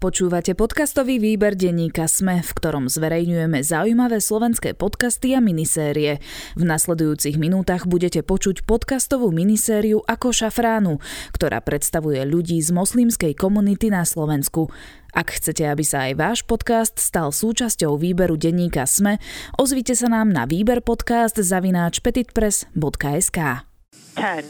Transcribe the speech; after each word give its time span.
Počúvate 0.00 0.56
podcastový 0.56 1.20
výber 1.20 1.52
denníka 1.52 2.08
Sme, 2.08 2.40
v 2.40 2.50
ktorom 2.56 2.88
zverejňujeme 2.88 3.60
zaujímavé 3.60 4.24
slovenské 4.24 4.72
podcasty 4.72 5.36
a 5.36 5.44
minisérie. 5.44 6.24
V 6.56 6.64
nasledujúcich 6.64 7.36
minútach 7.36 7.84
budete 7.84 8.24
počuť 8.24 8.64
podcastovú 8.64 9.28
minisériu 9.28 10.00
Ako 10.08 10.32
šafránu, 10.32 11.04
ktorá 11.36 11.60
predstavuje 11.60 12.16
ľudí 12.24 12.56
z 12.64 12.72
moslimskej 12.72 13.36
komunity 13.36 13.92
na 13.92 14.08
Slovensku. 14.08 14.72
Ak 15.12 15.36
chcete, 15.36 15.68
aby 15.68 15.84
sa 15.84 16.08
aj 16.08 16.12
váš 16.16 16.38
podcast 16.48 16.96
stal 16.96 17.28
súčasťou 17.28 18.00
výberu 18.00 18.40
denníka 18.40 18.88
Sme, 18.88 19.20
ozvite 19.60 19.92
sa 19.92 20.08
nám 20.08 20.32
na 20.32 20.48
výber 20.48 20.80
podcast 20.80 21.36
zavináč 21.36 22.00
petitpress.sk 22.00 23.68
10, 24.16 24.48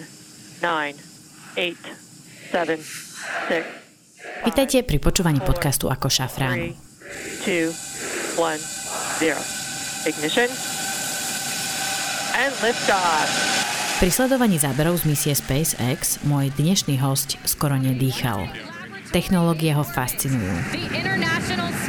9, 0.62 0.94
8, 1.58 1.74
7, 2.54 2.78
6, 3.50 3.89
Vítajte 4.40 4.80
pri 4.80 4.96
počúvaní 4.96 5.36
podcastu 5.44 5.92
Ako 5.92 6.08
šafrán. 6.08 6.72
Pri 14.00 14.08
sledovaní 14.08 14.56
záberov 14.56 14.96
z 14.96 15.04
misie 15.04 15.34
SpaceX 15.36 16.24
môj 16.24 16.48
dnešný 16.56 16.96
host 17.04 17.36
skoro 17.44 17.76
nedýchal. 17.76 18.48
Technológie 19.12 19.76
ho 19.76 19.84
fascinujú. 19.84 20.56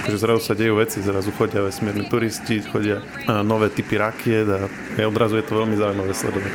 Takže 0.04 0.18
zrazu 0.20 0.42
sa 0.44 0.52
dejú 0.58 0.76
veci, 0.76 1.00
zrazu 1.00 1.32
chodia 1.32 1.64
vesmírni 1.64 2.10
turisti, 2.12 2.60
chodia 2.68 3.00
nové 3.48 3.72
typy 3.72 3.96
rakiet 3.96 4.50
a 4.52 4.68
odrazu 5.08 5.40
je 5.40 5.46
to 5.48 5.56
veľmi 5.56 5.80
zaujímavé 5.80 6.12
sledovať. 6.12 6.54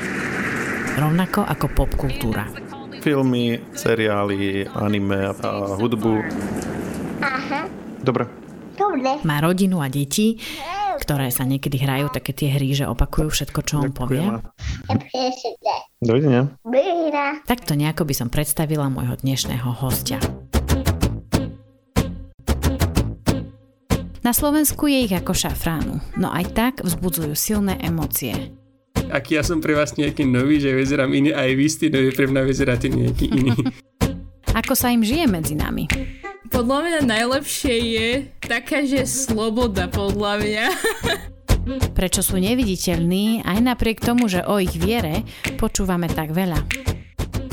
Rovnako 1.01 1.41
ako 1.47 1.67
popkultúra 1.73 2.66
filmy, 3.07 3.63
seriály, 3.71 4.67
anime 4.75 5.31
a 5.31 5.79
hudbu. 5.79 6.27
Aha. 7.23 7.71
Dobre. 8.03 8.27
Dobre. 8.75 9.23
Má 9.23 9.39
rodinu 9.39 9.79
a 9.79 9.87
deti, 9.87 10.43
ktoré 10.99 11.31
sa 11.31 11.47
niekedy 11.47 11.79
hrajú 11.79 12.11
také 12.11 12.35
tie 12.35 12.51
hry, 12.51 12.75
že 12.75 12.83
opakujú 12.91 13.31
všetko, 13.31 13.61
čo 13.63 13.79
on 13.79 13.95
povie. 13.95 14.27
Dovidenia. 16.03 16.51
Takto 17.47 17.79
nejako 17.79 18.11
by 18.11 18.15
som 18.19 18.27
predstavila 18.27 18.91
môjho 18.91 19.15
dnešného 19.23 19.71
hostia. 19.87 20.19
Na 24.27 24.35
Slovensku 24.35 24.91
je 24.91 25.07
ich 25.07 25.15
ako 25.15 25.31
šafránu, 25.31 26.03
no 26.19 26.35
aj 26.35 26.45
tak 26.59 26.75
vzbudzujú 26.83 27.39
silné 27.39 27.79
emócie 27.79 28.51
aký 29.11 29.39
ja 29.39 29.43
som 29.47 29.63
pre 29.63 29.75
vás 29.75 29.95
nejaký 29.95 30.27
nový, 30.27 30.59
že 30.59 30.75
vyzerám 30.75 31.13
iný, 31.15 31.31
aj 31.35 31.51
vy 31.55 31.67
ste 31.67 31.87
nový, 31.91 32.11
pre 32.13 32.27
mňa 32.27 32.43
vyzeráte 32.43 32.89
nejaký 32.91 33.27
iný. 33.31 33.55
Ako 34.57 34.73
sa 34.73 34.89
im 34.89 35.05
žije 35.05 35.29
medzi 35.29 35.53
nami? 35.53 35.85
Podľa 36.49 36.79
mňa 36.81 37.01
najlepšie 37.05 37.75
je 37.77 38.09
taká, 38.41 38.87
že 38.87 39.05
sloboda, 39.05 39.91
podľa 39.91 40.33
mňa. 40.41 40.67
Prečo 41.99 42.23
sú 42.23 42.39
neviditeľní, 42.39 43.43
aj 43.43 43.59
napriek 43.59 43.99
tomu, 43.99 44.31
že 44.31 44.47
o 44.47 44.63
ich 44.63 44.79
viere 44.79 45.27
počúvame 45.59 46.07
tak 46.07 46.31
veľa. 46.31 46.63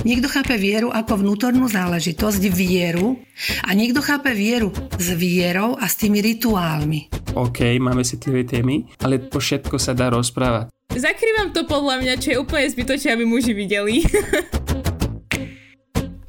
Niekto 0.04 0.28
chápe 0.28 0.59
vieru 0.59 0.92
ako 0.92 1.24
vnútornú 1.24 1.72
záležitosť, 1.72 2.44
vieru, 2.52 3.16
a 3.64 3.72
niekto 3.72 4.04
chápe 4.04 4.36
vieru 4.36 4.76
s 5.00 5.16
vierou 5.16 5.80
a 5.80 5.88
s 5.88 5.96
tými 5.96 6.20
rituálmi. 6.20 7.31
OK, 7.40 7.80
máme 7.80 8.04
citlivé 8.04 8.44
témy, 8.44 8.84
ale 9.00 9.24
po 9.24 9.40
všetko 9.40 9.80
sa 9.80 9.96
dá 9.96 10.12
rozprávať. 10.12 10.73
Zakrývam 10.92 11.56
to 11.56 11.64
podľa 11.64 12.03
mňa, 12.03 12.14
čo 12.20 12.36
je 12.36 12.38
úplne 12.38 12.67
zbytočné, 12.67 13.16
aby 13.16 13.23
muži 13.23 13.56
videli. 13.56 14.03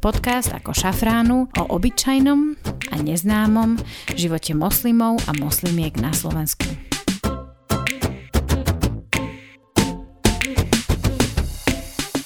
Podcast 0.04 0.52
ako 0.52 0.76
šafránu 0.76 1.48
o 1.48 1.62
obyčajnom 1.74 2.60
a 2.92 2.94
neznámom 3.00 3.80
živote 4.12 4.52
moslimov 4.52 5.16
a 5.24 5.32
moslimiek 5.34 5.96
na 5.96 6.12
Slovensku. 6.12 6.68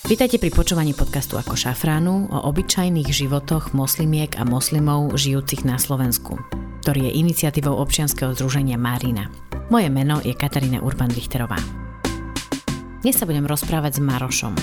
Vítajte 0.08 0.40
pri 0.40 0.48
počúvaní 0.48 0.96
podcastu 0.96 1.36
ako 1.36 1.52
šafránu 1.52 2.32
o 2.32 2.38
obyčajných 2.48 3.12
životoch 3.12 3.76
moslimiek 3.76 4.40
a 4.40 4.42
moslimov 4.42 5.12
žijúcich 5.14 5.68
na 5.68 5.76
Slovensku, 5.76 6.40
ktorý 6.80 7.12
je 7.12 7.20
iniciatívou 7.20 7.76
občianskeho 7.76 8.32
združenia 8.32 8.80
Marina. 8.80 9.28
Moje 9.68 9.92
meno 9.92 10.16
je 10.24 10.32
Katarína 10.32 10.80
Urban-Richterová. 10.80 11.87
Dnes 12.98 13.14
sa 13.14 13.30
budem 13.30 13.46
rozprávať 13.46 13.94
s 13.94 14.00
Marošom. 14.02 14.58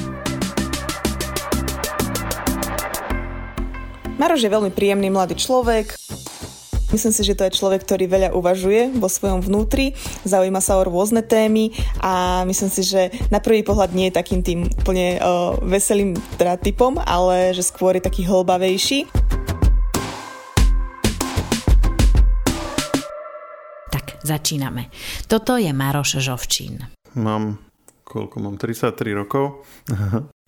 Maroš 4.19 4.43
je 4.43 4.51
veľmi 4.51 4.75
príjemný 4.75 5.07
mladý 5.07 5.39
človek. 5.39 5.95
Myslím 6.91 7.15
si, 7.15 7.23
že 7.23 7.31
to 7.31 7.47
je 7.47 7.55
človek, 7.55 7.87
ktorý 7.87 8.11
veľa 8.11 8.29
uvažuje 8.35 8.91
vo 8.99 9.07
svojom 9.07 9.39
vnútri, 9.39 9.95
zaujíma 10.27 10.59
sa 10.59 10.75
o 10.75 10.83
rôzne 10.83 11.23
témy 11.23 11.71
a 12.03 12.43
myslím 12.43 12.67
si, 12.75 12.83
že 12.83 13.07
na 13.31 13.39
prvý 13.39 13.63
pohľad 13.63 13.95
nie 13.95 14.11
je 14.11 14.19
takým 14.19 14.43
tým 14.43 14.67
úplne 14.67 15.15
uh, 15.15 15.55
veselým 15.63 16.19
teda 16.35 16.59
typom, 16.59 16.99
ale 16.99 17.55
že 17.55 17.63
skôr 17.63 17.95
je 17.95 18.03
taký 18.03 18.27
hlbavejší. 18.27 19.07
Tak, 23.95 24.27
začíname. 24.27 24.91
Toto 25.31 25.55
je 25.55 25.71
Maroš 25.71 26.19
Žovčín. 26.19 26.83
Mám 27.15 27.74
koľko 28.05 28.35
mám, 28.39 28.55
33 28.61 28.93
rokov. 29.17 29.65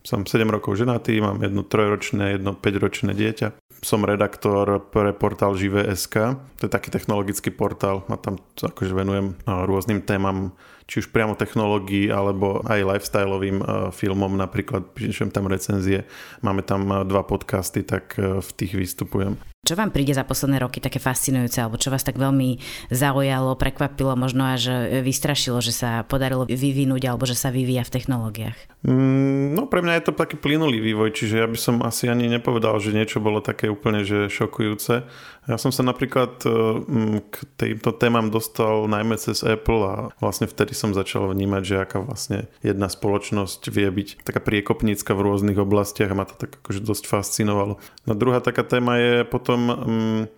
Som 0.07 0.23
7 0.23 0.47
rokov 0.47 0.79
ženatý, 0.79 1.19
mám 1.19 1.44
jedno 1.44 1.68
trojročné, 1.68 2.40
jedno 2.40 2.56
5-ročné 2.56 3.12
dieťa. 3.12 3.59
Som 3.84 4.07
redaktor 4.07 4.79
pre 4.88 5.12
portál 5.12 5.57
Živé.sk. 5.59 6.16
To 6.40 6.62
je 6.63 6.72
taký 6.72 6.95
technologický 6.95 7.51
portál 7.51 8.07
a 8.07 8.16
tam 8.16 8.40
akože 8.56 8.94
venujem 8.95 9.35
rôznym 9.44 10.00
témam 10.06 10.56
či 10.88 11.03
už 11.03 11.12
priamo 11.12 11.36
technológií 11.36 12.08
alebo 12.08 12.64
aj 12.64 12.88
lifestyleovým 12.96 13.59
filmom, 13.92 14.40
napríklad 14.40 14.96
píšem 14.96 15.30
tam 15.30 15.52
recenzie, 15.52 16.08
máme 16.40 16.64
tam 16.64 17.03
dva 17.03 17.28
podcasty, 17.28 17.84
tak 17.84 18.16
v 18.18 18.50
tých 18.56 18.74
vystupujem. 18.74 19.36
Čo 19.68 19.75
vám 19.75 19.92
príde 19.92 20.16
za 20.16 20.24
posledné 20.24 20.64
roky 20.64 20.80
také 20.80 20.96
fascinujúce, 20.96 21.59
alebo 21.59 21.75
čo 21.75 21.92
vás 21.92 22.00
tak 22.00 22.16
veľmi 22.16 22.56
zaujalo, 22.88 23.59
prekvapilo, 23.59 24.16
možno 24.16 24.48
až 24.48 24.96
vystrašilo, 25.03 25.59
že 25.59 25.75
sa 25.75 26.08
podarilo 26.08 26.48
vyvinúť, 26.48 27.04
alebo 27.04 27.28
že 27.28 27.36
sa 27.36 27.52
vyvíja 27.52 27.84
v 27.84 27.94
technológiách? 28.00 28.56
Mm, 28.88 29.59
no 29.59 29.68
pre 29.68 29.84
mňa 29.84 30.00
je 30.00 30.06
to 30.08 30.16
taký 30.16 30.40
plynulý 30.40 30.80
vývoj, 30.80 31.12
čiže 31.12 31.44
ja 31.44 31.48
by 31.52 31.59
som 31.59 31.84
asi 31.84 32.08
ani 32.08 32.31
nepovedal, 32.31 32.80
že 32.80 32.96
niečo 32.96 33.19
bolo 33.19 33.44
také 33.44 33.68
úplne 33.68 34.08
že 34.08 34.31
šokujúce. 34.31 35.04
Ja 35.47 35.56
som 35.56 35.72
sa 35.72 35.80
napríklad 35.80 36.44
e, 36.44 36.50
k 37.24 37.35
týmto 37.56 37.96
témam 37.96 38.28
dostal 38.28 38.84
najmä 38.91 39.16
cez 39.16 39.47
Apple 39.47 39.81
a 39.88 39.96
vlastne 40.19 40.44
vtedy 40.44 40.75
som 40.75 40.91
začal 40.91 41.31
vnímať, 41.31 41.63
že 41.63 41.75
aká 41.80 42.03
vlastne 42.03 42.52
jedna 42.59 42.91
spoločnosť 42.91 43.72
vie 43.72 43.88
byť 43.88 44.28
taká 44.28 44.44
priekopnícka 44.44 45.16
v 45.16 45.24
rôznych 45.24 45.56
oblastiach 45.56 46.12
a 46.12 46.19
ma 46.19 46.28
to 46.28 46.36
tak 46.36 46.59
akože 46.59 46.84
dosť 46.84 47.07
fascinovalo. 47.07 47.80
No 48.03 48.12
druhá 48.12 48.44
taká 48.44 48.68
téma 48.68 49.00
je 49.00 49.24
potom 49.24 49.59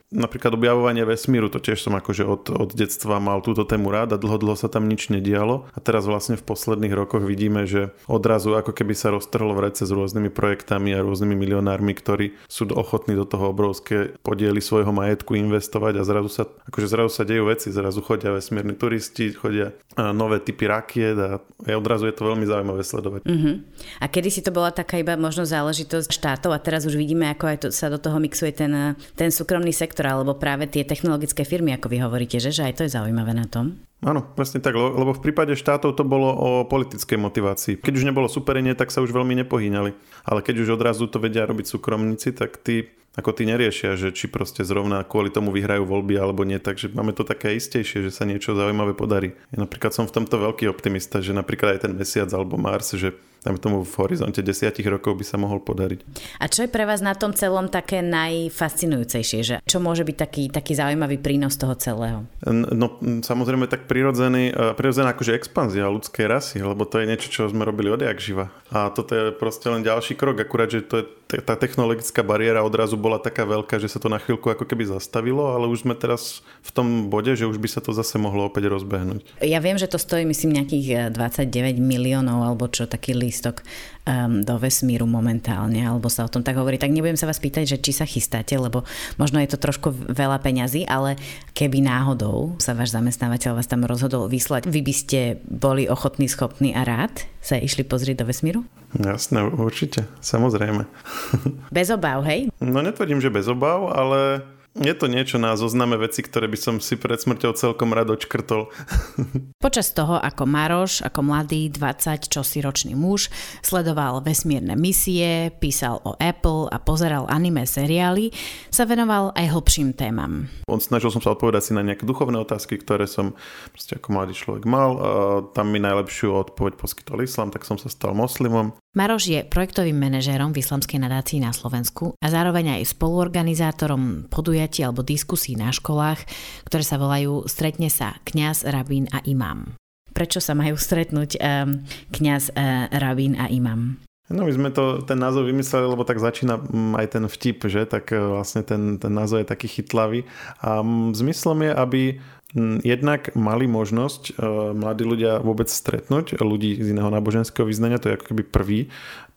napríklad 0.09 0.57
objavovanie 0.57 1.05
vesmíru, 1.05 1.53
to 1.53 1.61
tiež 1.61 1.85
som 1.85 1.93
akože 1.93 2.25
od, 2.25 2.43
od 2.49 2.69
detstva 2.73 3.21
mal 3.21 3.45
túto 3.45 3.61
tému 3.61 3.93
rád 3.93 4.17
a 4.17 4.21
dlho, 4.21 4.41
dlho 4.41 4.57
sa 4.57 4.65
tam 4.65 4.89
nič 4.89 5.13
nedialo 5.13 5.69
a 5.69 5.77
teraz 5.77 6.09
vlastne 6.09 6.33
v 6.33 6.45
posledných 6.45 6.93
rokoch 6.97 7.21
vidíme, 7.21 7.69
že 7.69 7.93
odrazu 8.09 8.57
ako 8.57 8.73
keby 8.73 8.97
sa 8.97 9.13
roztrhlo 9.13 9.53
vrece 9.53 9.85
s 9.85 9.91
rôznymi 9.93 10.33
projektami 10.33 10.97
a 10.97 11.05
rôznymi 11.05 11.35
milionármi, 11.37 11.93
ktorí 11.93 12.33
sú 12.49 12.65
ochotní 12.73 13.13
do 13.13 13.29
toho 13.29 13.53
obrovské 13.53 14.17
podiely 14.25 14.57
svojho 14.61 14.89
majetku 14.89 15.37
investovať 15.37 16.01
a 16.01 16.03
zrazu 16.05 16.29
sa, 16.33 16.43
akože 16.45 16.87
zrazu 16.89 17.11
sa 17.13 17.23
dejú 17.25 17.45
veci, 17.45 17.69
zrazu 17.69 18.01
chodia 18.01 18.33
vesmírni 18.33 18.73
turisti, 18.73 19.29
chodia 19.29 19.77
nové 19.93 20.41
typy 20.41 20.65
rakiet 20.65 21.17
a 21.21 21.37
odrazu 21.77 22.09
je 22.09 22.15
to 22.17 22.25
veľmi 22.25 22.49
zaujímavé 22.49 22.81
sledovať. 22.81 23.21
Uh-huh. 23.29 23.61
A 24.01 24.05
kedy 24.09 24.29
si 24.33 24.41
to 24.41 24.49
bola 24.49 24.73
taká 24.73 24.97
iba 24.97 25.13
možno 25.19 25.45
záležitosť 25.45 26.09
štátov 26.09 26.49
a 26.55 26.59
teraz 26.61 26.87
už 26.89 26.97
vidíme, 26.97 27.29
ako 27.29 27.45
aj 27.45 27.57
to, 27.61 27.67
sa 27.69 27.91
do 27.91 28.01
toho 28.01 28.17
mixuje 28.17 28.55
ten, 28.55 28.95
ten 29.13 29.29
súkromný 29.29 29.75
sektor 29.75 29.98
sektor 29.99 30.15
alebo 30.15 30.39
práve 30.39 30.63
tie 30.71 30.87
technologické 30.87 31.43
firmy, 31.43 31.75
ako 31.75 31.91
vy 31.91 31.97
hovoríte, 31.99 32.39
že, 32.39 32.55
že 32.55 32.63
aj 32.63 32.73
to 32.79 32.81
je 32.87 32.95
zaujímavé 32.95 33.35
na 33.35 33.51
tom? 33.51 33.75
Áno, 33.99 34.23
presne 34.23 34.63
tak, 34.63 34.79
lebo 34.79 35.11
v 35.11 35.19
prípade 35.19 35.59
štátov 35.59 35.91
to 35.91 36.07
bolo 36.07 36.31
o 36.31 36.49
politickej 36.63 37.19
motivácii. 37.19 37.83
Keď 37.83 37.93
už 37.99 38.07
nebolo 38.07 38.31
superenie, 38.31 38.71
tak 38.71 38.95
sa 38.95 39.03
už 39.03 39.11
veľmi 39.11 39.35
nepohýňali. 39.43 39.91
Ale 40.23 40.39
keď 40.39 40.63
už 40.63 40.79
odrazu 40.79 41.11
to 41.11 41.19
vedia 41.19 41.43
robiť 41.43 41.67
súkromníci, 41.67 42.31
tak 42.31 42.63
tí 42.63 42.87
ako 43.19 43.35
tí 43.35 43.43
neriešia, 43.43 43.99
že 43.99 44.15
či 44.15 44.31
proste 44.31 44.63
zrovna 44.63 45.03
kvôli 45.03 45.27
tomu 45.27 45.51
vyhrajú 45.51 45.83
voľby 45.83 46.15
alebo 46.15 46.47
nie, 46.47 46.55
takže 46.55 46.95
máme 46.95 47.11
to 47.11 47.27
také 47.27 47.51
istejšie, 47.59 48.07
že 48.07 48.15
sa 48.15 48.23
niečo 48.23 48.55
zaujímavé 48.55 48.95
podarí. 48.95 49.35
Ja 49.51 49.67
napríklad 49.67 49.91
som 49.91 50.07
v 50.07 50.15
tomto 50.15 50.39
veľký 50.39 50.71
optimista, 50.71 51.19
že 51.19 51.35
napríklad 51.35 51.75
aj 51.75 51.89
ten 51.89 51.93
mesiac 51.99 52.31
alebo 52.31 52.55
Mars, 52.55 52.95
že 52.95 53.19
tam 53.39 53.55
tomu 53.55 53.87
v 53.87 53.93
horizonte 54.03 54.43
desiatich 54.43 54.87
rokov 54.87 55.15
by 55.15 55.25
sa 55.25 55.39
mohol 55.39 55.63
podariť. 55.63 55.99
A 56.43 56.51
čo 56.51 56.67
je 56.67 56.69
pre 56.71 56.83
vás 56.83 56.99
na 56.99 57.15
tom 57.15 57.31
celom 57.31 57.71
také 57.71 58.03
najfascinujúcejšie? 58.03 59.39
Že 59.43 59.55
čo 59.63 59.77
môže 59.79 60.03
byť 60.03 60.17
taký, 60.19 60.43
taký 60.51 60.75
zaujímavý 60.75 61.19
prínos 61.19 61.55
toho 61.55 61.75
celého? 61.79 62.27
No 62.49 62.99
samozrejme 62.99 63.71
tak 63.71 63.87
prirodzený, 63.87 64.51
e, 64.51 64.75
prirodzená 64.75 65.15
akože 65.15 65.35
expanzia 65.35 65.87
ľudskej 65.87 66.25
rasy, 66.27 66.57
lebo 66.59 66.83
to 66.83 66.99
je 66.99 67.09
niečo, 67.09 67.27
čo 67.31 67.51
sme 67.51 67.63
robili 67.63 67.91
odjak 67.91 68.19
živa. 68.19 68.51
A 68.75 68.91
toto 68.91 69.15
je 69.15 69.25
proste 69.31 69.71
len 69.71 69.83
ďalší 69.83 70.19
krok, 70.19 70.39
akurát, 70.39 70.67
že 70.67 70.83
to 70.83 70.95
je 71.03 71.05
tá 71.29 71.53
technologická 71.53 72.25
bariéra 72.25 72.65
odrazu 72.65 72.97
bola 72.97 73.21
taká 73.21 73.45
veľká, 73.45 73.77
že 73.77 73.85
sa 73.85 74.01
to 74.01 74.09
na 74.09 74.17
chvíľku 74.17 74.49
ako 74.49 74.65
keby 74.65 74.89
zastavilo, 74.89 75.53
ale 75.53 75.69
už 75.69 75.85
sme 75.85 75.93
teraz 75.93 76.41
v 76.65 76.71
tom 76.73 76.87
bode, 77.13 77.37
že 77.37 77.45
už 77.45 77.61
by 77.61 77.69
sa 77.69 77.85
to 77.85 77.93
zase 77.93 78.17
mohlo 78.17 78.49
opäť 78.49 78.73
rozbehnúť. 78.73 79.37
Ja 79.45 79.61
viem, 79.61 79.77
že 79.77 79.85
to 79.85 80.01
stojí 80.01 80.25
myslím 80.25 80.57
nejakých 80.57 81.13
29 81.13 81.45
eh, 81.53 81.77
miliónov 81.77 82.49
alebo 82.49 82.65
čo, 82.65 82.89
taký 82.89 83.13
lístok 83.13 83.61
um, 84.09 84.41
do 84.41 84.57
vesmíru 84.57 85.05
momentálne, 85.05 85.85
alebo 85.85 86.09
sa 86.09 86.25
o 86.25 86.31
tom 86.31 86.41
tak 86.41 86.57
hovorí. 86.57 86.81
Tak 86.81 86.89
nebudem 86.89 87.15
sa 87.19 87.29
vás 87.29 87.37
pýtať, 87.37 87.77
že 87.77 87.77
či 87.77 87.93
sa 87.93 88.09
chystáte, 88.09 88.57
lebo 88.57 88.81
možno 89.21 89.37
je 89.37 89.53
to 89.53 89.61
trošku 89.61 89.93
veľa 89.93 90.41
peňazí, 90.41 90.89
ale 90.89 91.21
keby 91.53 91.85
náhodou 91.85 92.57
sa 92.57 92.73
váš 92.73 92.97
zamestnávateľ 92.97 93.61
vás 93.61 93.69
tam 93.69 93.85
rozhodol 93.85 94.25
vyslať, 94.25 94.65
vy 94.65 94.81
by 94.81 94.93
ste 94.93 95.19
boli 95.45 95.85
ochotní, 95.85 96.25
schopní 96.25 96.73
a 96.73 96.81
rád 96.81 97.29
sa 97.39 97.61
išli 97.61 97.85
pozrieť 97.85 98.25
do 98.25 98.25
vesmíru? 98.27 98.65
Jasné, 98.97 99.45
určite, 99.45 100.09
samozrejme. 100.19 100.89
Bez 101.77 101.93
obav, 101.93 102.25
hej? 102.25 102.49
No 102.57 102.81
netvrdím, 102.81 103.21
že 103.21 103.29
bez 103.29 103.45
obav, 103.45 103.93
ale 103.93 104.41
je 104.77 104.93
to 104.93 105.09
niečo 105.09 105.41
na 105.41 105.57
zozname 105.57 105.97
veci, 105.97 106.21
ktoré 106.21 106.45
by 106.45 106.57
som 106.59 106.75
si 106.77 106.93
pred 106.93 107.17
smrťou 107.17 107.57
celkom 107.57 107.89
rád 107.89 108.13
očkrtol. 108.13 108.69
Počas 109.65 109.91
toho, 109.97 110.21
ako 110.21 110.45
Maroš, 110.45 111.01
ako 111.01 111.19
mladý 111.25 111.73
20 111.73 112.29
čosi 112.29 112.61
ročný 112.61 112.93
muž, 112.93 113.33
sledoval 113.65 114.21
vesmírne 114.21 114.77
misie, 114.77 115.49
písal 115.57 115.99
o 116.05 116.13
Apple 116.21 116.69
a 116.69 116.77
pozeral 116.77 117.25
anime 117.27 117.65
seriály, 117.65 118.29
sa 118.69 118.85
venoval 118.85 119.33
aj 119.33 119.49
hlbším 119.49 119.97
témam. 119.97 120.45
On 120.69 120.77
snažil 120.77 121.09
som 121.09 121.21
sa 121.21 121.33
odpovedať 121.33 121.69
si 121.69 121.71
na 121.73 121.81
nejaké 121.81 122.05
duchovné 122.05 122.37
otázky, 122.37 122.77
ktoré 122.77 123.09
som 123.09 123.33
proste 123.73 123.97
ako 123.97 124.13
mladý 124.13 124.37
človek 124.37 124.63
mal. 124.69 124.89
A 125.01 125.09
tam 125.51 125.73
mi 125.73 125.81
najlepšiu 125.81 126.29
odpoveď 126.33 126.77
poskytol 126.77 127.25
islam, 127.25 127.49
tak 127.49 127.65
som 127.65 127.81
sa 127.81 127.89
stal 127.89 128.13
moslimom. 128.13 128.77
Maroš 128.97 129.29
je 129.29 129.45
projektovým 129.45 129.93
manažérom 129.93 130.49
v 130.49 130.65
Islamskej 130.65 130.97
nadácii 130.97 131.37
na 131.45 131.53
Slovensku 131.53 132.17
a 132.17 132.27
zároveň 132.33 132.81
aj 132.81 132.97
spoluorganizátorom 132.97 134.25
podujatí 134.59 134.83
alebo 134.83 135.07
diskusí 135.07 135.55
na 135.55 135.71
školách, 135.71 136.19
ktoré 136.67 136.83
sa 136.83 136.99
volajú 136.99 137.47
Stretne 137.47 137.87
sa 137.87 138.19
kňaz, 138.27 138.67
rabín 138.67 139.07
a 139.15 139.23
imám. 139.23 139.79
Prečo 140.11 140.43
sa 140.43 140.51
majú 140.51 140.75
stretnúť 140.75 141.39
um, 141.39 141.79
kňaz, 142.11 142.51
uh, 142.51 142.91
rabín 142.91 143.39
a 143.39 143.47
imám? 143.47 143.95
No 144.27 144.43
my 144.43 144.51
sme 144.51 144.69
to, 144.75 144.99
ten 145.07 145.15
názov 145.15 145.47
vymysleli, 145.47 145.87
lebo 145.87 146.03
tak 146.03 146.19
začína 146.19 146.59
mm, 146.59 146.99
aj 146.99 147.07
ten 147.07 147.23
vtip, 147.25 147.65
že? 147.65 147.87
Tak 147.89 148.13
e, 148.13 148.21
vlastne 148.21 148.61
ten, 148.61 149.01
ten 149.01 149.09
názov 149.09 149.41
je 149.41 149.49
taký 149.49 149.65
chytlavý. 149.65 150.21
A 150.61 150.85
mm, 150.85 151.17
zmyslom 151.17 151.65
je, 151.65 151.71
aby 151.73 152.01
Mm, 152.49 152.81
jednak 152.81 153.29
mali 153.37 153.69
možnosť 153.69 154.33
uh, 154.33 154.73
mladí 154.73 155.05
ľudia 155.05 155.37
vôbec 155.37 155.69
stretnúť 155.69 156.41
ľudí 156.41 156.81
z 156.81 156.97
iného 156.97 157.13
náboženského 157.13 157.61
vyznania, 157.61 158.01
to 158.01 158.09
je 158.09 158.17
ako 158.17 158.25
keby 158.33 158.41
prvý 158.41 158.79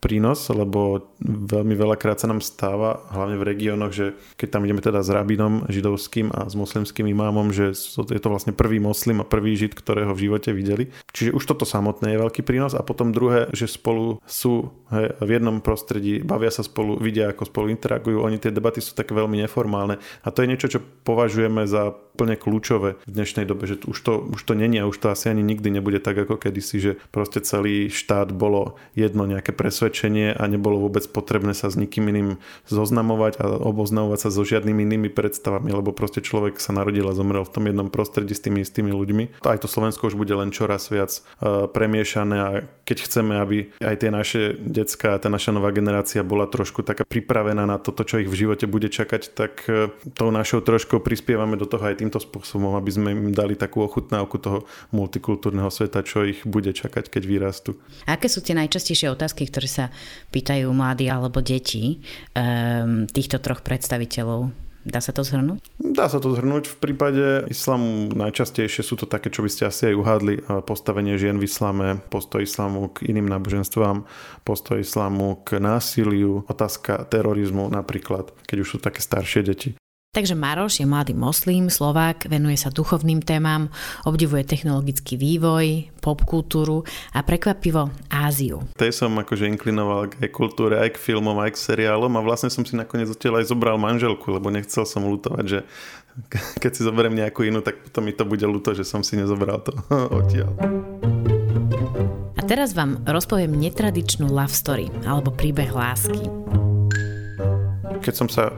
prínos, 0.03 0.51
lebo 0.51 1.15
veľmi 1.23 1.79
veľakrát 1.79 2.19
sa 2.19 2.27
nám 2.27 2.43
stáva, 2.43 3.07
hlavne 3.15 3.39
v 3.39 3.47
regiónoch, 3.47 3.95
že 3.95 4.19
keď 4.35 4.59
tam 4.59 4.67
ideme 4.67 4.83
teda 4.83 4.99
s 5.07 5.15
rabinom 5.15 5.63
židovským 5.71 6.35
a 6.35 6.51
s 6.51 6.59
moslimským 6.59 7.07
imámom, 7.07 7.55
že 7.55 7.71
je 8.11 8.19
to 8.19 8.29
vlastne 8.29 8.51
prvý 8.51 8.83
moslim 8.83 9.23
a 9.23 9.29
prvý 9.29 9.55
žid, 9.55 9.79
ktorého 9.79 10.11
v 10.11 10.27
živote 10.27 10.51
videli. 10.51 10.91
Čiže 11.15 11.39
už 11.39 11.47
toto 11.47 11.63
samotné 11.63 12.19
je 12.19 12.19
veľký 12.19 12.43
prínos. 12.43 12.75
A 12.75 12.83
potom 12.83 13.15
druhé, 13.15 13.47
že 13.55 13.71
spolu 13.71 14.19
sú 14.27 14.75
hej, 14.91 15.15
v 15.23 15.31
jednom 15.39 15.63
prostredí, 15.63 16.19
bavia 16.19 16.51
sa 16.51 16.67
spolu, 16.67 16.99
vidia, 16.99 17.31
ako 17.31 17.47
spolu 17.47 17.71
interagujú, 17.71 18.19
oni 18.19 18.43
tie 18.43 18.51
debaty 18.51 18.83
sú 18.83 18.99
také 18.99 19.15
veľmi 19.15 19.39
neformálne. 19.39 20.03
A 20.27 20.29
to 20.35 20.43
je 20.43 20.51
niečo, 20.51 20.67
čo 20.67 20.83
považujeme 21.07 21.63
za 21.71 21.95
plne 22.19 22.37
kľúčové 22.37 23.01
v 23.09 23.11
dnešnej 23.11 23.49
dobe, 23.49 23.65
že 23.65 23.81
už 23.87 23.99
to, 24.03 24.13
už 24.37 24.43
to 24.45 24.53
není 24.53 24.77
a 24.83 24.89
už 24.91 25.01
to 25.01 25.09
asi 25.09 25.33
ani 25.33 25.41
nikdy 25.41 25.73
nebude 25.73 25.97
tak 26.03 26.19
ako 26.19 26.37
kedysi, 26.37 26.77
že 26.77 26.93
proste 27.09 27.41
celý 27.41 27.89
štát 27.89 28.35
bolo 28.37 28.77
jedno 28.93 29.25
nejaké 29.25 29.57
presvedčenie 29.57 29.92
presvedčenie 29.93 30.33
a 30.33 30.49
nebolo 30.49 30.89
vôbec 30.89 31.05
potrebné 31.13 31.53
sa 31.53 31.69
s 31.69 31.77
nikým 31.77 32.09
iným 32.09 32.29
zoznamovať 32.73 33.37
a 33.37 33.45
oboznamovať 33.61 34.19
sa 34.25 34.31
so 34.33 34.41
žiadnymi 34.41 34.89
inými 34.89 35.11
predstavami, 35.13 35.69
lebo 35.69 35.93
proste 35.93 36.25
človek 36.25 36.57
sa 36.57 36.73
narodil 36.73 37.05
a 37.05 37.13
zomrel 37.13 37.45
v 37.45 37.53
tom 37.53 37.69
jednom 37.69 37.93
prostredí 37.93 38.33
s 38.33 38.41
tými 38.41 38.65
istými 38.65 38.89
ľuďmi. 38.89 39.45
Aj 39.45 39.61
to 39.61 39.69
Slovensko 39.69 40.09
už 40.09 40.17
bude 40.17 40.33
len 40.33 40.49
čoraz 40.49 40.89
viac 40.89 41.21
uh, 41.45 41.69
premiešané 41.69 42.37
a 42.41 42.49
keď 42.89 42.99
chceme, 43.05 43.37
aby 43.37 43.57
aj 43.85 43.97
tie 44.01 44.11
naše 44.11 44.41
detská, 44.57 45.21
tá 45.21 45.29
naša 45.29 45.53
nová 45.53 45.69
generácia 45.71 46.25
bola 46.25 46.49
trošku 46.49 46.81
taká 46.81 47.05
pripravená 47.05 47.69
na 47.69 47.77
toto, 47.77 48.03
čo 48.09 48.19
ich 48.19 48.33
v 48.33 48.49
živote 48.49 48.65
bude 48.65 48.89
čakať, 48.89 49.23
tak 49.37 49.53
uh, 49.69 49.93
tou 50.17 50.33
našou 50.33 50.65
troškou 50.65 51.05
prispievame 51.05 51.61
do 51.61 51.69
toho 51.69 51.85
aj 51.85 52.01
týmto 52.01 52.17
spôsobom, 52.17 52.81
aby 52.81 52.91
sme 52.91 53.09
im 53.13 53.23
dali 53.37 53.61
takú 53.61 53.85
ochutnávku 53.85 54.41
toho 54.41 54.65
multikultúrneho 54.91 55.69
sveta, 55.69 56.01
čo 56.01 56.25
ich 56.25 56.41
bude 56.49 56.73
čakať, 56.73 57.13
keď 57.13 57.23
vyrastú. 57.29 57.77
Aké 58.09 58.33
sú 58.33 58.41
tie 58.41 58.57
najčastejšie 58.57 59.13
otázky, 59.13 59.47
ktoré 59.47 59.69
sa 59.69 59.82
sa 59.83 59.91
pýtajú 60.31 60.71
mladí 60.71 61.11
alebo 61.11 61.43
deti 61.43 61.99
um, 62.39 63.11
týchto 63.11 63.43
troch 63.43 63.67
predstaviteľov? 63.67 64.55
Dá 64.83 64.99
sa 64.99 65.15
to 65.15 65.23
zhrnúť? 65.23 65.63
Dá 65.79 66.11
sa 66.11 66.19
to 66.19 66.35
zhrnúť. 66.35 66.67
V 66.67 66.77
prípade 66.83 67.47
islamu 67.47 68.11
najčastejšie 68.11 68.83
sú 68.83 68.99
to 68.99 69.07
také, 69.07 69.31
čo 69.31 69.47
by 69.47 69.51
ste 69.51 69.71
asi 69.71 69.95
aj 69.95 69.95
uhádli. 69.95 70.35
Postavenie 70.67 71.15
žien 71.23 71.39
v 71.39 71.47
islame, 71.47 72.03
postoj 72.11 72.43
islamu 72.43 72.91
k 72.91 73.07
iným 73.15 73.31
náboženstvám, 73.31 74.03
postoj 74.43 74.83
islamu 74.83 75.39
k 75.47 75.63
násiliu, 75.63 76.43
otázka 76.51 77.07
terorizmu 77.07 77.71
napríklad, 77.71 78.35
keď 78.51 78.57
už 78.59 78.69
sú 78.75 78.79
také 78.83 78.99
staršie 78.99 79.47
deti. 79.47 79.79
Takže 80.13 80.37
Maroš 80.37 80.77
je 80.77 80.85
mladý 80.85 81.17
moslim, 81.17 81.73
Slovák, 81.73 82.29
venuje 82.29 82.61
sa 82.61 82.69
duchovným 82.69 83.25
témam, 83.25 83.73
obdivuje 84.05 84.45
technologický 84.45 85.17
vývoj, 85.17 85.89
popkultúru 86.05 86.85
a 87.17 87.25
prekvapivo 87.25 87.89
Áziu. 88.13 88.61
Tej 88.77 88.93
som 88.93 89.17
akože 89.17 89.49
inklinoval 89.49 90.13
aj 90.21 90.29
k 90.29 90.37
kultúre, 90.37 90.85
aj 90.85 90.93
k 90.93 91.01
filmom, 91.01 91.41
aj 91.41 91.57
k 91.57 91.65
seriálom 91.65 92.13
a 92.13 92.21
vlastne 92.21 92.53
som 92.53 92.61
si 92.61 92.77
nakoniec 92.77 93.09
odtiaľ 93.09 93.41
aj 93.41 93.57
zobral 93.57 93.81
manželku, 93.81 94.37
lebo 94.37 94.53
nechcel 94.53 94.85
som 94.85 95.09
lutovať, 95.09 95.45
že 95.49 95.65
keď 96.61 96.71
si 96.77 96.85
zoberiem 96.85 97.17
nejakú 97.17 97.49
inú, 97.49 97.65
tak 97.65 97.81
potom 97.81 98.05
mi 98.05 98.13
to 98.13 98.29
bude 98.29 98.45
ľúto, 98.45 98.77
že 98.77 98.85
som 98.85 99.01
si 99.01 99.17
nezobral 99.17 99.65
to 99.65 99.73
odtiaľ. 100.21 100.53
A 102.37 102.45
teraz 102.45 102.77
vám 102.77 103.01
rozpoviem 103.09 103.57
netradičnú 103.57 104.29
love 104.29 104.53
story 104.53 104.93
alebo 105.09 105.33
príbeh 105.33 105.73
lásky. 105.73 106.21
Keď 108.05 108.13
som 108.13 108.29
sa 108.29 108.53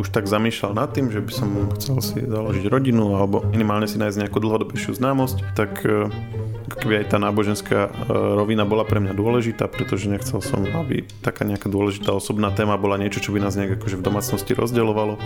už 0.00 0.08
tak 0.08 0.24
zamýšľal 0.24 0.72
nad 0.72 0.88
tým, 0.92 1.12
že 1.12 1.20
by 1.20 1.32
som 1.32 1.48
chcel 1.76 1.96
si 2.00 2.18
založiť 2.24 2.64
rodinu 2.68 3.12
alebo 3.16 3.44
minimálne 3.44 3.84
si 3.84 4.00
nájsť 4.00 4.24
nejakú 4.24 4.38
dlhodobejšiu 4.40 4.96
známosť, 4.96 5.36
tak 5.52 5.84
e, 5.84 6.08
keby 6.80 7.04
aj 7.04 7.06
tá 7.12 7.18
náboženská 7.20 7.78
e, 7.86 7.90
rovina 8.10 8.64
bola 8.64 8.88
pre 8.88 9.04
mňa 9.04 9.12
dôležitá, 9.12 9.68
pretože 9.68 10.08
nechcel 10.08 10.40
som, 10.40 10.64
aby 10.64 11.04
taká 11.20 11.44
nejaká 11.44 11.68
dôležitá 11.68 12.16
osobná 12.16 12.48
téma 12.52 12.80
bola 12.80 12.96
niečo, 12.96 13.20
čo 13.20 13.36
by 13.36 13.44
nás 13.44 13.56
nejak 13.56 13.76
akože 13.80 14.00
v 14.00 14.06
domácnosti 14.06 14.52
rozdeľovalo. 14.56 15.20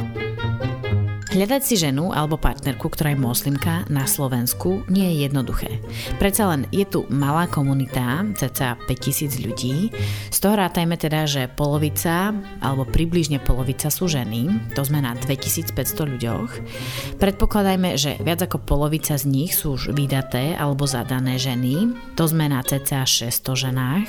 Hľadať 1.28 1.60
si 1.60 1.76
ženu 1.76 2.08
alebo 2.08 2.40
partnerku, 2.40 2.88
ktorá 2.88 3.12
je 3.12 3.20
moslimka 3.20 3.85
na 3.92 4.08
Slovensku 4.08 4.88
nie 4.88 5.12
je 5.12 5.28
jednoduché. 5.28 5.76
Predsa 6.16 6.49
len 6.49 6.64
je 6.73 6.88
tu 6.88 7.04
malá 7.12 7.44
komunita, 7.44 8.25
cca 8.32 8.80
5000 8.88 9.44
ľudí, 9.44 9.92
z 10.32 10.38
toho 10.40 10.56
rátajme 10.56 10.97
teda, 10.97 11.28
že 11.28 11.52
polovica 11.52 12.32
alebo 12.64 12.88
približne 12.88 13.44
polovica 13.44 13.92
sú 13.92 14.08
ženy, 14.08 14.73
to 14.73 14.80
sme 14.88 15.04
na 15.04 15.12
2500 15.20 16.16
ľuďoch. 16.16 16.50
Predpokladajme, 17.20 18.00
že 18.00 18.16
viac 18.25 18.49
ako 18.49 18.64
polovica 18.64 19.12
z 19.20 19.28
nich 19.28 19.52
sú 19.52 19.76
už 19.76 19.92
vydaté 19.92 20.56
alebo 20.56 20.88
zadané 20.88 21.37
ženy, 21.37 21.92
to 22.16 22.25
sme 22.25 22.49
na 22.49 22.64
cca 22.64 23.04
600 23.04 23.68
ženách. 23.68 24.08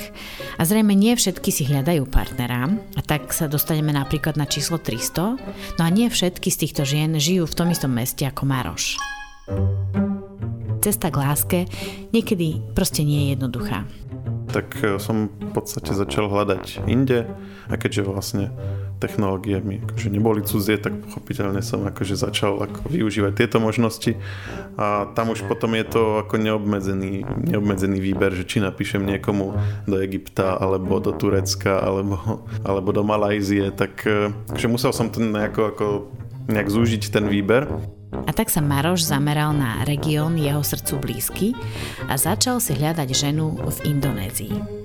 A 0.56 0.62
zrejme 0.64 0.96
nie 0.96 1.12
všetky 1.12 1.52
si 1.52 1.68
hľadajú 1.68 2.08
partnera. 2.08 2.64
A 2.96 3.00
tak 3.04 3.36
sa 3.36 3.44
dostaneme 3.44 3.92
napríklad 3.92 4.40
na 4.40 4.48
číslo 4.48 4.80
300, 4.80 5.76
no 5.76 5.82
a 5.84 5.90
nie 5.92 6.08
všetky 6.08 6.48
z 6.48 6.60
týchto 6.64 6.88
žien 6.88 7.09
žien 7.10 7.42
žijú 7.42 7.44
v 7.50 7.58
tom 7.58 7.68
istom 7.74 7.90
meste 7.90 8.22
ako 8.22 8.46
Maroš. 8.46 8.94
Cesta 10.78 11.10
k 11.10 11.16
láske 11.18 11.58
niekedy 12.14 12.62
proste 12.70 13.02
nie 13.02 13.26
je 13.26 13.26
jednoduchá. 13.34 13.82
Tak 14.50 14.78
e, 14.82 15.02
som 15.02 15.26
v 15.26 15.50
podstate 15.50 15.90
začal 15.90 16.30
hľadať 16.30 16.86
inde 16.86 17.26
a 17.66 17.74
keďže 17.74 18.06
vlastne 18.06 18.44
technológie 19.02 19.58
mi 19.58 19.82
akože 19.82 20.06
neboli 20.10 20.42
cudzie, 20.46 20.78
tak 20.78 21.02
pochopiteľne 21.02 21.62
som 21.66 21.82
akože 21.82 22.14
začal 22.14 22.62
ako 22.62 22.90
využívať 22.90 23.32
tieto 23.34 23.58
možnosti 23.58 24.14
a 24.78 25.10
tam 25.14 25.34
už 25.34 25.46
potom 25.50 25.74
je 25.74 25.86
to 25.86 26.02
ako 26.26 26.38
neobmedzený, 26.38 27.26
neobmedzený 27.50 27.98
výber, 27.98 28.34
že 28.34 28.46
či 28.46 28.62
napíšem 28.62 29.02
niekomu 29.02 29.54
do 29.86 29.96
Egypta 29.98 30.58
alebo 30.58 30.98
do 31.02 31.14
Turecka 31.14 31.78
alebo, 31.82 32.46
alebo 32.66 32.90
do 32.94 33.02
Malajzie, 33.02 33.74
tak 33.74 34.06
e, 34.06 34.30
že 34.54 34.66
musel 34.70 34.94
som 34.94 35.10
to 35.10 35.18
nejako 35.18 35.62
ako 35.74 35.86
nejak 36.52 36.70
zúžiť 36.70 37.10
ten 37.10 37.30
výber. 37.30 37.70
A 38.26 38.30
tak 38.34 38.50
sa 38.50 38.58
Maroš 38.58 39.06
zameral 39.06 39.54
na 39.54 39.86
región 39.86 40.34
jeho 40.34 40.60
srdcu 40.60 40.94
blízky 40.98 41.48
a 42.10 42.18
začal 42.18 42.58
si 42.58 42.74
hľadať 42.74 43.08
ženu 43.14 43.54
v 43.54 43.78
Indonézii. 43.86 44.80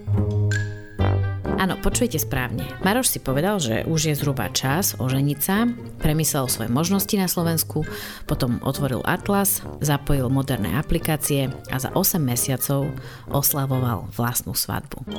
Áno, 1.55 1.79
počujete 1.79 2.19
správne. 2.19 2.67
Maroš 2.83 3.15
si 3.15 3.19
povedal, 3.23 3.57
že 3.57 3.87
už 3.87 4.11
je 4.11 4.17
zhruba 4.19 4.51
čas 4.53 4.93
oženiť 4.99 5.39
sa, 5.39 5.65
premyslel 6.03 6.51
svoje 6.51 6.69
možnosti 6.69 7.15
na 7.15 7.25
Slovensku, 7.25 7.87
potom 8.29 8.61
otvoril 8.61 9.01
Atlas, 9.01 9.63
zapojil 9.81 10.29
moderné 10.29 10.75
aplikácie 10.77 11.49
a 11.71 11.81
za 11.81 11.89
8 11.95 12.21
mesiacov 12.21 12.91
oslavoval 13.31 14.11
vlastnú 14.13 14.53
svadbu. 14.53 15.09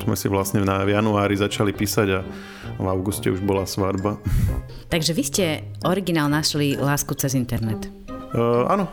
Sme 0.00 0.16
si 0.16 0.26
vlastne 0.30 0.64
v 0.64 0.90
januári 0.94 1.36
začali 1.36 1.76
písať 1.76 2.08
a 2.16 2.20
v 2.80 2.86
auguste 2.88 3.28
už 3.28 3.44
bola 3.44 3.68
svadba. 3.68 4.16
Takže 4.88 5.12
vy 5.12 5.22
ste 5.26 5.44
originál 5.84 6.32
našli 6.32 6.78
lásku 6.78 7.12
cez 7.18 7.36
internet. 7.36 7.90
Uh, 8.32 8.64
áno. 8.70 8.88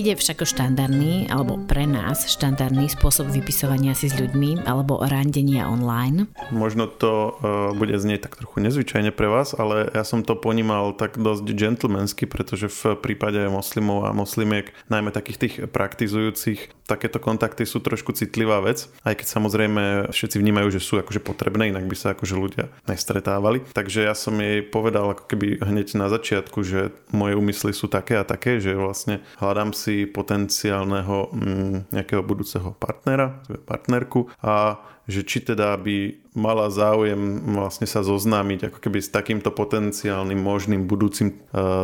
Ide 0.00 0.16
však 0.16 0.40
o 0.40 0.46
štandardný, 0.48 1.28
alebo 1.28 1.60
pre 1.60 1.84
nás 1.84 2.24
štandardný 2.24 2.88
spôsob 2.88 3.28
vypisovania 3.28 3.92
si 3.92 4.08
s 4.08 4.16
ľuďmi, 4.16 4.64
alebo 4.64 4.96
randenia 4.96 5.68
online. 5.68 6.24
Možno 6.48 6.88
to 6.88 7.36
uh, 7.36 7.76
bude 7.76 7.92
znieť 8.00 8.24
tak 8.24 8.40
trochu 8.40 8.64
nezvyčajne 8.64 9.12
pre 9.12 9.28
vás, 9.28 9.52
ale 9.52 9.92
ja 9.92 10.00
som 10.08 10.24
to 10.24 10.40
ponímal 10.40 10.96
tak 10.96 11.20
dosť 11.20 11.52
gentlemansky, 11.52 12.24
pretože 12.24 12.72
v 12.72 12.96
prípade 12.96 13.44
moslimov 13.52 14.08
a 14.08 14.16
moslimiek, 14.16 14.72
najmä 14.88 15.12
takých 15.12 15.36
tých 15.36 15.54
praktizujúcich, 15.68 16.79
takéto 16.90 17.22
kontakty 17.22 17.62
sú 17.62 17.78
trošku 17.78 18.10
citlivá 18.10 18.58
vec, 18.58 18.90
aj 19.06 19.22
keď 19.22 19.26
samozrejme 19.30 19.82
všetci 20.10 20.36
vnímajú, 20.42 20.74
že 20.74 20.82
sú 20.82 20.98
akože 20.98 21.22
potrebné, 21.22 21.70
inak 21.70 21.86
by 21.86 21.94
sa 21.94 22.12
akože 22.18 22.34
ľudia 22.34 22.66
nestretávali. 22.90 23.62
Takže 23.70 24.10
ja 24.10 24.18
som 24.18 24.34
jej 24.42 24.66
povedal 24.66 25.14
ako 25.14 25.30
keby 25.30 25.62
hneď 25.62 25.94
na 25.94 26.10
začiatku, 26.10 26.66
že 26.66 26.90
moje 27.14 27.38
úmysly 27.38 27.70
sú 27.70 27.86
také 27.86 28.18
a 28.18 28.26
také, 28.26 28.58
že 28.58 28.74
vlastne 28.74 29.22
hľadám 29.38 29.70
si 29.70 30.10
potenciálneho 30.10 31.30
mm, 31.30 31.94
nejakého 31.94 32.26
budúceho 32.26 32.74
partnera, 32.74 33.38
partnerku 33.62 34.26
a 34.42 34.82
že 35.10 35.26
či 35.26 35.42
teda 35.42 35.74
by 35.74 36.30
mala 36.38 36.70
záujem 36.70 37.42
vlastne 37.58 37.84
sa 37.90 38.06
zoznámiť 38.06 38.70
ako 38.70 38.78
keby 38.78 38.98
s 39.02 39.10
takýmto 39.10 39.50
potenciálnym 39.50 40.38
možným 40.38 40.86
budúcim 40.86 41.34
e, 41.34 41.36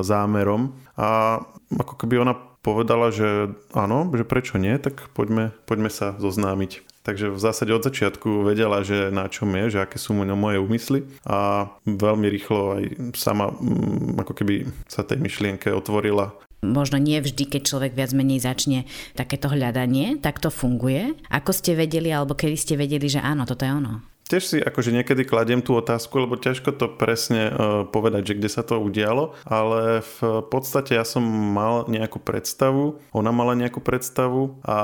zámerom 0.06 0.78
a 0.94 1.42
ako 1.74 1.94
keby 1.98 2.22
ona 2.22 2.38
povedala, 2.66 3.14
že 3.14 3.54
áno, 3.70 4.10
že 4.10 4.26
prečo 4.26 4.58
nie, 4.58 4.74
tak 4.82 5.06
poďme, 5.14 5.54
poďme 5.70 5.86
sa 5.86 6.18
zoznámiť. 6.18 6.82
Takže 7.06 7.30
v 7.30 7.38
zásade 7.38 7.70
od 7.70 7.86
začiatku 7.86 8.42
vedela, 8.42 8.82
že 8.82 9.14
na 9.14 9.30
čom 9.30 9.54
je, 9.54 9.78
že 9.78 9.86
aké 9.86 9.94
sú 9.94 10.10
moje 10.10 10.58
úmysly 10.58 11.06
a 11.22 11.70
veľmi 11.86 12.26
rýchlo 12.26 12.82
aj 12.82 12.82
sama 13.14 13.54
mm, 13.54 14.18
ako 14.26 14.32
keby 14.34 14.66
sa 14.90 15.06
tej 15.06 15.22
myšlienke 15.22 15.70
otvorila 15.70 16.34
možno 16.66 16.98
nie 16.98 17.22
vždy, 17.22 17.46
keď 17.46 17.62
človek 17.62 17.92
viac 17.94 18.10
menej 18.10 18.42
začne 18.42 18.90
takéto 19.14 19.46
hľadanie, 19.46 20.18
tak 20.18 20.42
to 20.42 20.50
funguje. 20.50 21.14
Ako 21.30 21.54
ste 21.54 21.78
vedeli, 21.78 22.10
alebo 22.10 22.34
kedy 22.34 22.56
ste 22.58 22.74
vedeli, 22.74 23.06
že 23.06 23.22
áno, 23.22 23.46
toto 23.46 23.62
je 23.62 23.70
ono? 23.70 24.15
Tiež 24.26 24.42
si 24.42 24.56
akože 24.58 24.90
niekedy 24.90 25.22
kladiem 25.22 25.62
tú 25.62 25.78
otázku, 25.78 26.18
lebo 26.18 26.34
ťažko 26.34 26.74
to 26.74 26.90
presne 26.90 27.46
uh, 27.46 27.86
povedať, 27.86 28.34
že 28.34 28.36
kde 28.42 28.50
sa 28.50 28.66
to 28.66 28.82
udialo, 28.82 29.38
ale 29.46 30.02
v 30.02 30.42
podstate 30.50 30.98
ja 30.98 31.06
som 31.06 31.22
mal 31.54 31.86
nejakú 31.86 32.18
predstavu, 32.18 32.98
ona 33.14 33.30
mala 33.30 33.54
nejakú 33.54 33.78
predstavu 33.78 34.58
a 34.66 34.78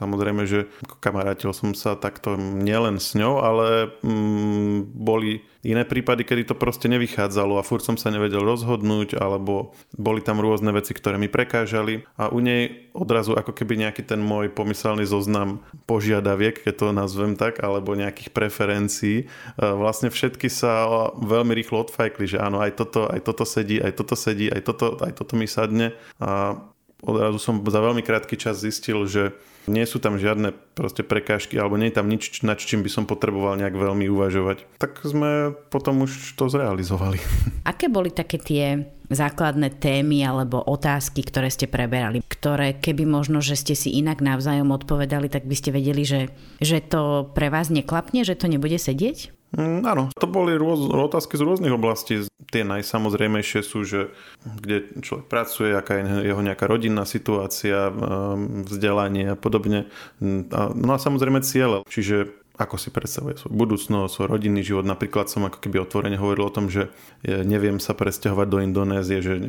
samozrejme, 0.00 0.48
že 0.48 0.72
kamarátil 1.04 1.52
som 1.52 1.76
sa 1.76 2.00
takto 2.00 2.40
nielen 2.40 2.96
s 2.96 3.12
ňou, 3.12 3.44
ale 3.44 3.92
mm, 4.00 4.88
boli 4.96 5.44
iné 5.62 5.86
prípady, 5.86 6.26
kedy 6.26 6.52
to 6.52 6.54
proste 6.58 6.90
nevychádzalo 6.90 7.56
a 7.58 7.66
furt 7.66 7.86
som 7.86 7.94
sa 7.94 8.10
nevedel 8.10 8.42
rozhodnúť, 8.42 9.14
alebo 9.14 9.74
boli 9.94 10.18
tam 10.18 10.42
rôzne 10.42 10.74
veci, 10.74 10.90
ktoré 10.90 11.22
mi 11.22 11.30
prekážali 11.30 12.02
a 12.18 12.28
u 12.34 12.42
nej 12.42 12.90
odrazu 12.92 13.38
ako 13.38 13.54
keby 13.54 13.86
nejaký 13.86 14.02
ten 14.02 14.18
môj 14.18 14.50
pomyselný 14.50 15.06
zoznam 15.06 15.62
požiadaviek, 15.86 16.66
keď 16.66 16.74
to 16.74 16.86
nazvem 16.90 17.38
tak, 17.38 17.62
alebo 17.62 17.94
nejakých 17.94 18.34
preferencií, 18.34 19.16
e, 19.22 19.26
vlastne 19.58 20.10
všetky 20.10 20.50
sa 20.50 20.90
veľmi 21.14 21.54
rýchlo 21.54 21.86
odfajkli, 21.86 22.26
že 22.26 22.42
áno, 22.42 22.58
aj 22.58 22.74
toto, 22.74 23.06
aj 23.06 23.22
toto 23.22 23.46
sedí, 23.46 23.78
aj 23.78 23.94
toto 23.94 24.18
sedí, 24.18 24.50
aj 24.50 24.62
toto, 24.66 24.86
aj 24.98 25.12
toto 25.14 25.38
mi 25.38 25.46
sadne. 25.46 25.94
A 26.18 26.58
odrazu 27.02 27.38
som 27.42 27.60
za 27.60 27.80
veľmi 27.82 28.00
krátky 28.06 28.38
čas 28.38 28.62
zistil, 28.62 29.04
že 29.10 29.34
nie 29.70 29.86
sú 29.86 30.02
tam 30.02 30.18
žiadne 30.18 30.54
proste 30.74 31.06
prekážky 31.06 31.54
alebo 31.54 31.78
nie 31.78 31.90
je 31.90 31.98
tam 31.98 32.10
nič, 32.10 32.42
nad 32.42 32.58
čím 32.58 32.82
by 32.82 32.90
som 32.90 33.04
potreboval 33.06 33.54
nejak 33.58 33.74
veľmi 33.74 34.10
uvažovať. 34.10 34.66
Tak 34.78 35.02
sme 35.06 35.54
potom 35.70 36.02
už 36.02 36.34
to 36.34 36.50
zrealizovali. 36.50 37.22
Aké 37.70 37.86
boli 37.86 38.10
také 38.10 38.42
tie 38.42 38.90
základné 39.12 39.78
témy 39.78 40.24
alebo 40.24 40.62
otázky, 40.64 41.22
ktoré 41.22 41.52
ste 41.52 41.68
preberali, 41.68 42.24
ktoré 42.24 42.74
keby 42.74 43.04
možno, 43.04 43.44
že 43.44 43.60
ste 43.60 43.74
si 43.76 43.92
inak 43.94 44.24
navzájom 44.24 44.72
odpovedali, 44.72 45.28
tak 45.28 45.44
by 45.44 45.54
ste 45.54 45.70
vedeli, 45.70 46.02
že, 46.02 46.32
že 46.58 46.80
to 46.80 47.30
pre 47.36 47.52
vás 47.52 47.68
neklapne, 47.68 48.24
že 48.24 48.34
to 48.34 48.48
nebude 48.48 48.80
sedieť? 48.80 49.41
Mm, 49.52 49.84
áno, 49.84 50.08
to 50.16 50.24
boli 50.24 50.56
rôz, 50.56 50.88
otázky 50.88 51.36
z 51.36 51.44
rôznych 51.44 51.76
oblastí. 51.76 52.24
Tie 52.48 52.64
najsamozrejmejšie 52.64 53.60
sú, 53.60 53.84
že 53.84 54.08
kde 54.44 54.96
človek 55.04 55.28
pracuje, 55.28 55.76
aká 55.76 56.00
je 56.00 56.32
jeho 56.32 56.40
nejaká 56.40 56.64
rodinná 56.64 57.04
situácia, 57.04 57.92
ehm, 57.92 58.64
vzdelanie 58.64 59.32
a 59.32 59.36
podobne. 59.36 59.92
Mm, 60.24 60.48
no 60.76 60.96
a 60.96 60.98
samozrejme 60.98 61.44
ciele. 61.44 61.84
Čiže 61.84 62.32
ako 62.52 62.76
si 62.76 62.92
predstavuje 62.92 63.40
svoj 63.40 63.52
budúcnosť, 63.56 64.12
svoj 64.12 64.28
rodinný 64.28 64.60
život. 64.60 64.84
Napríklad 64.84 65.26
som 65.26 65.48
ako 65.48 65.58
keby 65.58 65.82
otvorene 65.82 66.20
hovoril 66.20 66.46
o 66.46 66.54
tom, 66.54 66.68
že 66.68 66.92
neviem 67.24 67.80
sa 67.80 67.96
presťahovať 67.96 68.46
do 68.46 68.60
Indonézie, 68.60 69.24
že 69.24 69.40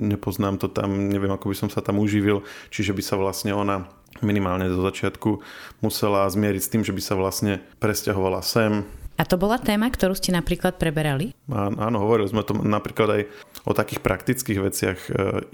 nepoznám 0.00 0.56
to 0.56 0.72
tam, 0.72 1.12
neviem 1.12 1.30
ako 1.30 1.52
by 1.52 1.56
som 1.56 1.68
sa 1.68 1.84
tam 1.84 2.00
uživil, 2.00 2.48
čiže 2.72 2.96
by 2.96 3.02
sa 3.04 3.20
vlastne 3.20 3.52
ona 3.52 3.86
minimálne 4.24 4.72
zo 4.72 4.80
začiatku 4.80 5.44
musela 5.84 6.24
zmieriť 6.24 6.62
s 6.64 6.72
tým, 6.72 6.82
že 6.82 6.96
by 6.96 7.02
sa 7.04 7.14
vlastne 7.20 7.60
presťahovala 7.76 8.40
sem, 8.40 8.88
a 9.16 9.22
to 9.24 9.40
bola 9.40 9.56
téma, 9.56 9.88
ktorú 9.88 10.12
ste 10.12 10.30
napríklad 10.32 10.76
preberali? 10.76 11.32
Áno, 11.52 11.96
hovorili 12.04 12.28
sme 12.28 12.44
to 12.44 12.52
napríklad 12.52 13.08
aj 13.08 13.22
o 13.64 13.72
takých 13.72 14.00
praktických 14.04 14.60
veciach. 14.60 14.98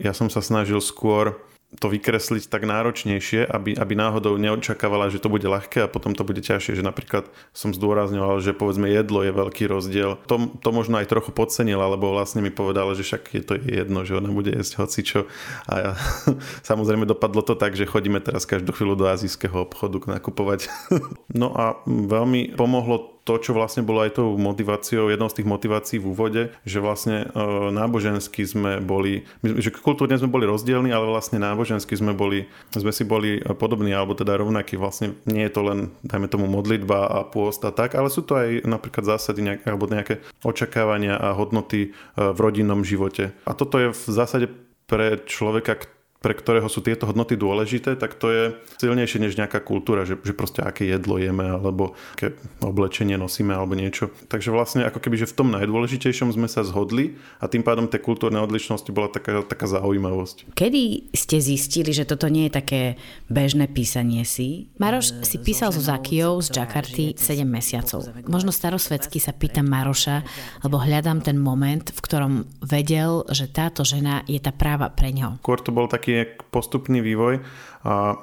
Ja 0.03 0.13
som 0.13 0.27
sa 0.29 0.43
snažil 0.43 0.83
skôr 0.83 1.39
to 1.81 1.89
vykresliť 1.89 2.53
tak 2.53 2.69
náročnejšie, 2.69 3.49
aby, 3.49 3.73
aby 3.73 3.95
náhodou 3.97 4.37
neočakávala, 4.37 5.09
že 5.09 5.23
to 5.25 5.33
bude 5.33 5.49
ľahké 5.49 5.89
a 5.89 5.89
potom 5.89 6.13
to 6.13 6.21
bude 6.21 6.45
ťažšie. 6.45 6.77
Že 6.77 6.85
napríklad 6.85 7.25
som 7.57 7.73
zdôrazňoval, 7.73 8.45
že 8.45 8.53
povedzme 8.53 8.93
jedlo 8.93 9.25
je 9.25 9.33
veľký 9.33 9.73
rozdiel. 9.73 10.21
To, 10.29 10.53
to 10.61 10.69
možno 10.69 11.01
aj 11.01 11.09
trochu 11.09 11.33
podcenila, 11.33 11.89
lebo 11.89 12.13
vlastne 12.13 12.45
mi 12.45 12.53
povedala, 12.53 12.93
že 12.93 13.09
však 13.09 13.23
je 13.33 13.45
to 13.45 13.55
jedno, 13.57 14.05
že 14.05 14.21
ona 14.21 14.29
bude 14.29 14.53
jesť 14.53 14.85
hocičo. 14.85 15.21
A 15.65 15.73
ja, 15.81 15.93
samozrejme 16.71 17.09
dopadlo 17.09 17.41
to 17.41 17.57
tak, 17.57 17.73
že 17.73 17.89
chodíme 17.89 18.21
teraz 18.21 18.45
každú 18.45 18.77
chvíľu 18.77 18.93
do 19.01 19.09
azijského 19.09 19.65
obchodu 19.65 19.97
nakupovať. 20.05 20.69
no 21.41 21.57
a 21.57 21.81
veľmi 21.89 22.53
pomohlo 22.53 23.12
to, 23.23 23.39
čo 23.39 23.55
vlastne 23.55 23.87
bolo 23.87 24.03
aj 24.03 24.19
tou 24.19 24.35
motiváciou, 24.35 25.07
jednou 25.07 25.31
z 25.31 25.43
tých 25.43 25.49
motivácií 25.49 25.99
v 26.03 26.11
úvode, 26.11 26.43
že 26.67 26.83
vlastne 26.83 27.31
e, 27.31 27.47
nábožensky 27.71 28.43
sme 28.43 28.83
boli, 28.83 29.23
že 29.43 29.71
kultúrne 29.71 30.19
sme 30.19 30.27
boli 30.27 30.43
rozdielni, 30.43 30.91
ale 30.91 31.07
vlastne 31.07 31.39
nábožensky 31.39 31.95
sme 31.95 32.19
boli, 32.19 32.51
sme 32.75 32.91
si 32.91 33.07
boli 33.07 33.39
podobní, 33.55 33.95
alebo 33.95 34.19
teda 34.19 34.35
rovnakí. 34.43 34.75
Vlastne 34.75 35.15
nie 35.23 35.47
je 35.47 35.53
to 35.55 35.63
len, 35.63 35.95
dajme 36.03 36.27
tomu, 36.27 36.51
modlitba 36.51 37.07
a 37.07 37.19
pôst 37.23 37.63
a 37.63 37.71
tak, 37.71 37.95
ale 37.95 38.11
sú 38.11 38.27
to 38.27 38.35
aj 38.35 38.67
napríklad 38.67 39.07
zásady 39.07 39.41
nejaké, 39.47 39.65
alebo 39.71 39.87
nejaké 39.87 40.19
očakávania 40.43 41.15
a 41.15 41.31
hodnoty 41.39 41.89
e, 41.89 41.89
v 42.19 42.39
rodinnom 42.43 42.83
živote. 42.83 43.31
A 43.47 43.55
toto 43.55 43.79
je 43.79 43.95
v 43.95 44.05
zásade 44.11 44.51
pre 44.91 45.23
človeka, 45.25 45.79
pre 46.23 46.39
ktorého 46.39 46.71
sú 46.71 46.81
tieto 46.81 47.11
hodnoty 47.11 47.35
dôležité, 47.35 47.99
tak 47.99 48.15
to 48.15 48.31
je 48.31 48.43
silnejšie 48.79 49.19
než 49.19 49.35
nejaká 49.35 49.59
kultúra, 49.59 50.07
že, 50.07 50.15
že 50.23 50.33
proste 50.33 50.63
aké 50.63 50.87
jedlo 50.87 51.19
jeme 51.19 51.43
alebo 51.43 51.99
aké 52.15 52.39
oblečenie 52.63 53.19
nosíme 53.19 53.51
alebo 53.51 53.75
niečo. 53.75 54.15
Takže 54.31 54.55
vlastne 54.55 54.87
ako 54.87 55.03
keby, 55.03 55.27
že 55.27 55.29
v 55.29 55.37
tom 55.37 55.49
najdôležitejšom 55.51 56.31
sme 56.31 56.47
sa 56.47 56.63
zhodli 56.63 57.19
a 57.43 57.51
tým 57.51 57.67
pádom 57.67 57.91
tie 57.91 57.99
kultúrne 57.99 58.39
odlišnosti 58.39 58.89
bola 58.95 59.11
taká, 59.11 59.43
taká 59.43 59.67
zaujímavosť. 59.67 60.55
Kedy 60.55 61.11
ste 61.11 61.43
zistili, 61.43 61.91
že 61.91 62.07
toto 62.07 62.31
nie 62.31 62.47
je 62.47 62.55
také 62.55 62.83
bežné 63.27 63.67
písanie 63.67 64.23
si? 64.23 64.71
Maroš 64.79 65.27
si 65.27 65.43
písal 65.43 65.75
so 65.75 65.83
Zakijou 65.83 66.39
z 66.39 66.55
Jakarty 66.55 67.19
7 67.19 67.43
mesiacov. 67.43 68.07
Možno 68.31 68.55
starosvedsky 68.55 69.19
sa 69.19 69.35
pýtam 69.35 69.67
Maroša, 69.67 70.23
lebo 70.63 70.79
hľadám 70.79 71.19
ten 71.27 71.35
moment, 71.35 71.83
v 71.83 71.99
ktorom 71.99 72.47
vedel, 72.63 73.27
že 73.35 73.51
táto 73.51 73.83
žena 73.83 74.23
je 74.31 74.39
tá 74.39 74.55
práva 74.55 74.87
pre 74.87 75.11
ňo. 75.11 75.43
Skôr 75.43 75.59
to 75.59 75.75
bol 75.75 75.91
taký 75.91 76.12
taký 76.15 76.43
postupný 76.51 77.01
vývoj. 77.01 77.41
A 77.85 78.17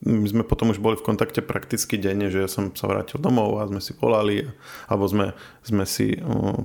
my 0.00 0.26
sme 0.26 0.42
potom 0.42 0.72
už 0.72 0.80
boli 0.80 0.96
v 0.96 1.04
kontakte 1.04 1.44
prakticky 1.44 2.00
denne, 2.00 2.32
že 2.32 2.42
ja 2.42 2.48
som 2.48 2.72
sa 2.72 2.88
vrátil 2.88 3.20
domov 3.20 3.60
a 3.60 3.68
sme 3.68 3.84
si 3.84 3.92
volali, 3.92 4.48
alebo 4.88 5.04
sme, 5.04 5.36
sme 5.60 5.84
si 5.84 6.16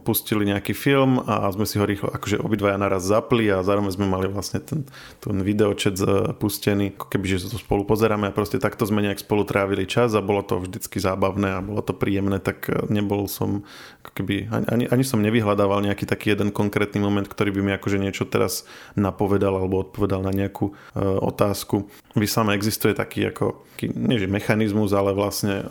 pustili 0.08 0.48
nejaký 0.48 0.72
film 0.72 1.20
a 1.28 1.52
sme 1.52 1.68
si 1.68 1.76
ho 1.76 1.84
rýchlo, 1.84 2.16
akože 2.16 2.40
obidvaja 2.40 2.80
naraz 2.80 3.04
zapli 3.04 3.52
a 3.52 3.60
zároveň 3.60 3.92
sme 3.92 4.08
mali 4.08 4.32
vlastne 4.32 4.64
ten, 4.64 4.88
ten 5.20 5.36
videočet 5.44 6.00
pustený, 6.40 6.96
ako 6.96 7.12
keby, 7.12 7.26
že 7.28 7.52
to 7.52 7.60
spolu 7.60 7.84
pozeráme 7.84 8.32
a 8.32 8.34
proste 8.34 8.56
takto 8.56 8.88
sme 8.88 9.04
nejak 9.04 9.20
spolu 9.20 9.44
trávili 9.44 9.84
čas 9.84 10.16
a 10.16 10.24
bolo 10.24 10.40
to 10.40 10.64
vždycky 10.64 11.04
zábavné 11.04 11.60
a 11.60 11.66
bolo 11.66 11.84
to 11.84 11.92
príjemné, 11.92 12.40
tak 12.40 12.72
uh, 12.72 12.88
nebol 12.88 13.28
som, 13.28 13.68
ako 14.02 14.12
keby, 14.24 14.48
ani, 14.72 14.88
ani, 14.88 15.04
som 15.04 15.20
nevyhľadával 15.20 15.84
nejaký 15.84 16.08
taký 16.08 16.34
jeden 16.34 16.56
konkrétny 16.56 17.04
moment, 17.04 17.28
ktorý 17.28 17.52
by 17.52 17.62
mi 17.62 17.72
akože 17.76 18.00
niečo 18.00 18.24
teraz 18.26 18.64
napovedal 18.96 19.60
alebo 19.60 19.84
odpovedal 19.84 20.24
na 20.24 20.32
nejakú 20.32 20.72
uh, 20.72 21.20
otázku. 21.20 21.92
Vy 22.16 22.26
sám 22.32 22.56
existujete 22.56 22.75
existuje 22.76 22.92
taký 22.92 23.32
ako, 23.32 23.64
nie 23.96 24.20
že 24.20 24.28
mechanizmus, 24.28 24.92
ale 24.92 25.16
vlastne 25.16 25.64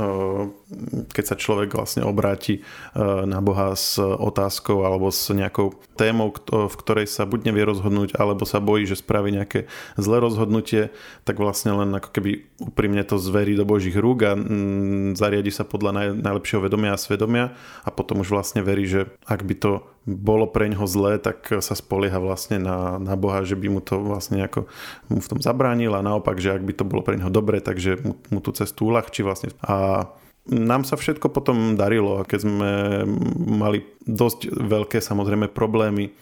keď 1.12 1.24
sa 1.28 1.36
človek 1.36 1.76
vlastne 1.76 2.00
obráti 2.00 2.64
na 2.96 3.44
Boha 3.44 3.76
s 3.76 4.00
otázkou 4.00 4.88
alebo 4.88 5.12
s 5.12 5.28
nejakou 5.28 5.76
témou, 6.00 6.32
v 6.48 6.74
ktorej 6.80 7.04
sa 7.04 7.28
buď 7.28 7.52
nevie 7.52 7.68
rozhodnúť, 7.68 8.16
alebo 8.16 8.48
sa 8.48 8.64
bojí, 8.64 8.88
že 8.88 8.96
spraví 8.96 9.36
nejaké 9.36 9.68
zlé 10.00 10.16
rozhodnutie, 10.24 10.96
tak 11.28 11.36
vlastne 11.36 11.76
len 11.76 11.92
ako 11.92 12.08
keby 12.08 12.48
úprimne 12.56 13.04
to 13.04 13.20
zverí 13.20 13.52
do 13.52 13.68
Božích 13.68 14.00
rúk 14.00 14.24
a 14.24 14.32
mm, 14.32 15.20
zariadi 15.20 15.52
sa 15.52 15.68
podľa 15.68 16.16
najlepšieho 16.16 16.64
vedomia 16.64 16.96
a 16.96 17.00
svedomia 17.00 17.52
a 17.84 17.92
potom 17.92 18.24
už 18.24 18.32
vlastne 18.32 18.64
verí, 18.64 18.88
že 18.88 19.12
ak 19.28 19.44
by 19.44 19.54
to 19.60 19.72
bolo 20.04 20.44
pre 20.44 20.68
ňoho 20.68 20.84
zlé, 20.84 21.12
tak 21.16 21.48
sa 21.48 21.72
spolieha 21.72 22.20
vlastne 22.20 22.60
na, 22.60 23.00
na 23.00 23.16
Boha, 23.16 23.40
že 23.40 23.56
by 23.56 23.68
mu 23.72 23.80
to 23.80 24.00
vlastne 24.04 24.36
nejako 24.40 24.68
mu 25.08 25.20
v 25.20 25.30
tom 25.32 25.40
zabránil 25.40 25.96
a 25.96 26.04
naopak, 26.04 26.36
že 26.36 26.52
ak 26.52 26.62
by 26.62 26.72
to 26.76 26.84
bolo 26.84 27.00
pre 27.00 27.16
neho 27.16 27.32
dobre, 27.32 27.64
takže 27.64 28.04
mu, 28.04 28.12
mu 28.28 28.38
tú 28.44 28.52
cestu 28.52 28.92
uľahčí 28.92 29.24
vlastne. 29.24 29.56
A 29.64 30.06
nám 30.44 30.84
sa 30.84 31.00
všetko 31.00 31.32
potom 31.32 31.72
darilo, 31.72 32.20
keď 32.28 32.38
sme 32.44 32.70
mali 33.48 33.80
dosť 34.04 34.52
veľké 34.52 35.00
samozrejme 35.00 35.48
problémy, 35.48 36.12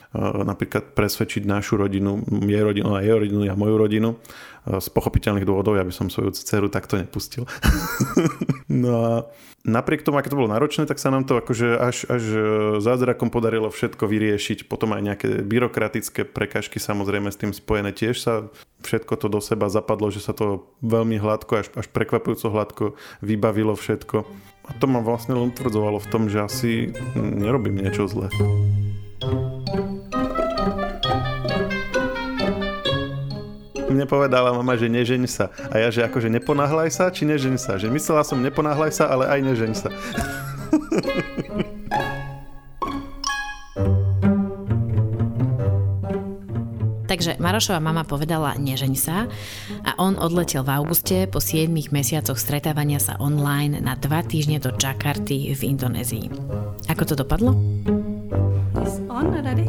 napríklad 0.46 0.94
presvedčiť 0.94 1.42
našu 1.42 1.74
rodinu, 1.74 2.22
jej 2.46 2.62
rodinu 2.62 2.94
a 2.94 3.02
jej 3.02 3.18
rodinu 3.18 3.50
a 3.50 3.58
moju 3.58 3.74
rodinu. 3.74 4.08
Z 4.62 4.88
pochopiteľných 4.94 5.42
dôvodov, 5.42 5.74
ja 5.74 5.82
som 5.90 6.06
svoju 6.06 6.30
dceru 6.30 6.70
takto 6.70 6.94
nepustil. 6.94 7.50
no 8.70 8.92
a 9.02 9.12
napriek 9.66 10.06
tomu, 10.06 10.22
aké 10.22 10.30
to 10.30 10.38
bolo 10.38 10.50
náročné, 10.54 10.86
tak 10.86 11.02
sa 11.02 11.10
nám 11.10 11.26
to 11.26 11.38
akože 11.42 11.82
až, 11.82 12.06
až 12.06 12.22
e, 12.30 12.38
zázrakom 12.78 13.30
podarilo 13.30 13.74
všetko 13.74 14.06
vyriešiť. 14.06 14.70
Potom 14.70 14.94
aj 14.94 15.02
nejaké 15.02 15.28
byrokratické 15.42 16.22
prekažky 16.22 16.78
samozrejme 16.78 17.34
s 17.34 17.40
tým 17.42 17.50
spojené 17.50 17.90
tiež 17.90 18.22
sa 18.22 18.46
všetko 18.86 19.18
to 19.18 19.26
do 19.26 19.42
seba 19.42 19.66
zapadlo, 19.66 20.14
že 20.14 20.22
sa 20.22 20.30
to 20.30 20.66
veľmi 20.82 21.18
hladko, 21.18 21.62
až, 21.62 21.66
až 21.74 21.86
prekvapujúco 21.90 22.46
hladko 22.50 22.84
vybavilo 23.18 23.74
všetko. 23.74 24.26
A 24.62 24.70
to 24.78 24.86
ma 24.86 25.02
vlastne 25.02 25.34
len 25.34 25.50
utvrdzovalo 25.50 25.98
v 25.98 26.10
tom, 26.10 26.30
že 26.30 26.38
asi 26.38 26.70
nerobím 27.18 27.82
niečo 27.82 28.06
zlé. 28.06 28.30
Mne 33.92 34.08
povedala 34.08 34.52
mama, 34.52 34.74
že 34.74 34.88
nežeň 34.88 35.22
sa. 35.28 35.52
A 35.70 35.78
ja, 35.78 35.92
že 35.92 36.02
akože 36.02 36.32
neponáhľaj 36.32 36.90
sa, 36.90 37.12
či 37.12 37.28
nežeň 37.28 37.56
sa. 37.60 37.76
Že 37.76 37.92
myslela 37.92 38.24
som 38.24 38.40
neponáhľaj 38.40 38.92
sa, 38.92 39.04
ale 39.12 39.28
aj 39.28 39.40
nežeň 39.44 39.72
sa. 39.76 39.88
Takže 47.12 47.36
Marošova 47.44 47.76
mama 47.76 48.08
povedala 48.08 48.56
nežeň 48.56 48.94
sa 48.96 49.28
a 49.84 49.92
on 50.00 50.16
odletel 50.16 50.64
v 50.64 50.80
auguste 50.80 51.28
po 51.28 51.44
7 51.44 51.68
mesiacoch 51.92 52.40
stretávania 52.40 52.96
sa 52.96 53.20
online 53.20 53.84
na 53.84 54.00
2 54.00 54.32
týždne 54.32 54.56
do 54.56 54.72
Jakarty 54.72 55.52
v 55.52 55.76
Indonézii. 55.76 56.32
Ako 56.88 57.04
to 57.04 57.12
dopadlo? 57.12 57.52
on 59.12 59.36
already? 59.36 59.68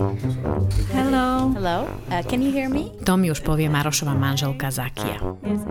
Hello. 0.94 1.50
Hello. 1.58 1.90
Uh, 2.10 2.22
can 2.30 2.42
you 2.42 2.52
hear 2.54 2.70
me? 2.70 2.94
To 3.10 3.18
mi 3.18 3.34
už 3.34 3.42
povie 3.42 3.66
Marošova 3.70 4.14
manželka 4.14 4.70
Zakia. 4.70 5.18
Yes, 5.42 5.62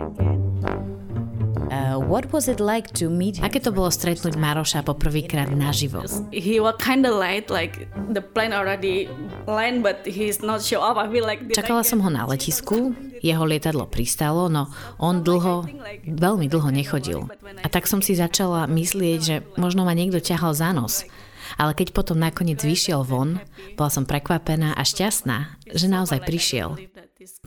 Uh, 1.72 1.96
what 1.96 2.28
was 2.36 2.52
it 2.52 2.60
like 2.60 2.92
to 2.92 3.08
meet 3.08 3.40
him? 3.40 3.48
Aké 3.48 3.56
to 3.56 3.72
bolo 3.72 3.88
stretnúť 3.88 4.36
Maroša 4.36 4.84
poprvýkrát 4.84 5.48
naživo? 5.56 6.04
He 6.28 6.60
was 6.60 6.76
kind 6.76 7.08
of 7.08 7.16
late, 7.16 7.48
like 7.48 7.88
the 8.12 8.20
plane 8.20 8.52
already 8.52 9.08
land, 9.48 9.80
but 9.80 10.04
he's 10.04 10.44
not 10.44 10.60
show 10.60 10.84
up. 10.84 11.00
I 11.00 11.08
feel 11.08 11.24
like... 11.24 11.48
Čakala 11.48 11.80
som 11.80 12.04
ho 12.04 12.12
na 12.12 12.28
letisku, 12.28 12.92
jeho 13.24 13.48
lietadlo 13.48 13.88
pristalo, 13.88 14.52
no 14.52 14.68
on 15.00 15.24
dlho, 15.24 15.64
veľmi 16.04 16.44
dlho 16.52 16.68
nechodil. 16.68 17.32
A 17.64 17.66
tak 17.72 17.88
som 17.88 18.04
si 18.04 18.20
začala 18.20 18.68
myslieť, 18.68 19.18
že 19.24 19.40
možno 19.56 19.88
ma 19.88 19.96
niekto 19.96 20.20
ťahal 20.20 20.52
za 20.52 20.76
nos. 20.76 21.08
Ale 21.56 21.72
keď 21.76 21.92
potom 21.92 22.20
nakoniec 22.20 22.60
vyšiel 22.62 23.04
von, 23.04 23.40
bola 23.76 23.90
som 23.90 24.08
prekvapená 24.08 24.76
a 24.76 24.82
šťastná, 24.82 25.62
že 25.72 25.86
naozaj 25.90 26.24
prišiel. 26.24 26.78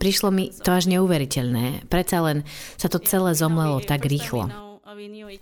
Prišlo 0.00 0.28
mi 0.32 0.48
to 0.48 0.72
až 0.72 0.88
neuveriteľné, 0.88 1.88
predsa 1.92 2.24
len 2.24 2.48
sa 2.80 2.88
to 2.88 2.96
celé 3.02 3.36
zomlelo 3.36 3.84
tak 3.84 4.08
rýchlo. 4.08 4.66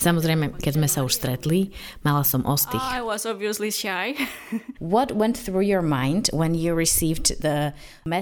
Samozrejme, 0.03 0.59
keď 0.59 0.73
sme 0.75 0.89
sa 0.91 1.07
už 1.07 1.15
stretli, 1.15 1.71
mala 2.03 2.27
som 2.27 2.43
ostých. 2.43 2.83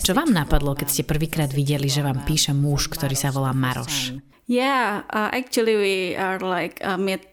Čo 0.02 0.12
vám 0.12 0.30
napadlo, 0.34 0.70
keď 0.76 0.88
ste 0.90 1.08
prvýkrát 1.08 1.48
videli, 1.48 1.88
že 1.88 2.04
vám 2.04 2.26
píše 2.28 2.52
muž, 2.52 2.92
ktorý 2.92 3.16
sa 3.16 3.32
volá 3.32 3.56
Maroš? 3.56 4.20
Yeah, 4.50 5.06
uh, 5.08 5.32
actually 5.32 5.78
we 5.78 5.96
are 6.18 6.42
like 6.42 6.82
uh, 6.84 7.00
meet 7.00 7.31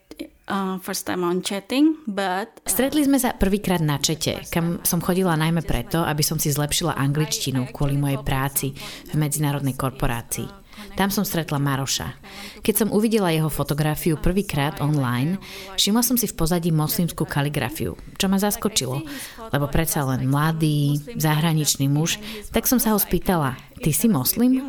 Uh, 0.50 0.82
first 0.82 1.06
time 1.06 1.22
on 1.22 1.46
chatting, 1.46 2.02
but... 2.10 2.50
Uh, 2.66 2.74
Stretli 2.74 3.06
sme 3.06 3.22
sa 3.22 3.38
prvýkrát 3.38 3.86
na 3.86 4.02
čete, 4.02 4.42
kam 4.50 4.82
som 4.82 4.98
chodila 4.98 5.38
najmä 5.38 5.62
preto, 5.62 6.02
aby 6.02 6.26
som 6.26 6.42
si 6.42 6.50
zlepšila 6.50 6.98
angličtinu 6.98 7.70
kvôli 7.70 8.02
mojej 8.02 8.18
práci 8.26 8.74
v 8.74 9.14
medzinárodnej 9.14 9.78
korporácii. 9.78 10.50
Tam 10.98 11.14
som 11.14 11.22
stretla 11.22 11.62
Maroša. 11.62 12.18
Keď 12.66 12.76
som 12.76 12.90
uvidela 12.90 13.30
jeho 13.30 13.52
fotografiu 13.52 14.18
prvýkrát 14.18 14.82
online, 14.82 15.38
všimla 15.78 16.02
som 16.02 16.18
si 16.18 16.26
v 16.26 16.34
pozadí 16.34 16.74
moslimskú 16.74 17.30
kaligrafiu, 17.30 17.94
čo 18.18 18.26
ma 18.26 18.42
zaskočilo, 18.42 19.06
lebo 19.54 19.66
predsa 19.70 20.02
len 20.08 20.26
mladý, 20.26 20.98
zahraničný 21.14 21.86
muž, 21.86 22.18
tak 22.50 22.66
som 22.66 22.82
sa 22.82 22.96
ho 22.96 23.00
spýtala, 23.00 23.54
ty 23.86 23.94
si 23.94 24.10
moslim? 24.10 24.66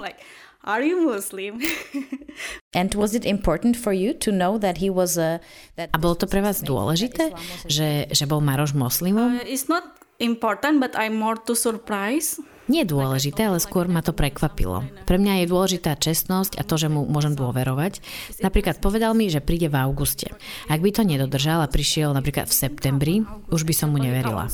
Are 0.64 0.82
you 0.82 1.08
Muslim? 1.08 1.60
And 2.74 2.94
was 2.94 3.14
it 3.14 3.24
important 3.24 3.76
for 3.76 3.92
you 3.92 4.14
to 4.14 4.30
know 4.30 4.58
that 4.58 4.78
he 4.78 4.90
was 4.90 5.18
a... 5.18 5.40
That 5.74 5.90
a 5.92 5.98
bolo 5.98 6.14
to 6.20 6.28
pre 6.28 6.44
vás 6.44 6.62
dôležité, 6.62 7.34
že, 7.66 8.06
že 8.12 8.24
bol 8.28 8.44
Maroš 8.44 8.76
moslimom? 8.76 9.40
Uh, 9.40 9.48
it's 9.48 9.66
not 9.66 9.98
important, 10.20 10.78
but 10.78 10.94
I'm 10.94 11.16
more 11.16 11.34
to 11.48 11.56
surprise 11.56 12.38
nie 12.70 12.86
je 12.86 12.94
dôležité, 12.94 13.50
ale 13.50 13.58
skôr 13.58 13.90
ma 13.90 13.98
to 13.98 14.14
prekvapilo. 14.14 14.86
Pre 15.04 15.18
mňa 15.18 15.42
je 15.42 15.50
dôležitá 15.50 15.98
čestnosť 15.98 16.56
a 16.56 16.62
to, 16.62 16.78
že 16.78 16.86
mu 16.86 17.02
môžem 17.10 17.34
dôverovať. 17.34 17.98
Napríklad 18.38 18.78
povedal 18.78 19.18
mi, 19.18 19.26
že 19.26 19.42
príde 19.42 19.66
v 19.66 19.76
auguste. 19.82 20.30
Ak 20.70 20.78
by 20.78 20.94
to 20.94 21.02
nedodržal 21.02 21.66
a 21.66 21.68
prišiel 21.68 22.14
napríklad 22.14 22.46
v 22.46 22.54
septembri, 22.54 23.14
už 23.50 23.66
by 23.66 23.74
som 23.74 23.90
mu 23.90 23.98
neverila. 23.98 24.46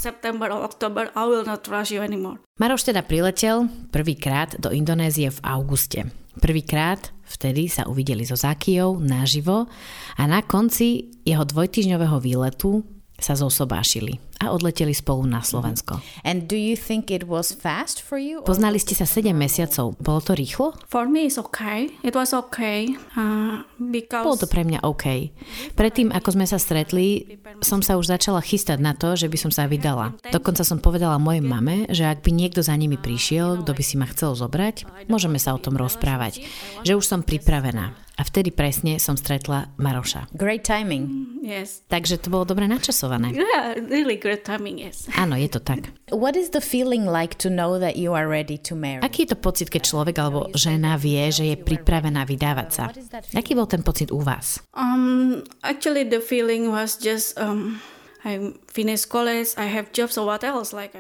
Maroš 2.57 2.83
teda 2.88 3.05
priletel 3.05 3.68
prvýkrát 3.92 4.57
do 4.57 4.72
Indonézie 4.72 5.29
v 5.29 5.40
auguste. 5.44 6.09
Prvýkrát 6.40 7.12
vtedy 7.29 7.68
sa 7.68 7.85
uvideli 7.85 8.24
so 8.24 8.37
Zakijou 8.37 9.00
naživo 9.00 9.68
a 10.16 10.22
na 10.24 10.40
konci 10.40 11.12
jeho 11.24 11.44
dvojtyžňového 11.44 12.16
výletu 12.20 12.85
sa 13.16 13.33
zosobášili 13.33 14.26
a 14.40 14.53
odleteli 14.53 14.92
spolu 14.92 15.25
na 15.25 15.40
Slovensko. 15.40 16.01
And 16.25 16.44
do 16.49 16.57
you 16.57 16.77
think 16.77 17.11
it 17.11 17.25
was 17.25 17.53
fast 17.53 18.05
for 18.05 18.20
you? 18.20 18.44
Poznali 18.44 18.77
ste 18.77 18.92
sa 18.92 19.09
7 19.09 19.33
mesiacov. 19.33 19.96
Bolo 19.96 20.20
to 20.20 20.33
rýchlo? 20.37 20.77
For 20.87 21.09
me 21.09 21.29
it's 21.29 21.40
okay. 21.40 21.88
It 22.05 22.12
was 22.12 22.37
okay. 22.37 22.92
Uh, 23.16 23.64
because... 23.81 24.25
Bolo 24.25 24.40
to 24.40 24.49
pre 24.49 24.62
mňa 24.62 24.85
OK. 24.85 25.33
Predtým, 25.72 26.12
ako 26.12 26.29
sme 26.37 26.44
sa 26.44 26.61
stretli, 26.61 27.40
som 27.64 27.81
sa 27.81 27.96
už 27.96 28.12
začala 28.12 28.44
chystať 28.44 28.79
na 28.83 28.92
to, 28.92 29.16
že 29.16 29.31
by 29.33 29.38
som 29.40 29.53
sa 29.53 29.64
vydala. 29.64 30.12
Dokonca 30.29 30.62
som 30.62 30.79
povedala 30.83 31.16
mojej 31.16 31.44
mame, 31.44 31.88
že 31.88 32.05
ak 32.05 32.20
by 32.20 32.31
niekto 32.33 32.61
za 32.61 32.77
nimi 32.77 33.01
prišiel, 33.01 33.64
kto 33.64 33.72
by 33.72 33.83
si 33.83 33.96
ma 33.96 34.07
chcel 34.09 34.37
zobrať, 34.37 35.09
môžeme 35.09 35.40
sa 35.40 35.57
o 35.57 35.62
tom 35.62 35.81
rozprávať. 35.81 36.44
Že 36.85 36.92
už 37.01 37.05
som 37.05 37.20
pripravená. 37.25 38.07
A 38.16 38.25
vtedy 38.25 38.49
presne 38.49 38.96
som 38.96 39.12
stretla 39.12 39.68
Maroša. 39.77 40.33
Great 40.33 40.64
timing. 40.64 41.37
Yes. 41.44 41.85
Takže 41.92 42.16
to 42.16 42.33
bolo 42.33 42.49
dobre 42.49 42.64
načasované. 42.64 43.37
Yeah, 43.37 43.77
really 43.77 44.16
great 44.27 44.43
timing, 44.43 44.83
yes. 44.83 45.07
Áno, 45.15 45.39
je 45.39 45.47
to 45.47 45.62
tak. 45.62 45.95
What 46.11 46.35
is 46.35 46.51
the 46.51 46.59
feeling 46.59 47.07
like 47.07 47.39
to 47.39 47.47
know 47.47 47.79
that 47.79 47.95
you 47.95 48.19
are 48.19 48.27
ready 48.27 48.59
to 48.67 48.75
marry? 48.75 48.99
Aký 49.07 49.23
je 49.23 49.35
to 49.35 49.39
pocit, 49.39 49.71
keď 49.71 49.87
človek 49.87 50.19
alebo 50.19 50.51
žena 50.59 50.99
vie, 50.99 51.31
že 51.31 51.55
je 51.55 51.57
pripravená 51.57 52.27
vydávať 52.27 52.69
sa? 52.75 52.91
Aký 53.39 53.55
bol 53.55 53.71
ten 53.71 53.87
pocit 53.87 54.11
u 54.11 54.19
vás? 54.19 54.59
Um, 54.75 55.47
actually 55.62 56.03
the 56.03 56.19
feeling 56.19 56.75
was 56.75 56.99
just 56.99 57.39
um, 57.39 57.79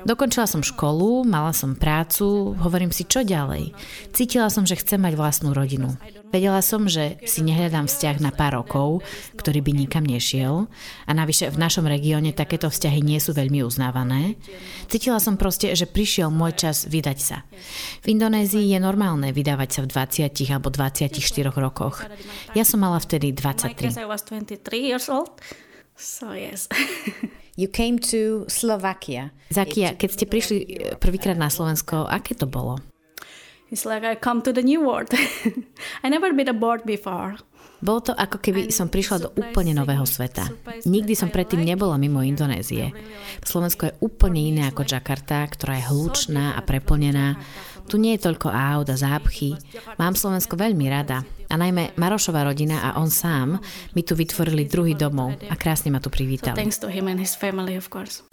Dokončila 0.06 0.46
som 0.46 0.62
školu, 0.62 1.26
mala 1.26 1.50
som 1.50 1.74
prácu, 1.74 2.54
hovorím 2.60 2.94
si, 2.94 3.02
čo 3.02 3.26
ďalej. 3.26 3.74
Cítila 4.14 4.46
som, 4.46 4.62
že 4.62 4.78
chcem 4.78 5.02
mať 5.02 5.18
vlastnú 5.18 5.50
rodinu. 5.50 5.98
Vedela 6.30 6.62
som, 6.62 6.86
že 6.86 7.18
si 7.26 7.42
nehľadám 7.42 7.86
vzťah 7.86 8.16
na 8.22 8.30
pár 8.30 8.62
rokov, 8.62 9.02
ktorý 9.38 9.62
by 9.62 9.72
nikam 9.74 10.04
nešiel 10.06 10.66
a 11.06 11.10
navyše 11.14 11.50
v 11.50 11.58
našom 11.58 11.86
regióne 11.86 12.34
takéto 12.34 12.70
vzťahy 12.70 13.00
nie 13.02 13.18
sú 13.22 13.34
veľmi 13.34 13.62
uznávané. 13.62 14.38
Cítila 14.90 15.22
som 15.22 15.38
proste, 15.38 15.74
že 15.74 15.86
prišiel 15.86 16.30
môj 16.30 16.68
čas 16.68 16.86
vydať 16.86 17.18
sa. 17.18 17.42
V 18.02 18.12
Indonézii 18.14 18.74
je 18.74 18.78
normálne 18.82 19.30
vydávať 19.30 19.68
sa 19.70 19.80
v 19.82 19.90
20 20.30 20.52
alebo 20.52 20.68
24 20.70 21.10
rokoch. 21.54 22.06
Ja 22.54 22.62
som 22.62 22.82
mala 22.82 22.98
vtedy 23.02 23.34
23. 23.34 23.90
So 25.96 26.36
yes. 26.36 26.68
you 27.60 27.68
came 27.68 27.98
to 28.12 28.44
Slovakia. 28.52 29.32
Zakia, 29.48 29.96
keď 29.96 30.08
ste 30.12 30.24
prišli 30.28 30.58
eh, 30.60 30.66
prvýkrát 31.00 31.40
na 31.40 31.48
Slovensko, 31.48 32.04
aké 32.04 32.36
to 32.36 32.44
bolo? 32.44 32.78
It's 33.72 33.82
like 33.82 34.06
I 34.06 34.14
come 34.14 34.46
to 34.46 34.54
the 34.54 34.62
new 34.62 34.78
world. 34.84 35.10
I 36.04 36.06
never 36.06 36.30
been 36.30 36.46
abroad 36.46 36.86
before. 36.86 37.34
Bolo 37.82 38.00
to 38.08 38.12
ako 38.16 38.40
keby 38.40 38.72
som 38.72 38.88
prišla 38.88 39.16
do 39.20 39.28
úplne 39.36 39.76
nového 39.76 40.06
sveta. 40.08 40.48
Nikdy 40.88 41.12
som 41.12 41.28
predtým 41.28 41.60
nebola 41.60 42.00
mimo 42.00 42.24
Indonézie. 42.24 42.88
Slovensko 43.44 43.92
je 43.92 43.96
úplne 44.00 44.40
iné 44.40 44.64
ako 44.70 44.88
Jakarta, 44.88 45.44
ktorá 45.44 45.76
je 45.76 45.88
hlučná 45.92 46.56
a 46.56 46.60
preplnená. 46.64 47.36
Tu 47.86 48.00
nie 48.00 48.16
je 48.16 48.24
toľko 48.32 48.48
aut 48.48 48.88
a 48.88 48.96
zápchy. 48.96 49.60
Mám 50.00 50.16
Slovensko 50.16 50.56
veľmi 50.56 50.88
rada. 50.88 51.20
A 51.46 51.54
najmä 51.54 51.94
Marošová 51.94 52.42
rodina 52.42 52.82
a 52.82 52.98
on 52.98 53.10
sám 53.10 53.62
mi 53.94 54.02
tu 54.02 54.18
vytvorili 54.18 54.66
druhý 54.66 54.98
domov 54.98 55.38
a 55.46 55.54
krásne 55.54 55.94
ma 55.94 56.02
tu 56.02 56.10
privítali. 56.10 56.58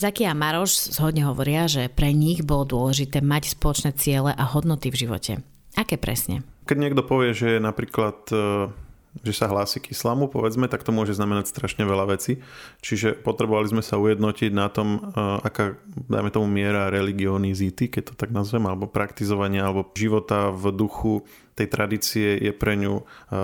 Zaki 0.01 0.23
a 0.25 0.33
Maroš 0.33 0.97
zhodne 0.97 1.23
hovoria, 1.29 1.69
že 1.69 1.93
pre 1.93 2.09
nich 2.09 2.41
bolo 2.41 2.65
dôležité 2.65 3.21
mať 3.21 3.53
spoločné 3.53 3.93
ciele 3.93 4.33
a 4.33 4.43
hodnoty 4.49 4.89
v 4.89 4.99
živote. 5.05 5.33
Aké 5.77 5.97
presne? 5.97 6.45
Keď 6.65 6.77
niekto 6.77 7.01
povie, 7.05 7.33
že 7.33 7.57
je 7.57 7.59
napríklad 7.61 8.17
e, 8.29 8.69
že 9.21 9.33
sa 9.37 9.45
hlási 9.45 9.77
k 9.77 9.93
islamu, 9.93 10.25
povedzme, 10.25 10.65
tak 10.65 10.81
to 10.81 10.89
môže 10.89 11.13
znamenať 11.13 11.53
strašne 11.53 11.85
veľa 11.85 12.17
vecí. 12.17 12.41
Čiže 12.81 13.21
potrebovali 13.21 13.69
sme 13.69 13.85
sa 13.85 14.01
ujednotiť 14.01 14.49
na 14.49 14.73
tom, 14.73 15.13
aká, 15.45 15.77
dajme 16.09 16.33
tomu, 16.33 16.49
miera 16.49 16.89
religionizity, 16.89 17.93
keď 17.93 18.09
to 18.09 18.13
tak 18.17 18.33
nazvem, 18.33 18.65
alebo 18.65 18.89
praktizovania, 18.89 19.69
alebo 19.69 19.93
života 19.93 20.49
v 20.49 20.73
duchu 20.73 21.13
tej 21.53 21.67
tradície 21.69 22.37
je 22.41 22.51
pre 22.51 22.73
ňu 22.73 23.01
e, 23.01 23.03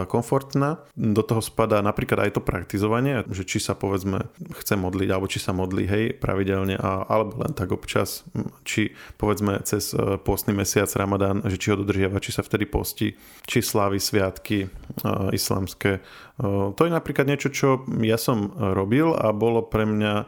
komfortná. 0.10 0.82
Do 0.98 1.22
toho 1.22 1.39
spadá 1.39 1.82
napríklad 1.86 2.30
aj 2.30 2.38
to 2.38 2.41
praktizovanie, 2.41 3.26
že 3.30 3.45
či 3.45 3.62
sa 3.62 3.78
povedzme 3.78 4.30
chce 4.58 4.76
modliť, 4.78 5.10
alebo 5.13 5.30
či 5.30 5.38
sa 5.38 5.54
modlí, 5.54 5.84
hej, 5.86 6.06
pravidelne, 6.17 6.76
a, 6.78 7.06
alebo 7.06 7.41
len 7.45 7.54
tak 7.54 7.69
občas, 7.69 8.26
či 8.65 8.98
povedzme 9.22 9.62
cez 9.62 9.93
e, 9.93 10.17
pôstny 10.17 10.58
mesiac 10.58 10.89
Ramadán, 10.98 11.45
že 11.45 11.62
či 11.62 11.69
ho 11.69 11.80
dodržiava, 11.80 12.22
či 12.22 12.34
sa 12.34 12.41
vtedy 12.41 12.65
postí, 12.65 13.13
či 13.45 13.62
slávy 13.62 14.02
sviatky 14.02 14.65
uh, 14.65 15.30
islamské. 15.30 16.02
To 16.39 16.80
je 16.80 16.91
napríklad 16.91 17.28
niečo, 17.28 17.52
čo 17.52 17.84
ja 18.00 18.15
som 18.15 18.56
robil 18.56 19.12
a 19.12 19.36
bolo 19.36 19.60
pre 19.60 19.84
mňa 19.84 20.24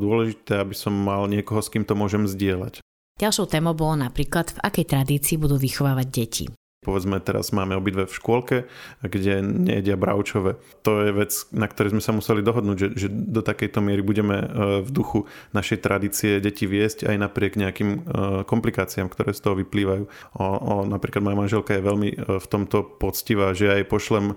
dôležité, 0.00 0.56
aby 0.56 0.72
som 0.72 0.96
mal 0.96 1.28
niekoho, 1.28 1.60
s 1.60 1.68
kým 1.68 1.84
to 1.84 1.92
môžem 1.92 2.24
zdieľať. 2.24 2.80
Ďalšou 3.14 3.46
témou 3.46 3.78
bolo 3.78 3.94
napríklad, 3.94 4.50
v 4.56 4.62
akej 4.64 4.86
tradícii 4.90 5.36
budú 5.38 5.54
vychovávať 5.54 6.06
deti. 6.10 6.44
Povedzme, 6.84 7.16
teraz 7.24 7.48
máme 7.56 7.72
obidve 7.72 8.04
v 8.04 8.12
škôlke, 8.12 8.56
kde 9.00 9.40
nejedia 9.40 9.96
bravčové. 9.96 10.60
To 10.84 11.00
je 11.00 11.10
vec, 11.16 11.32
na 11.56 11.64
ktorej 11.64 11.96
sme 11.96 12.02
sa 12.04 12.12
museli 12.12 12.44
dohodnúť, 12.44 12.76
že, 12.76 12.88
že 12.92 13.08
do 13.08 13.40
takejto 13.40 13.80
miery 13.80 14.04
budeme 14.04 14.36
e, 14.36 14.46
v 14.84 14.90
duchu 14.92 15.24
našej 15.56 15.80
tradície 15.80 16.44
deti 16.44 16.68
viesť 16.68 17.08
aj 17.08 17.16
napriek 17.16 17.56
nejakým 17.56 17.90
e, 17.90 17.98
komplikáciám, 18.44 19.08
ktoré 19.08 19.32
z 19.32 19.40
toho 19.40 19.56
vyplývajú. 19.64 20.04
O, 20.36 20.44
o, 20.44 20.74
napríklad 20.84 21.24
moja 21.24 21.40
manželka 21.40 21.72
je 21.72 21.82
veľmi 21.88 22.10
e, 22.12 22.16
v 22.36 22.46
tomto 22.46 22.84
poctivá, 22.84 23.56
že 23.56 23.72
aj 23.72 23.88
pošlem 23.88 24.36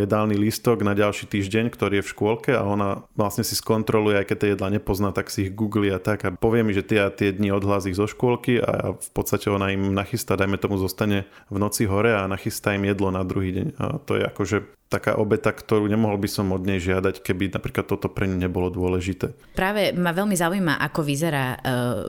jedálny 0.00 0.36
lístok 0.36 0.82
na 0.86 0.96
ďalší 0.96 1.28
týždeň, 1.28 1.72
ktorý 1.72 2.00
je 2.00 2.04
v 2.06 2.12
škôlke 2.12 2.50
a 2.54 2.64
ona 2.64 3.04
vlastne 3.18 3.44
si 3.44 3.52
skontroluje, 3.52 4.16
aj 4.20 4.26
keď 4.32 4.36
tie 4.36 4.50
jedla 4.56 4.68
nepozná, 4.72 5.10
tak 5.12 5.28
si 5.28 5.48
ich 5.48 5.52
googli 5.52 5.92
a 5.92 5.98
tak 6.00 6.24
a 6.24 6.32
povie 6.32 6.64
mi, 6.64 6.72
že 6.72 6.86
tie 6.86 7.10
tie 7.10 7.36
dni 7.36 7.52
odhlás 7.52 7.84
ich 7.84 7.98
zo 7.98 8.08
škôlky 8.08 8.62
a 8.62 8.96
v 8.96 9.10
podstate 9.12 9.50
ona 9.50 9.74
im 9.74 9.92
nachystá, 9.92 10.40
dajme 10.40 10.56
tomu 10.56 10.80
zostane 10.80 11.26
v 11.50 11.56
noci 11.58 11.84
hore 11.84 12.14
a 12.14 12.30
nachystá 12.30 12.72
im 12.72 12.86
jedlo 12.86 13.10
na 13.10 13.26
druhý 13.26 13.50
deň. 13.50 13.66
A 13.76 13.84
to 13.98 14.16
je 14.16 14.24
akože 14.24 14.56
taká 14.90 15.14
obeta, 15.14 15.54
ktorú 15.54 15.86
nemohol 15.86 16.18
by 16.18 16.26
som 16.26 16.50
od 16.50 16.66
nej 16.66 16.82
žiadať, 16.82 17.22
keby 17.22 17.54
napríklad 17.54 17.86
toto 17.86 18.10
pre 18.10 18.26
ňu 18.26 18.42
nebolo 18.42 18.74
dôležité. 18.74 19.30
Práve 19.54 19.94
ma 19.94 20.10
veľmi 20.10 20.34
zaujíma, 20.34 20.82
ako 20.82 21.06
vyzerá 21.06 21.54
e, 21.54 21.58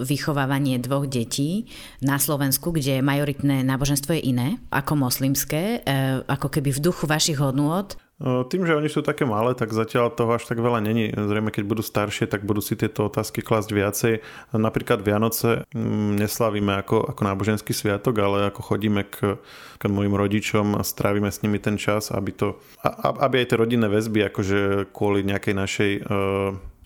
vychovávanie 0.02 0.82
dvoch 0.82 1.06
detí 1.06 1.70
na 2.02 2.18
Slovensku, 2.18 2.74
kde 2.74 3.06
majoritné 3.06 3.62
náboženstvo 3.62 4.18
je 4.18 4.34
iné 4.34 4.58
ako 4.74 4.98
moslimské, 4.98 5.86
e, 5.86 6.26
ako 6.26 6.50
keby 6.50 6.74
v 6.74 6.84
duchu 6.90 7.06
vašich 7.06 7.38
hodnôt 7.38 7.94
tým, 8.22 8.64
že 8.70 8.78
oni 8.78 8.86
sú 8.86 9.02
také 9.02 9.26
malé, 9.26 9.58
tak 9.58 9.74
zatiaľ 9.74 10.14
toho 10.14 10.38
až 10.38 10.46
tak 10.46 10.62
veľa 10.62 10.78
není. 10.84 11.10
Zrejme, 11.10 11.50
keď 11.50 11.64
budú 11.66 11.82
staršie, 11.82 12.30
tak 12.30 12.46
budú 12.46 12.62
si 12.62 12.78
tieto 12.78 13.10
otázky 13.10 13.42
klásť 13.42 13.70
viacej. 13.74 14.14
Napríklad 14.54 15.02
Vianoce 15.02 15.66
mm, 15.74 16.22
neslavíme 16.22 16.86
ako, 16.86 17.10
ako 17.10 17.22
náboženský 17.26 17.74
sviatok, 17.74 18.22
ale 18.22 18.54
ako 18.54 18.62
chodíme 18.62 19.10
k, 19.10 19.42
k 19.82 19.84
mojim 19.90 20.14
rodičom 20.14 20.78
a 20.78 20.86
strávime 20.86 21.34
s 21.34 21.42
nimi 21.42 21.58
ten 21.58 21.82
čas, 21.82 22.14
aby, 22.14 22.30
to, 22.30 22.62
aby 23.02 23.42
aj 23.42 23.48
tie 23.50 23.58
rodinné 23.58 23.90
väzby 23.90 24.30
akože 24.30 24.94
kvôli 24.94 25.26
nejakej 25.26 25.54
našej 25.58 25.92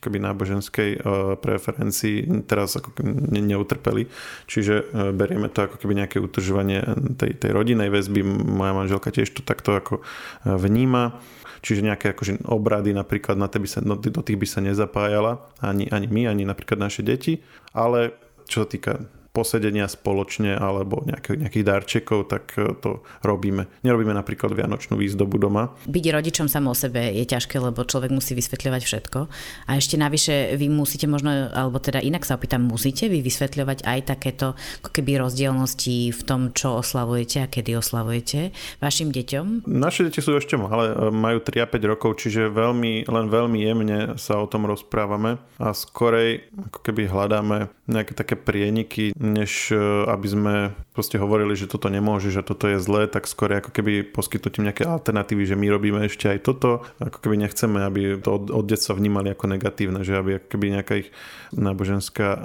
keby 0.05 0.21
náboženskej 0.21 0.89
uh, 1.01 1.33
preferencii 1.41 2.45
teraz 2.45 2.77
ako 2.77 3.01
ne, 3.03 3.41
neutrpeli. 3.41 4.05
Čiže 4.45 4.75
uh, 4.79 5.09
berieme 5.09 5.49
to 5.49 5.65
ako 5.65 5.81
keby 5.81 6.05
nejaké 6.05 6.21
utržovanie 6.21 6.85
tej, 7.17 7.33
tej 7.35 7.51
rodinej 7.51 7.89
väzby. 7.89 8.21
Moja 8.25 8.73
manželka 8.77 9.09
tiež 9.09 9.33
to 9.33 9.41
takto 9.41 9.73
ako 9.73 10.05
vníma. 10.45 11.17
Čiže 11.65 11.81
nejaké 11.81 12.13
akože 12.13 12.45
obrady 12.45 12.93
napríklad 12.93 13.41
na 13.41 13.49
by 13.49 13.65
sa, 13.65 13.81
no, 13.81 13.97
do 13.97 14.21
tých 14.21 14.37
by 14.37 14.45
sa 14.45 14.61
nezapájala 14.61 15.41
ani, 15.57 15.89
ani 15.89 16.05
my, 16.05 16.29
ani 16.29 16.45
napríklad 16.45 16.77
naše 16.77 17.01
deti. 17.01 17.41
Ale 17.73 18.13
čo 18.45 18.61
sa 18.63 18.67
týka 18.69 19.01
posedenia 19.35 19.91
spoločne 19.91 20.55
alebo 20.55 21.03
nejakých, 21.03 21.43
nejakých 21.43 21.65
darčekov, 21.67 22.31
tak 22.31 22.55
e, 22.55 22.71
to 22.79 23.03
robíme. 23.19 23.67
Nerobíme 23.83 24.15
napríklad 24.15 24.55
vianočnú 24.55 24.95
výzdobu 24.95 25.35
doma. 25.35 25.75
Byť 25.83 26.05
rodičom 26.07 26.47
samo 26.47 26.71
o 26.71 26.77
sebe 26.77 27.11
je 27.11 27.27
ťažké, 27.27 27.59
lebo 27.59 27.83
človek 27.83 28.15
musí 28.15 28.31
vysvetľovať 28.31 28.81
všetko. 28.87 29.19
A 29.67 29.71
ešte 29.75 29.99
navyše 29.99 30.55
vy 30.55 30.71
musíte 30.71 31.11
možno, 31.11 31.51
alebo 31.51 31.83
teda 31.83 31.99
inak 31.99 32.23
sa 32.23 32.39
opýtam, 32.39 32.63
musíte 32.63 33.11
vy 33.11 33.19
vysvetľovať 33.19 33.83
aj 33.83 33.99
takéto 34.07 34.55
keby 34.87 35.19
rozdielnosti 35.19 36.15
v 36.15 36.21
tom, 36.23 36.55
čo 36.55 36.79
oslavujete 36.79 37.43
a 37.43 37.51
kedy 37.51 37.75
oslavujete 37.75 38.55
vašim 38.79 39.11
deťom? 39.11 39.67
Naše 39.67 40.07
deti 40.07 40.23
sú 40.23 40.39
ešte 40.39 40.55
malé, 40.55 40.95
e, 40.95 41.11
majú 41.11 41.43
3 41.43 41.65
a 41.65 41.67
5 41.67 41.91
rokov, 41.91 42.23
čiže 42.23 42.47
veľmi, 42.47 43.09
len 43.11 43.25
veľmi 43.27 43.59
jemne 43.59 43.99
sa 44.15 44.39
o 44.39 44.47
tom 44.47 44.63
rozprávame 44.69 45.41
a 45.59 45.75
skorej 45.75 46.47
ako 46.55 46.79
keby 46.85 47.09
hľadáme 47.09 47.57
nejaké 47.89 48.13
také 48.13 48.35
prieniky, 48.37 49.11
než 49.25 49.73
e, 49.73 49.77
aby 50.05 50.27
sme 50.29 50.53
proste 50.93 51.17
hovorili, 51.17 51.57
že 51.57 51.65
toto 51.65 51.89
nemôže, 51.89 52.29
že 52.29 52.45
toto 52.45 52.69
je 52.69 52.77
zlé, 52.77 53.09
tak 53.09 53.25
skôr 53.25 53.49
ako 53.57 53.73
keby 53.73 54.05
poskytnúť 54.05 54.61
im 54.61 54.67
nejaké 54.69 54.83
alternatívy, 54.85 55.43
že 55.49 55.57
my 55.57 55.67
robíme 55.73 56.05
ešte 56.05 56.29
aj 56.29 56.39
toto, 56.45 56.85
ako 57.01 57.17
keby 57.17 57.41
nechceme, 57.41 57.81
aby 57.81 58.21
to 58.21 58.29
od, 58.29 58.53
od 58.53 58.65
detstva 58.69 58.93
vnímali 58.93 59.33
ako 59.33 59.49
negatívne, 59.49 60.05
že 60.05 60.13
aby 60.15 60.37
ako 60.37 60.47
keby 60.53 60.65
nejaká 60.77 60.93
ich 61.01 61.09
náboženská 61.51 62.27
uh, 62.35 62.41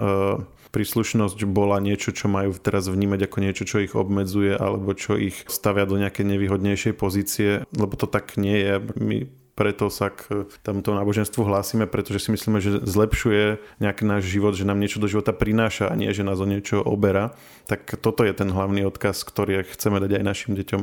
príslušnosť 0.71 1.45
bola 1.51 1.83
niečo, 1.83 2.15
čo 2.15 2.31
majú 2.31 2.55
teraz 2.57 2.87
vnímať 2.87 3.27
ako 3.27 3.39
niečo, 3.43 3.63
čo 3.67 3.83
ich 3.83 3.99
obmedzuje 3.99 4.55
alebo 4.55 4.95
čo 4.95 5.19
ich 5.19 5.43
stavia 5.51 5.85
do 5.85 5.99
nejakej 5.99 6.25
nevýhodnejšej 6.27 6.95
pozície, 6.95 7.51
lebo 7.75 7.99
to 7.99 8.07
tak 8.07 8.39
nie 8.39 8.55
je. 8.55 8.75
My 8.97 9.17
preto 9.61 9.93
sa 9.93 10.09
k 10.09 10.49
tomuto 10.65 10.97
náboženstvu 10.97 11.45
hlásime, 11.45 11.85
pretože 11.85 12.25
si 12.25 12.33
myslíme, 12.33 12.65
že 12.65 12.81
zlepšuje 12.81 13.61
nejaký 13.77 14.09
náš 14.09 14.33
život, 14.33 14.57
že 14.57 14.65
nám 14.65 14.81
niečo 14.81 14.97
do 14.97 15.05
života 15.05 15.37
prináša 15.37 15.93
a 15.93 15.99
nie, 16.01 16.09
že 16.17 16.25
nás 16.25 16.41
o 16.41 16.49
niečo 16.49 16.81
oberá. 16.81 17.37
Tak 17.69 18.01
toto 18.01 18.25
je 18.25 18.33
ten 18.33 18.49
hlavný 18.49 18.89
odkaz, 18.89 19.21
ktorý 19.21 19.69
chceme 19.69 20.01
dať 20.01 20.17
aj 20.17 20.25
našim 20.25 20.57
deťom. 20.57 20.83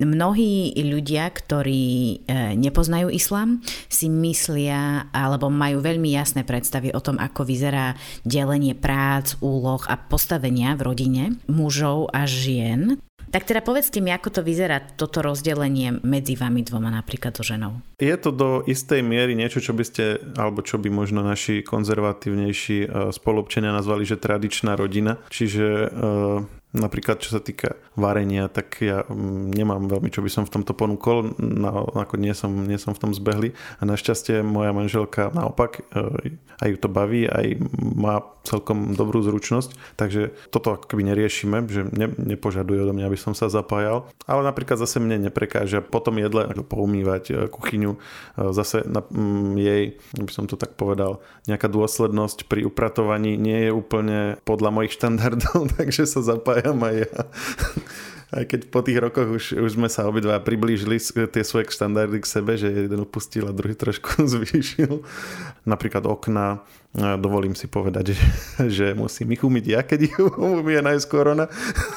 Mnohí 0.00 0.72
ľudia, 0.80 1.28
ktorí 1.28 1.84
e, 1.84 2.56
nepoznajú 2.56 3.12
islám, 3.12 3.60
si 3.92 4.08
myslia 4.08 5.12
alebo 5.12 5.52
majú 5.52 5.84
veľmi 5.84 6.08
jasné 6.16 6.48
predstavy 6.48 6.88
o 6.96 7.04
tom, 7.04 7.20
ako 7.20 7.44
vyzerá 7.44 7.92
delenie 8.24 8.72
prác, 8.72 9.36
úloh 9.44 9.84
a 9.84 10.00
postavenia 10.00 10.72
v 10.80 10.88
rodine 10.88 11.24
mužov 11.44 12.08
a 12.16 12.24
žien. 12.24 12.96
Tak 13.34 13.50
teda 13.50 13.66
povedzte 13.66 13.98
mi, 13.98 14.14
ako 14.14 14.30
to 14.30 14.40
vyzerá 14.46 14.78
toto 14.94 15.18
rozdelenie 15.18 15.98
medzi 16.06 16.38
vami 16.38 16.62
dvoma 16.62 16.86
napríklad 16.94 17.34
so 17.34 17.42
ženou. 17.42 17.82
Je 17.98 18.14
to 18.14 18.30
do 18.30 18.62
istej 18.62 19.02
miery 19.02 19.34
niečo, 19.34 19.58
čo 19.58 19.74
by 19.74 19.82
ste, 19.82 20.22
alebo 20.38 20.62
čo 20.62 20.78
by 20.78 20.86
možno 20.86 21.26
naši 21.26 21.66
konzervatívnejší 21.66 22.78
e, 22.86 22.88
spolupčania 23.10 23.74
nazvali, 23.74 24.06
že 24.06 24.22
tradičná 24.22 24.78
rodina. 24.78 25.18
Čiže 25.34 25.66
e, 25.66 25.86
Napríklad 26.74 27.22
čo 27.22 27.30
sa 27.30 27.38
týka 27.38 27.78
varenia, 27.94 28.48
tak 28.48 28.80
ja 28.80 29.04
mm, 29.04 29.52
nemám 29.52 29.86
veľmi, 29.86 30.08
čo 30.08 30.24
by 30.24 30.30
som 30.32 30.48
v 30.48 30.56
tomto 30.56 30.72
ponúkol, 30.72 31.36
no, 31.38 31.92
ako 31.92 32.16
nie 32.16 32.32
som, 32.32 32.50
nie 32.64 32.80
som 32.80 32.96
v 32.96 33.02
tom 33.04 33.12
zbehlý 33.12 33.52
a 33.78 33.82
našťastie 33.84 34.40
moja 34.40 34.72
manželka 34.72 35.28
naopak 35.30 35.84
e, 35.92 36.34
aj 36.62 36.68
ju 36.70 36.76
to 36.80 36.88
baví, 36.88 37.28
aj 37.28 37.60
má 37.76 38.24
celkom 38.44 38.92
dobrú 38.92 39.24
zručnosť, 39.24 39.96
takže 39.96 40.36
toto 40.52 40.76
akoby 40.76 41.02
neriešime, 41.12 41.64
že 41.68 41.88
ne, 41.92 42.12
nepožaduje 42.12 42.84
odo 42.84 42.92
mňa, 42.92 43.08
aby 43.08 43.18
som 43.20 43.32
sa 43.32 43.48
zapájal, 43.48 44.10
ale 44.28 44.40
napríklad 44.44 44.76
zase 44.76 45.00
mne 45.00 45.30
neprekáže 45.30 45.80
potom 45.80 46.20
jedle 46.20 46.48
poumývať 46.64 47.24
e, 47.30 47.32
kuchyňu, 47.48 47.92
e, 47.94 47.98
zase 48.52 48.82
na, 48.88 49.04
m, 49.12 49.54
jej, 49.60 50.00
by 50.16 50.32
som 50.32 50.48
to 50.48 50.56
tak 50.56 50.74
povedal, 50.80 51.20
nejaká 51.44 51.70
dôslednosť 51.70 52.48
pri 52.48 52.66
upratovaní 52.66 53.36
nie 53.38 53.68
je 53.68 53.72
úplne 53.72 54.18
podľa 54.42 54.70
mojich 54.74 54.96
štandardov, 54.98 55.68
takže 55.78 56.08
sa 56.08 56.20
zapája 56.24 56.54
spájam 56.54 56.78
aj 56.86 56.96
ja. 57.02 57.20
aj 58.36 58.44
keď 58.50 58.60
po 58.72 58.80
tých 58.82 58.98
rokoch 58.98 59.28
už, 59.30 59.44
už 59.58 59.70
sme 59.78 59.86
sa 59.86 60.08
obidva 60.08 60.42
priblížili 60.42 60.98
tie 61.30 61.42
svoje 61.46 61.70
štandardy 61.70 62.20
k 62.20 62.30
sebe, 62.30 62.58
že 62.58 62.72
jeden 62.72 63.04
opustil 63.04 63.46
a 63.46 63.56
druhý 63.56 63.78
trošku 63.78 64.24
zvýšil. 64.32 65.04
Napríklad 65.68 66.04
okna, 66.08 66.64
dovolím 66.94 67.58
si 67.58 67.66
povedať, 67.66 68.14
že, 68.14 68.26
že 68.76 68.86
musím 68.94 69.34
ich 69.34 69.42
umyť 69.42 69.64
ja, 69.66 69.80
keď 69.82 69.98
ich 70.06 70.16
umie 70.38 70.78
najskôr 70.78 71.34
ona. 71.34 71.50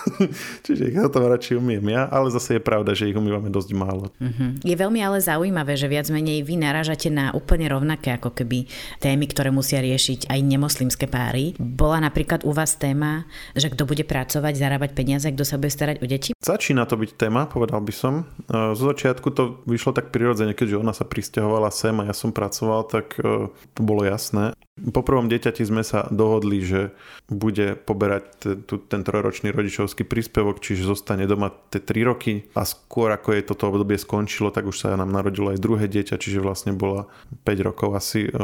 Čiže 0.66 0.84
ich 0.90 0.98
to 0.98 1.20
radšej 1.22 1.56
umiem 1.62 1.86
ja, 1.94 2.10
ale 2.10 2.34
zase 2.34 2.58
je 2.58 2.62
pravda, 2.62 2.98
že 2.98 3.10
ich 3.10 3.18
umývame 3.18 3.54
dosť 3.54 3.70
málo. 3.78 4.10
Uh-huh. 4.18 4.58
Je 4.66 4.76
veľmi 4.76 5.00
ale 5.00 5.22
zaujímavé, 5.22 5.78
že 5.78 5.88
viac 5.88 6.10
menej 6.10 6.42
vy 6.42 6.58
naražate 6.58 7.14
na 7.14 7.32
úplne 7.32 7.70
rovnaké 7.70 8.18
ako 8.18 8.34
keby 8.34 8.66
témy, 8.98 9.30
ktoré 9.30 9.54
musia 9.54 9.80
riešiť 9.80 10.28
aj 10.28 10.40
nemoslimské 10.42 11.06
páry. 11.06 11.54
Bola 11.62 12.02
napríklad 12.02 12.44
u 12.44 12.52
vás 12.52 12.76
téma, 12.76 13.30
že 13.54 13.70
kto 13.70 13.86
bude 13.86 14.04
pracovať, 14.04 14.54
zarábať 14.58 14.92
peniaze, 14.98 15.30
kto 15.30 15.46
sa 15.46 15.62
bude 15.62 15.72
starať 15.72 16.02
o 16.02 16.06
deti? 16.10 16.34
Začína 16.42 16.90
to 16.90 16.98
byť 16.98 17.12
téma, 17.16 17.46
povedal 17.46 17.80
by 17.86 17.94
som. 17.94 18.26
Zo 18.50 18.84
začiatku 18.94 19.28
to 19.32 19.62
vyšlo 19.70 19.94
tak 19.94 20.10
prirodzene, 20.10 20.58
keďže 20.58 20.82
ona 20.82 20.94
sa 20.96 21.06
pristahovala 21.06 21.70
sem 21.70 21.94
a 22.02 22.10
ja 22.10 22.16
som 22.16 22.34
pracoval, 22.34 22.90
tak 22.90 23.20
e, 23.20 23.52
to 23.52 23.82
bolo 23.82 24.02
jasné. 24.08 24.58
Po 24.78 25.02
prvom 25.02 25.26
dieťati 25.26 25.66
sme 25.66 25.82
sa 25.82 26.06
dohodli, 26.14 26.62
že 26.62 26.94
bude 27.28 27.74
poberať 27.74 28.24
t- 28.40 28.82
ten 28.88 29.02
trojročný 29.02 29.50
rodičovský 29.50 30.06
príspevok, 30.06 30.62
čiže 30.62 30.86
zostane 30.86 31.26
doma 31.26 31.50
tie 31.74 31.82
3 31.82 32.06
roky 32.06 32.46
a 32.54 32.62
skôr 32.62 33.10
ako 33.10 33.34
je 33.34 33.42
toto 33.42 33.74
obdobie 33.74 33.98
skončilo, 33.98 34.54
tak 34.54 34.70
už 34.70 34.78
sa 34.78 34.94
nám 34.94 35.10
narodilo 35.10 35.50
aj 35.50 35.60
druhé 35.60 35.90
dieťa, 35.90 36.22
čiže 36.22 36.40
vlastne 36.46 36.78
bola 36.78 37.10
5 37.44 37.68
rokov 37.68 37.90
asi 37.98 38.30
uh, 38.30 38.38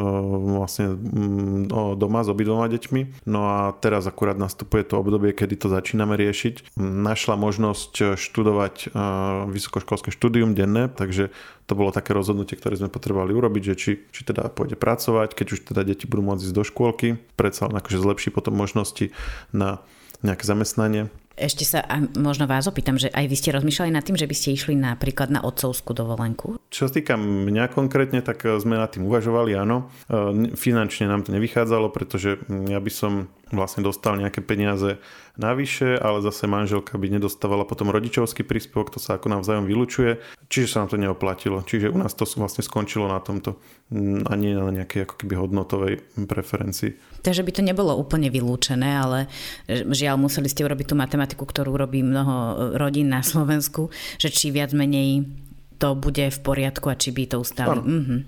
vlastne 0.57 0.97
um, 0.97 1.69
doma 1.69 2.25
s 2.25 2.33
obidvoma 2.33 2.65
deťmi. 2.65 3.29
No 3.29 3.45
a 3.47 3.57
teraz 3.77 4.09
akurát 4.09 4.35
nastupuje 4.35 4.81
to 4.83 4.97
obdobie, 4.97 5.37
kedy 5.37 5.55
to 5.55 5.67
začíname 5.69 6.17
riešiť. 6.17 6.75
Našla 6.81 7.37
možnosť 7.37 8.17
študovať 8.17 8.91
uh, 8.91 9.45
vysokoškolské 9.53 10.09
štúdium 10.09 10.57
denné, 10.57 10.89
takže 10.89 11.29
to 11.63 11.79
bolo 11.79 11.95
také 11.95 12.11
rozhodnutie, 12.11 12.59
ktoré 12.59 12.75
sme 12.75 12.91
potrebovali 12.91 13.31
urobiť, 13.31 13.63
že 13.71 13.75
či, 13.79 13.91
či 14.11 14.21
teda 14.27 14.51
pôjde 14.51 14.75
pracovať, 14.75 15.31
keď 15.31 15.47
už 15.55 15.59
teda 15.71 15.81
deti 15.87 16.03
budú 16.03 16.22
môcť 16.23 16.49
ísť 16.49 16.55
do 16.55 16.63
škôlky, 16.63 17.19
predsa 17.35 17.67
len 17.67 17.75
akože 17.75 17.99
zlepší 17.99 18.29
potom 18.31 18.55
možnosti 18.55 19.11
na 19.51 19.83
nejaké 20.23 20.47
zamestnanie. 20.47 21.11
Ešte 21.33 21.65
sa 21.65 21.81
a 21.81 21.97
možno 22.21 22.45
vás 22.45 22.69
opýtam, 22.69 23.01
že 23.01 23.09
aj 23.09 23.25
vy 23.25 23.35
ste 23.35 23.49
rozmýšľali 23.57 23.89
nad 23.89 24.05
tým, 24.05 24.13
že 24.13 24.29
by 24.29 24.35
ste 24.37 24.53
išli 24.53 24.77
napríklad 24.77 25.33
na 25.33 25.41
otcovskú 25.41 25.89
dovolenku? 25.97 26.61
Čo 26.69 26.85
sa 26.85 26.93
týka 26.93 27.17
mňa 27.17 27.73
konkrétne, 27.73 28.21
tak 28.21 28.45
sme 28.61 28.77
nad 28.77 28.93
tým 28.93 29.09
uvažovali, 29.09 29.57
áno. 29.57 29.89
E, 30.05 30.53
finančne 30.53 31.09
nám 31.09 31.25
to 31.25 31.33
nevychádzalo, 31.33 31.89
pretože 31.89 32.37
ja 32.69 32.77
by 32.77 32.91
som 32.93 33.33
vlastne 33.53 33.85
dostal 33.85 34.17
nejaké 34.17 34.41
peniaze 34.41 34.97
navyše, 35.37 35.97
ale 35.97 36.21
zase 36.21 36.45
manželka 36.45 36.97
by 36.97 37.07
nedostávala 37.09 37.65
potom 37.65 37.89
rodičovský 37.89 38.45
príspevok, 38.45 38.93
to 38.93 38.99
sa 39.01 39.17
ako 39.17 39.33
navzájom 39.33 39.65
vylučuje, 39.65 40.21
čiže 40.49 40.67
sa 40.69 40.77
nám 40.83 40.89
to 40.93 40.97
neoplatilo. 41.01 41.61
Čiže 41.65 41.93
u 41.93 41.97
nás 41.97 42.13
to 42.13 42.25
vlastne 42.37 42.61
skončilo 42.61 43.09
na 43.09 43.17
tomto 43.21 43.57
mm, 43.89 44.29
a 44.29 44.33
nie 44.37 44.53
na 44.53 44.69
nejakej 44.69 45.09
ako 45.09 45.15
keby 45.21 45.33
hodnotovej 45.37 45.93
preferencii. 46.25 47.21
Takže 47.23 47.45
by 47.45 47.51
to 47.55 47.61
nebolo 47.63 47.95
úplne 47.95 48.27
vylúčené, 48.27 48.99
ale 48.99 49.31
žiaľ 49.69 50.19
museli 50.19 50.51
ste 50.51 50.67
urobiť 50.67 50.91
tú 50.91 50.95
matematiku, 50.99 51.47
ktorú 51.47 51.73
robí 51.79 52.03
mnoho 52.03 52.75
rodín 52.75 53.09
na 53.09 53.23
Slovensku, 53.23 53.89
že 54.19 54.29
či 54.29 54.51
viac 54.51 54.75
menej 54.75 55.25
to 55.81 55.97
bude 55.97 56.29
v 56.29 56.39
poriadku 56.39 56.91
a 56.91 56.99
či 56.99 57.11
by 57.11 57.23
to 57.27 57.37
ustali. 57.41 57.79
Áno, 57.79 57.83
mm-hmm. 57.83 58.19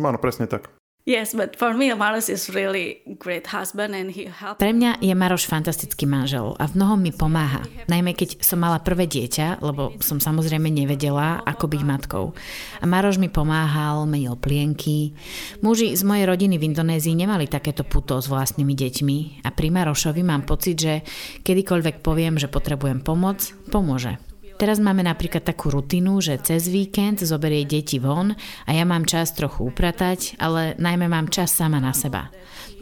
Áno 0.00 0.18
presne 0.18 0.48
tak. 0.48 0.77
Yes, 1.08 1.32
but 1.32 1.56
for 1.56 1.72
me, 1.72 1.88
Maros 1.96 2.28
is 2.28 2.52
really 2.52 3.00
great 3.16 3.48
husband 3.48 3.96
and 3.96 4.12
he 4.12 4.28
helped. 4.28 4.60
Pre 4.60 4.76
mňa 4.76 5.00
je 5.00 5.16
Maroš 5.16 5.48
fantastický 5.48 6.04
manžel 6.04 6.52
a 6.60 6.68
v 6.68 6.76
mnohom 6.76 7.00
mi 7.00 7.16
pomáha. 7.16 7.64
Najmä 7.88 8.12
keď 8.12 8.44
som 8.44 8.60
mala 8.60 8.76
prvé 8.76 9.08
dieťa, 9.08 9.64
lebo 9.64 9.96
som 10.04 10.20
samozrejme 10.20 10.68
nevedela, 10.68 11.40
ako 11.48 11.64
byť 11.64 11.82
matkou. 11.88 12.36
A 12.80 12.84
Maroš 12.84 13.16
mi 13.16 13.32
pomáhal, 13.32 14.04
menil 14.04 14.36
plienky. 14.36 15.16
Muži 15.64 15.96
z 15.96 16.04
mojej 16.04 16.28
rodiny 16.28 16.60
v 16.60 16.76
Indonézii 16.76 17.16
nemali 17.16 17.48
takéto 17.48 17.88
puto 17.88 18.20
s 18.20 18.28
vlastnými 18.28 18.76
deťmi 18.76 19.48
a 19.48 19.48
pri 19.48 19.72
Marošovi 19.72 20.20
mám 20.20 20.44
pocit, 20.44 20.76
že 20.76 20.94
kedykoľvek 21.40 22.04
poviem, 22.04 22.36
že 22.36 22.52
potrebujem 22.52 23.00
pomoc, 23.00 23.48
pomôže. 23.72 24.27
Teraz 24.58 24.82
máme 24.82 25.06
napríklad 25.06 25.46
takú 25.46 25.70
rutinu, 25.70 26.18
že 26.18 26.34
cez 26.42 26.66
víkend 26.66 27.22
zoberie 27.22 27.62
deti 27.62 28.02
von 28.02 28.34
a 28.66 28.70
ja 28.74 28.82
mám 28.82 29.06
čas 29.06 29.30
trochu 29.30 29.70
upratať, 29.70 30.34
ale 30.42 30.74
najmä 30.82 31.06
mám 31.06 31.30
čas 31.30 31.54
sama 31.54 31.78
na 31.78 31.94
seba. 31.94 32.26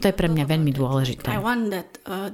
To 0.01 0.09
je 0.09 0.15
pre 0.17 0.25
mňa 0.25 0.49
veľmi 0.49 0.73
dôležité. 0.73 1.37
Uh, 1.37 2.33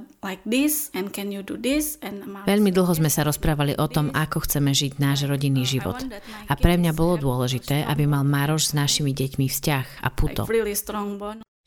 veľmi 2.48 2.70
dlho 2.72 2.92
sme 2.96 3.12
sa 3.12 3.20
rozprávali 3.20 3.76
o 3.76 3.84
tom, 3.84 4.08
ako 4.16 4.48
chceme 4.48 4.72
žiť 4.72 4.96
náš 4.96 5.28
rodinný 5.28 5.68
život. 5.68 6.00
A 6.48 6.56
pre 6.56 6.80
mňa 6.80 6.96
bolo 6.96 7.20
dôležité, 7.20 7.84
aby 7.84 8.08
mal 8.08 8.24
Maroš 8.24 8.72
s 8.72 8.76
našimi 8.76 9.12
deťmi 9.12 9.44
vzťah 9.44 9.86
a 10.00 10.08
puto. 10.08 10.48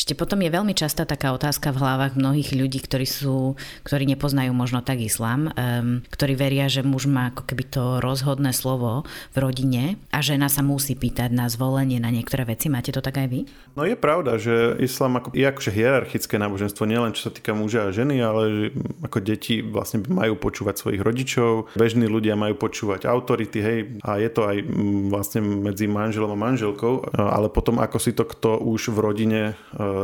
Ešte 0.08 0.24
potom 0.24 0.40
je 0.40 0.48
veľmi 0.48 0.72
častá 0.72 1.04
taká 1.04 1.36
otázka 1.36 1.76
v 1.76 1.84
hlavách 1.84 2.16
mnohých 2.16 2.56
ľudí, 2.56 2.80
ktorí 2.80 3.04
sú, 3.04 3.60
ktorí 3.84 4.08
nepoznajú 4.16 4.56
možno 4.56 4.80
tak 4.80 5.04
islám, 5.04 5.52
um, 5.52 6.00
ktorí 6.08 6.32
veria, 6.40 6.72
že 6.72 6.80
muž 6.80 7.12
má 7.12 7.36
ako 7.36 7.44
keby 7.44 7.68
to 7.68 7.84
rozhodné 8.00 8.56
slovo 8.56 9.04
v 9.36 9.38
rodine 9.44 9.84
a 10.16 10.24
žena 10.24 10.48
sa 10.48 10.64
musí 10.64 10.96
pýtať 10.96 11.36
na 11.36 11.52
zvolenie 11.52 12.00
na 12.00 12.08
niektoré 12.08 12.48
veci. 12.48 12.72
Máte 12.72 12.96
to 12.96 13.04
tak 13.04 13.20
aj 13.20 13.28
vy? 13.28 13.52
No 13.76 13.84
je 13.84 14.00
pravda, 14.00 14.40
že 14.40 14.80
islám 14.80 15.20
ako, 15.20 15.36
je 15.36 15.44
akože 15.44 15.76
hierarchické 15.76 16.40
náboženstvo, 16.40 16.88
nielen 16.88 17.12
čo 17.12 17.28
sa 17.28 17.36
týka 17.36 17.52
muža 17.52 17.92
a 17.92 17.92
ženy, 17.92 18.16
ale 18.24 18.72
ako 19.04 19.20
deti 19.20 19.60
vlastne 19.60 20.08
majú 20.08 20.40
počúvať 20.40 20.88
svojich 20.88 21.04
rodičov, 21.04 21.76
bežní 21.76 22.08
ľudia 22.08 22.40
majú 22.40 22.56
počúvať 22.56 23.12
autority, 23.12 23.60
hej, 23.60 23.80
a 24.08 24.24
je 24.24 24.32
to 24.32 24.48
aj 24.48 24.56
vlastne 25.12 25.44
medzi 25.44 25.84
manželom 25.92 26.32
a 26.32 26.40
manželkou, 26.40 27.12
ale 27.12 27.52
potom 27.52 27.84
ako 27.84 28.00
si 28.00 28.16
to 28.16 28.24
kto 28.24 28.56
už 28.64 28.96
v 28.96 28.98
rodine 29.04 29.42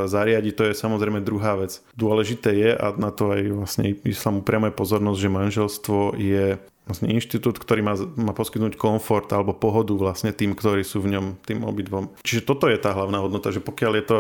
zariadiť, 0.10 0.54
to 0.54 0.64
je 0.70 0.74
samozrejme 0.74 1.22
druhá 1.22 1.56
vec. 1.60 1.80
Dôležité 1.94 2.50
je, 2.54 2.72
a 2.74 2.94
na 2.98 3.14
to 3.14 3.34
aj 3.34 3.42
vlastne 3.54 3.84
islamu 4.04 4.42
priame 4.42 4.70
pozornosť, 4.74 5.20
že 5.20 5.30
manželstvo 5.30 6.00
je 6.18 6.46
vlastne 6.84 7.12
inštitút, 7.12 7.60
ktorý 7.60 7.82
má, 7.82 7.96
má 8.20 8.36
poskytnúť 8.36 8.76
komfort 8.76 9.32
alebo 9.32 9.56
pohodu 9.56 9.96
vlastne 9.96 10.36
tým, 10.36 10.52
ktorí 10.52 10.84
sú 10.84 11.00
v 11.00 11.16
ňom, 11.16 11.26
tým 11.48 11.64
obidvom. 11.64 12.12
Čiže 12.24 12.44
toto 12.44 12.68
je 12.68 12.76
tá 12.76 12.92
hlavná 12.92 13.24
hodnota, 13.24 13.56
že 13.56 13.64
pokiaľ 13.64 13.92
je, 14.00 14.06
to, 14.06 14.18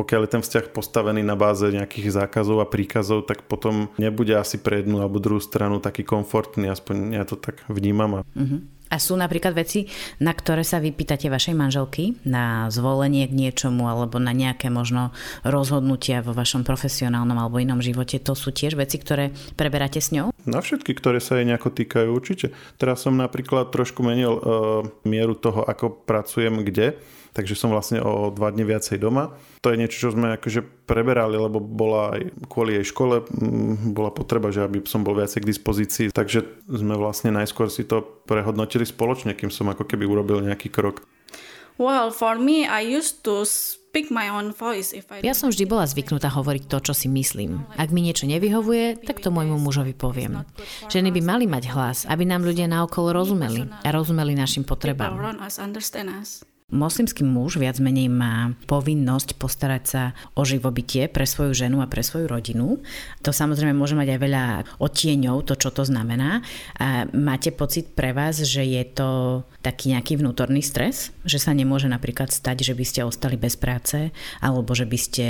pokiaľ 0.00 0.20
je 0.24 0.32
ten 0.32 0.42
vzťah 0.42 0.64
postavený 0.72 1.20
na 1.20 1.36
báze 1.36 1.68
nejakých 1.68 2.24
zákazov 2.24 2.64
a 2.64 2.70
príkazov, 2.70 3.28
tak 3.28 3.44
potom 3.44 3.92
nebude 4.00 4.32
asi 4.32 4.56
pre 4.56 4.80
jednu 4.80 5.04
alebo 5.04 5.20
druhú 5.20 5.44
stranu 5.44 5.76
taký 5.78 6.08
komfortný, 6.08 6.72
aspoň 6.72 7.20
ja 7.20 7.24
to 7.28 7.36
tak 7.36 7.60
vnímam. 7.68 8.24
Uh-huh. 8.24 8.60
A 8.86 9.02
sú 9.02 9.18
napríklad 9.18 9.50
veci, 9.50 9.90
na 10.22 10.30
ktoré 10.30 10.62
sa 10.62 10.78
vypýtate 10.78 11.26
vašej 11.26 11.58
manželky, 11.58 12.14
na 12.22 12.70
zvolenie 12.70 13.26
k 13.26 13.34
niečomu 13.34 13.90
alebo 13.90 14.22
na 14.22 14.30
nejaké 14.30 14.70
možno 14.70 15.10
rozhodnutia 15.42 16.22
vo 16.22 16.30
vašom 16.30 16.62
profesionálnom 16.62 17.34
alebo 17.34 17.58
inom 17.58 17.82
živote. 17.82 18.22
To 18.22 18.38
sú 18.38 18.54
tiež 18.54 18.78
veci, 18.78 19.02
ktoré 19.02 19.34
preberáte 19.58 19.98
s 19.98 20.14
ňou? 20.14 20.30
Na 20.46 20.62
všetky, 20.62 20.94
ktoré 20.94 21.18
sa 21.18 21.36
jej 21.36 21.46
nejako 21.46 21.74
týkajú 21.74 22.08
určite. 22.14 22.54
Teraz 22.78 23.02
som 23.02 23.18
napríklad 23.18 23.74
trošku 23.74 24.00
menil 24.06 24.38
uh, 24.38 24.40
mieru 25.02 25.34
toho, 25.34 25.66
ako 25.66 26.06
pracujem 26.06 26.62
kde 26.62 26.96
takže 27.36 27.52
som 27.52 27.68
vlastne 27.68 28.00
o 28.00 28.32
dva 28.32 28.48
dni 28.48 28.64
viacej 28.64 28.96
doma. 28.96 29.36
To 29.60 29.68
je 29.68 29.76
niečo, 29.76 30.08
čo 30.08 30.16
sme 30.16 30.40
akože 30.40 30.88
preberali, 30.88 31.36
lebo 31.36 31.60
bola 31.60 32.16
aj 32.16 32.32
kvôli 32.48 32.80
jej 32.80 32.88
škole, 32.88 33.28
mm, 33.28 33.92
bola 33.92 34.08
potreba, 34.08 34.48
že 34.48 34.64
aby 34.64 34.80
som 34.88 35.04
bol 35.04 35.12
viacej 35.12 35.44
k 35.44 35.50
dispozícii, 35.52 36.06
takže 36.16 36.48
sme 36.64 36.96
vlastne 36.96 37.36
najskôr 37.36 37.68
si 37.68 37.84
to 37.84 38.00
prehodnotili 38.24 38.88
spoločne, 38.88 39.36
kým 39.36 39.52
som 39.52 39.68
ako 39.68 39.84
keby 39.84 40.08
urobil 40.08 40.40
nejaký 40.40 40.72
krok. 40.72 41.04
Well, 41.76 42.08
for 42.08 42.40
me, 42.40 42.64
I 42.64 42.82
used 42.88 43.20
to 43.28 43.44
ja 45.24 45.32
som 45.32 45.48
vždy 45.48 45.64
bola 45.64 45.88
zvyknutá 45.88 46.28
hovoriť 46.28 46.68
to, 46.68 46.78
čo 46.84 46.92
si 46.92 47.08
myslím. 47.08 47.64
Ak 47.80 47.88
mi 47.88 48.04
niečo 48.04 48.28
nevyhovuje, 48.28 49.00
tak 49.00 49.24
to 49.24 49.32
môjmu 49.32 49.56
mužovi 49.56 49.96
poviem. 49.96 50.44
Ženy 50.92 51.16
by 51.16 51.20
mali 51.24 51.48
mať 51.48 51.64
hlas, 51.72 51.98
aby 52.04 52.28
nám 52.28 52.44
ľudia 52.44 52.68
naokolo 52.68 53.16
rozumeli 53.16 53.64
a 53.64 53.88
rozumeli 53.88 54.36
našim 54.36 54.68
potrebám. 54.68 55.16
Moslimský 56.66 57.22
muž 57.22 57.62
viac 57.62 57.78
menej 57.78 58.10
má 58.10 58.50
povinnosť 58.66 59.38
postarať 59.38 59.82
sa 59.86 60.02
o 60.34 60.42
živobytie 60.42 61.06
pre 61.06 61.22
svoju 61.22 61.54
ženu 61.54 61.78
a 61.78 61.86
pre 61.86 62.02
svoju 62.02 62.26
rodinu. 62.26 62.82
To 63.22 63.30
samozrejme 63.30 63.70
môže 63.70 63.94
mať 63.94 64.10
aj 64.10 64.18
veľa 64.18 64.44
odtieňov, 64.82 65.46
to 65.46 65.54
čo 65.54 65.70
to 65.70 65.86
znamená. 65.86 66.42
A 66.82 67.06
máte 67.14 67.54
pocit 67.54 67.94
pre 67.94 68.10
vás, 68.10 68.42
že 68.42 68.66
je 68.66 68.82
to 68.82 69.08
taký 69.62 69.94
nejaký 69.94 70.18
vnútorný 70.18 70.58
stres? 70.58 71.14
Že 71.22 71.38
sa 71.38 71.54
nemôže 71.54 71.86
napríklad 71.86 72.34
stať, 72.34 72.66
že 72.66 72.74
by 72.74 72.82
ste 72.82 73.06
ostali 73.06 73.38
bez 73.38 73.54
práce 73.54 74.10
alebo 74.42 74.74
že 74.74 74.90
by 74.90 74.98
ste 74.98 75.26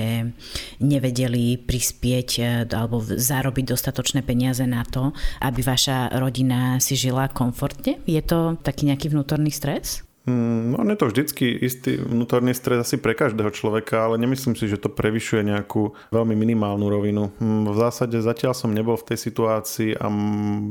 nevedeli 0.81 1.61
prispieť 1.61 2.31
e, 2.41 2.43
alebo 2.65 3.05
zarobiť 3.05 3.77
dostatočné 3.77 4.25
peniaze 4.25 4.65
na 4.65 4.89
to, 4.89 5.13
aby 5.45 5.61
vaša 5.61 6.17
rodina 6.17 6.81
si 6.81 6.97
žila 6.97 7.29
komfortne? 7.29 8.01
Je 8.09 8.25
to 8.25 8.57
taký 8.65 8.89
nejaký 8.89 9.13
vnútorný 9.13 9.53
stres? 9.53 10.01
Mm, 10.27 10.75
je 10.91 10.99
to 10.99 11.07
vždycky 11.07 11.47
istý 11.55 12.03
vnútorný 12.03 12.51
stres 12.51 12.83
asi 12.83 12.99
pre 12.99 13.15
každého 13.15 13.55
človeka, 13.55 14.11
ale 14.11 14.19
nemyslím 14.19 14.59
si, 14.59 14.67
že 14.67 14.75
to 14.75 14.91
prevyšuje 14.91 15.47
nejakú 15.47 15.95
veľmi 16.11 16.35
minimálnu 16.35 16.83
rovinu. 16.91 17.31
Mm, 17.39 17.71
v 17.71 17.77
zásade 17.79 18.19
zatiaľ 18.19 18.59
som 18.59 18.75
nebol 18.75 18.99
v 18.99 19.15
tej 19.15 19.19
situácii 19.23 19.95
a 19.95 20.11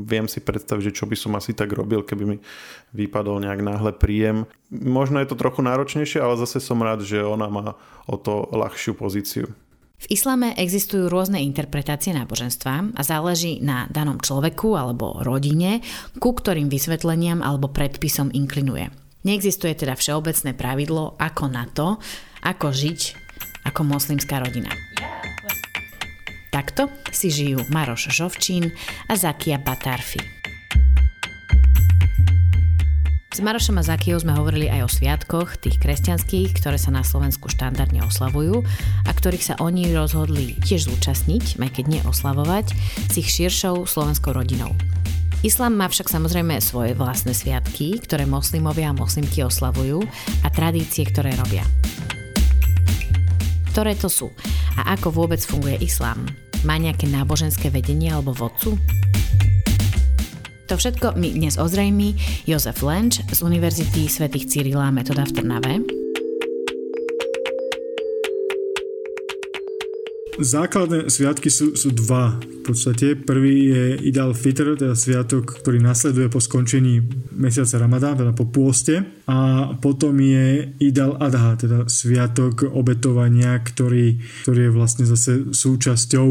viem 0.04 0.28
si 0.28 0.44
predstaviť, 0.44 0.92
že 0.92 0.96
čo 1.00 1.08
by 1.08 1.16
som 1.16 1.32
asi 1.40 1.56
tak 1.56 1.72
robil, 1.72 2.04
keby 2.04 2.24
mi 2.28 2.36
vypadol 2.92 3.40
nejak 3.48 3.64
náhle 3.64 3.96
príjem. 3.96 4.44
Možno 4.68 5.24
je 5.24 5.28
to 5.32 5.40
trochu 5.40 5.64
náročnejšie, 5.64 6.20
ale 6.20 6.36
zase 6.36 6.60
som 6.60 6.76
rád, 6.84 7.00
že 7.00 7.24
ona 7.24 7.48
má 7.48 7.80
o 8.04 8.20
to 8.20 8.52
ľahšiu 8.52 8.92
pozíciu. 8.92 9.48
V 9.96 10.06
islame 10.12 10.52
existujú 10.52 11.08
rôzne 11.08 11.40
interpretácie 11.40 12.12
náboženstva 12.12 12.92
a 12.92 13.00
záleží 13.00 13.64
na 13.64 13.88
danom 13.88 14.20
človeku 14.20 14.76
alebo 14.76 15.24
rodine, 15.24 15.80
ku 16.20 16.36
ktorým 16.36 16.68
vysvetleniam 16.68 17.40
alebo 17.40 17.72
predpisom 17.72 18.28
inklinuje. 18.36 19.05
Neexistuje 19.26 19.74
teda 19.74 19.98
všeobecné 19.98 20.54
pravidlo 20.54 21.18
ako 21.18 21.50
na 21.50 21.66
to, 21.66 21.98
ako 22.46 22.70
žiť 22.70 23.00
ako 23.66 23.82
moslimská 23.82 24.38
rodina. 24.38 24.70
Takto 26.54 26.86
si 27.10 27.34
žijú 27.34 27.66
Maroš 27.74 28.14
Žovčín 28.14 28.70
a 29.10 29.18
Zakia 29.18 29.58
Batarfi. 29.58 30.22
S 33.34 33.44
Marošom 33.44 33.76
a 33.76 33.84
Zakijou 33.84 34.22
sme 34.22 34.32
hovorili 34.32 34.70
aj 34.70 34.80
o 34.80 34.88
sviatkoch, 34.88 35.60
tých 35.60 35.76
kresťanských, 35.76 36.56
ktoré 36.56 36.80
sa 36.80 36.88
na 36.88 37.04
Slovensku 37.04 37.52
štandardne 37.52 38.00
oslavujú 38.06 38.64
a 39.04 39.10
ktorých 39.12 39.44
sa 39.52 39.54
oni 39.60 39.92
rozhodli 39.92 40.56
tiež 40.64 40.88
zúčastniť, 40.88 41.60
aj 41.60 41.70
keď 41.76 41.84
neoslavovať, 42.00 42.72
s 43.10 43.14
ich 43.20 43.28
širšou 43.28 43.84
slovenskou 43.84 44.32
rodinou. 44.32 44.72
Islám 45.46 45.78
má 45.78 45.86
však 45.86 46.10
samozrejme 46.10 46.58
svoje 46.58 46.98
vlastné 46.98 47.30
sviatky, 47.30 48.02
ktoré 48.02 48.26
moslimovia 48.26 48.90
a 48.90 48.98
moslimky 48.98 49.46
oslavujú 49.46 50.02
a 50.42 50.50
tradície, 50.50 51.06
ktoré 51.06 51.38
robia. 51.38 51.62
Ktoré 53.70 53.94
to 53.94 54.10
sú? 54.10 54.34
A 54.74 54.98
ako 54.98 55.14
vôbec 55.14 55.38
funguje 55.38 55.78
islám? 55.78 56.26
Má 56.66 56.82
nejaké 56.82 57.06
náboženské 57.06 57.70
vedenie 57.70 58.10
alebo 58.10 58.34
vodcu? 58.34 58.74
To 60.66 60.74
všetko 60.74 61.14
mi 61.14 61.30
dnes 61.30 61.62
ozrejmí 61.62 62.18
Jozef 62.42 62.82
Lenč 62.82 63.22
z 63.30 63.38
Univerzity 63.38 64.10
svätých 64.10 64.50
Cyrila 64.50 64.90
Metoda 64.90 65.22
v 65.22 65.30
Trnave 65.30 66.05
Základné 70.36 71.08
sviatky 71.08 71.48
sú, 71.48 71.72
sú 71.80 71.96
dva 71.96 72.36
v 72.36 72.60
podstate. 72.60 73.16
Prvý 73.16 73.72
je 73.72 73.84
Idal 74.04 74.36
Fitr, 74.36 74.76
teda 74.76 74.92
sviatok, 74.92 75.64
ktorý 75.64 75.80
nasleduje 75.80 76.28
po 76.28 76.44
skončení 76.44 77.00
mesiaca 77.32 77.80
Ramadán, 77.80 78.20
teda 78.20 78.36
po 78.36 78.44
pôste. 78.44 79.00
A 79.24 79.72
potom 79.80 80.12
je 80.20 80.76
Idal 80.76 81.16
Adha, 81.16 81.56
teda 81.56 81.88
sviatok 81.88 82.68
obetovania, 82.68 83.56
ktorý, 83.64 84.20
ktorý 84.44 84.60
je 84.68 84.72
vlastne 84.76 85.04
zase 85.08 85.56
súčasťou 85.56 86.26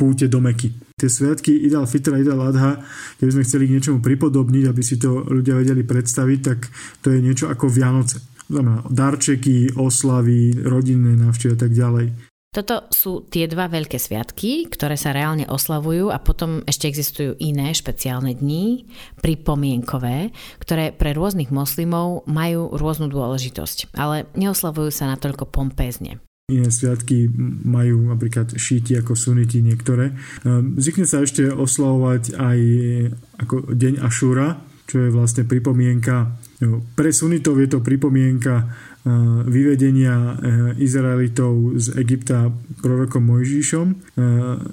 púte 0.00 0.32
do 0.32 0.40
Meky. 0.40 0.72
Tie 0.96 1.12
sviatky 1.12 1.52
Idal 1.52 1.84
a 1.84 2.16
Idal 2.16 2.40
Adha, 2.40 2.80
keby 3.20 3.36
sme 3.36 3.44
chceli 3.44 3.68
k 3.68 3.74
niečomu 3.76 4.00
pripodobniť, 4.00 4.64
aby 4.64 4.80
si 4.80 4.96
to 4.96 5.28
ľudia 5.28 5.60
vedeli 5.60 5.84
predstaviť, 5.84 6.38
tak 6.40 6.72
to 7.04 7.12
je 7.12 7.20
niečo 7.20 7.52
ako 7.52 7.68
Vianoce. 7.68 8.16
Znamená 8.48 8.80
darčeky, 8.88 9.76
oslavy, 9.76 10.56
rodinné 10.56 11.20
návštevy 11.20 11.52
a 11.52 11.60
tak 11.60 11.72
ďalej. 11.76 12.31
Toto 12.52 12.84
sú 12.92 13.24
tie 13.32 13.48
dva 13.48 13.64
veľké 13.64 13.96
sviatky, 13.96 14.68
ktoré 14.68 15.00
sa 15.00 15.16
reálne 15.16 15.48
oslavujú 15.48 16.12
a 16.12 16.20
potom 16.20 16.60
ešte 16.68 16.84
existujú 16.84 17.32
iné 17.40 17.72
špeciálne 17.72 18.36
dni, 18.36 18.84
pripomienkové, 19.24 20.36
ktoré 20.60 20.92
pre 20.92 21.16
rôznych 21.16 21.48
moslimov 21.48 22.28
majú 22.28 22.68
rôznu 22.76 23.08
dôležitosť, 23.08 23.96
ale 23.96 24.28
neoslavujú 24.36 24.92
sa 24.92 25.08
natoľko 25.08 25.48
pompézne. 25.48 26.20
Iné 26.52 26.68
sviatky 26.68 27.24
majú 27.64 28.12
napríklad 28.12 28.52
šíti 28.52 29.00
ako 29.00 29.16
suniti 29.16 29.64
niektoré. 29.64 30.12
Ehm, 30.44 30.76
zvykne 30.76 31.08
sa 31.08 31.24
ešte 31.24 31.48
oslavovať 31.48 32.36
aj 32.36 32.58
ako 33.48 33.72
deň 33.72 34.04
Ašúra, 34.04 34.60
čo 34.84 35.00
je 35.00 35.08
vlastne 35.08 35.48
pripomienka, 35.48 36.36
no, 36.60 36.84
pre 36.92 37.16
sunitov 37.16 37.56
je 37.64 37.68
to 37.72 37.80
pripomienka 37.80 38.68
Eh, 38.68 38.91
vyvedenia 39.46 40.14
eh, 40.14 40.36
Izraelitov 40.78 41.76
z 41.78 41.98
Egypta 41.98 42.48
prorokom 42.80 43.26
Mojžišom. 43.28 43.86
Eh, 43.90 43.96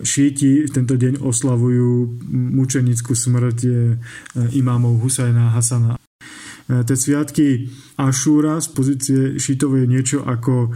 šíti 0.06 0.70
tento 0.70 0.96
deň 0.96 1.20
oslavujú 1.20 2.22
mučenickú 2.30 3.18
smrť 3.18 3.60
imámov 4.56 5.02
Husajna 5.04 5.52
Hasana. 5.54 5.99
Tie 6.70 6.94
sviatky 6.94 7.66
Ašúra 7.98 8.62
z 8.62 8.68
pozície 8.72 9.20
šítov 9.42 9.74
je 9.74 9.90
niečo 9.90 10.22
ako 10.22 10.70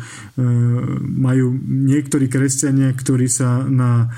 majú 1.05 1.53
niektorí 1.61 2.25
kresťania, 2.25 2.89
ktorí 2.97 3.29
sa 3.29 3.61
na 3.61 4.09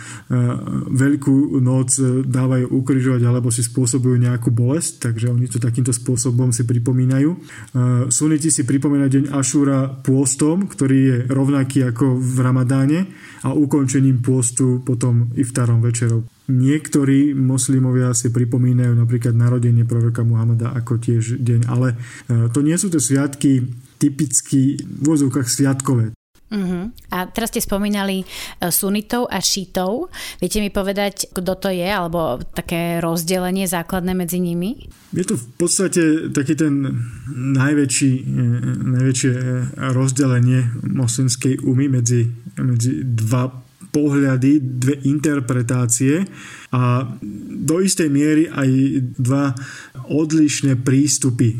veľkú 0.88 1.59
noc 1.59 1.99
dávajú 2.23 2.71
ukrižovať 2.71 3.21
alebo 3.27 3.51
si 3.51 3.59
spôsobujú 3.59 4.15
nejakú 4.23 4.55
bolesť, 4.55 5.11
takže 5.11 5.35
oni 5.35 5.51
to 5.51 5.59
takýmto 5.59 5.91
spôsobom 5.91 6.55
si 6.55 6.63
pripomínajú. 6.63 7.29
Suniti 8.07 8.47
si 8.47 8.63
pripomínajú 8.63 9.11
deň 9.11 9.25
Ašúra 9.35 9.91
pôstom, 9.99 10.71
ktorý 10.71 10.97
je 10.97 11.17
rovnaký 11.27 11.91
ako 11.91 12.15
v 12.15 12.38
Ramadáne 12.39 12.99
a 13.43 13.51
ukončením 13.51 14.23
pôstu 14.23 14.79
potom 14.79 15.29
iftarom 15.35 15.83
večerou. 15.83 16.23
Niektorí 16.45 17.34
moslimovia 17.34 18.13
si 18.13 18.29
pripomínajú 18.29 18.93
napríklad 18.93 19.34
narodenie 19.34 19.81
proroka 19.81 20.21
Muhameda 20.21 20.77
ako 20.77 21.01
tiež 21.01 21.41
deň, 21.41 21.62
ale 21.65 21.97
e, 22.29 22.53
to 22.53 22.62
nie 22.62 22.77
sú 22.77 22.93
to 22.93 23.01
sviatky 23.01 23.65
typicky 23.97 24.77
v 24.77 25.01
vozovkách 25.01 25.49
sviatkové. 25.49 26.13
Uh-huh. 26.45 26.93
A 27.10 27.25
teraz 27.25 27.49
ste 27.49 27.65
spomínali 27.65 28.21
e, 28.21 28.25
sunitov 28.69 29.25
a 29.34 29.41
šítov. 29.41 30.13
Viete 30.38 30.62
mi 30.62 30.69
povedať, 30.69 31.34
kto 31.34 31.58
to 31.58 31.73
je, 31.73 31.89
alebo 31.89 32.38
také 32.53 33.01
rozdelenie 33.01 33.65
základné 33.65 34.13
medzi 34.13 34.38
nimi? 34.38 34.86
Je 35.10 35.25
to 35.25 35.41
v 35.41 35.45
podstate 35.58 36.29
taký 36.29 36.53
ten 36.53 37.01
najväčší, 37.34 38.12
e, 38.21 38.45
najväčšie 38.77 39.31
rozdelenie 39.97 40.69
moslimskej 40.86 41.65
umy 41.65 41.89
medzi, 41.89 42.29
medzi 42.62 43.01
dva 43.01 43.64
pohľady, 43.95 44.60
dve 44.60 44.99
interpretácie 45.08 46.27
a 46.75 47.08
do 47.55 47.79
istej 47.79 48.12
miery 48.12 48.51
aj 48.51 48.69
dva 49.15 49.55
odlišné 50.12 50.84
prístupy 50.84 51.55
eh, 51.55 51.58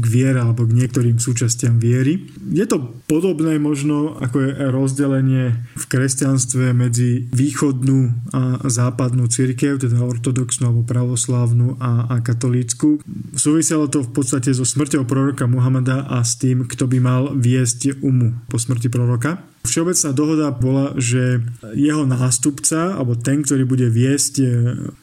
k 0.00 0.04
viere 0.08 0.40
alebo 0.40 0.64
k 0.64 0.72
niektorým 0.80 1.20
súčastiam 1.20 1.76
viery. 1.76 2.24
Je 2.48 2.64
to 2.64 2.80
podobné 3.04 3.60
možno 3.60 4.16
ako 4.16 4.36
je 4.40 4.50
rozdelenie 4.72 5.44
v 5.76 5.84
kresťanstve 5.84 6.72
medzi 6.72 7.28
východnú 7.30 8.32
a 8.32 8.62
západnú 8.64 9.26
církev, 9.28 9.76
teda 9.82 10.00
ortodoxnú 10.00 10.70
alebo 10.70 10.82
pravoslávnu 10.86 11.76
a, 11.82 12.06
a 12.08 12.16
katolícku. 12.22 13.02
Súviselo 13.34 13.90
to 13.90 14.06
v 14.06 14.10
podstate 14.14 14.54
so 14.54 14.64
smrťou 14.64 15.04
proroka 15.04 15.50
Muhameda 15.50 16.06
a 16.06 16.22
s 16.22 16.38
tým, 16.38 16.64
kto 16.64 16.86
by 16.86 16.98
mal 17.02 17.22
viesť 17.34 18.00
umu 18.00 18.38
po 18.46 18.56
smrti 18.56 18.88
proroka. 18.88 19.42
Všeobecná 19.60 20.10
dohoda 20.16 20.48
bola, 20.56 20.96
že 20.96 21.44
jeho 21.76 22.08
nástupca, 22.08 22.96
alebo 22.96 23.12
ten, 23.12 23.44
ktorý 23.44 23.68
bude 23.68 23.92
viesť 23.92 24.34
e, 24.40 24.46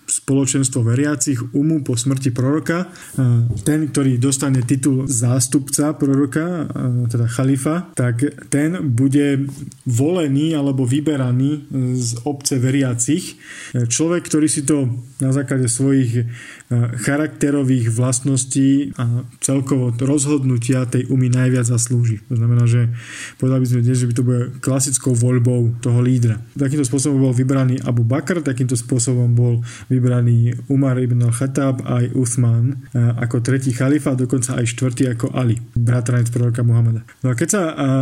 spoločenstvo 0.10 0.82
veriacich 0.82 1.54
umu 1.54 1.86
po 1.86 1.93
smrti 1.93 2.34
proroka, 2.34 2.89
e, 2.89 3.54
ten, 3.62 3.86
ktorý 3.86 4.17
dostane 4.17 4.65
titul 4.65 5.06
zástupca 5.06 5.93
proroka, 5.93 6.65
e, 6.65 7.06
teda 7.06 7.30
chalifa, 7.30 7.93
tak 7.93 8.50
ten 8.50 8.82
bude 8.82 9.46
volený 9.86 10.58
alebo 10.58 10.89
vyberaný 10.89 11.70
z 11.93 12.26
obce 12.26 12.58
veriacich. 12.58 13.38
Človek, 13.78 14.26
ktorý 14.26 14.50
si 14.50 14.65
to 14.65 14.89
na 15.22 15.38
základe 15.38 15.70
svojich 15.70 16.26
charakterových 16.75 17.95
vlastností 17.95 18.91
a 18.99 19.23
celkovo 19.39 19.95
rozhodnutia 19.95 20.84
tej 20.84 21.08
umy 21.08 21.32
najviac 21.32 21.63
zaslúži. 21.63 22.19
To 22.27 22.36
znamená, 22.36 22.67
že 22.67 22.91
povedal 23.39 23.63
by 23.63 23.67
sme 23.71 23.86
dnes, 23.88 24.03
že 24.03 24.08
by 24.12 24.13
to 24.13 24.27
bude 24.27 24.43
klasickou 24.60 25.15
voľbou 25.15 25.80
toho 25.80 26.03
lídra. 26.03 26.43
Takýmto 26.60 26.84
spôsobom 26.84 27.23
bol 27.23 27.32
vybraný 27.32 27.80
Abu 27.88 28.03
Bakr, 28.03 28.43
takýmto 28.43 28.75
spôsobom 28.75 29.32
bol 29.32 29.63
vybraný 29.88 30.60
Umar 30.67 30.99
ibn 30.99 31.23
al-Khattab 31.23 31.88
aj 31.88 32.12
Uthman 32.12 32.84
ako 32.95 33.39
tretí 33.39 33.71
chalifa, 33.71 34.19
dokonca 34.19 34.60
aj 34.60 34.67
štvrtý 34.67 35.15
ako 35.15 35.32
Ali, 35.32 35.56
bratranec 35.71 36.27
proroka 36.36 36.67
Muhammada. 36.67 37.08
No 37.23 37.32
a 37.32 37.38
keď 37.39 37.47
sa 37.47 37.62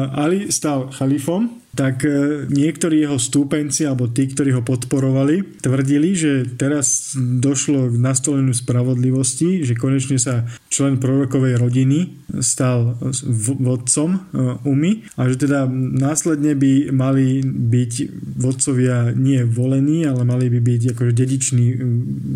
Ali 0.10 0.50
stal 0.50 0.90
chalifom, 0.90 1.65
tak 1.76 2.08
e, 2.08 2.48
niektorí 2.48 3.04
jeho 3.04 3.20
stúpenci 3.20 3.84
alebo 3.84 4.08
tí, 4.08 4.32
ktorí 4.32 4.56
ho 4.56 4.64
podporovali, 4.64 5.60
tvrdili, 5.60 6.16
že 6.16 6.48
teraz 6.56 7.14
došlo 7.20 7.92
k 7.92 7.96
nastoleniu 8.00 8.56
spravodlivosti, 8.56 9.68
že 9.68 9.76
konečne 9.76 10.16
sa 10.16 10.48
člen 10.72 10.98
prorokovej 10.98 11.60
rodiny 11.60 12.16
stal 12.40 12.96
vodcom 13.60 14.10
e, 14.16 14.20
Umy 14.64 15.04
a 15.20 15.28
že 15.28 15.36
teda 15.36 15.68
následne 15.76 16.56
by 16.56 16.96
mali 16.96 17.44
byť 17.44 17.94
vodcovia 18.40 19.12
nie 19.12 19.44
volení, 19.44 20.08
ale 20.08 20.24
mali 20.24 20.48
by 20.48 20.60
byť 20.64 20.82
akože 20.96 21.12
dediční 21.12 21.76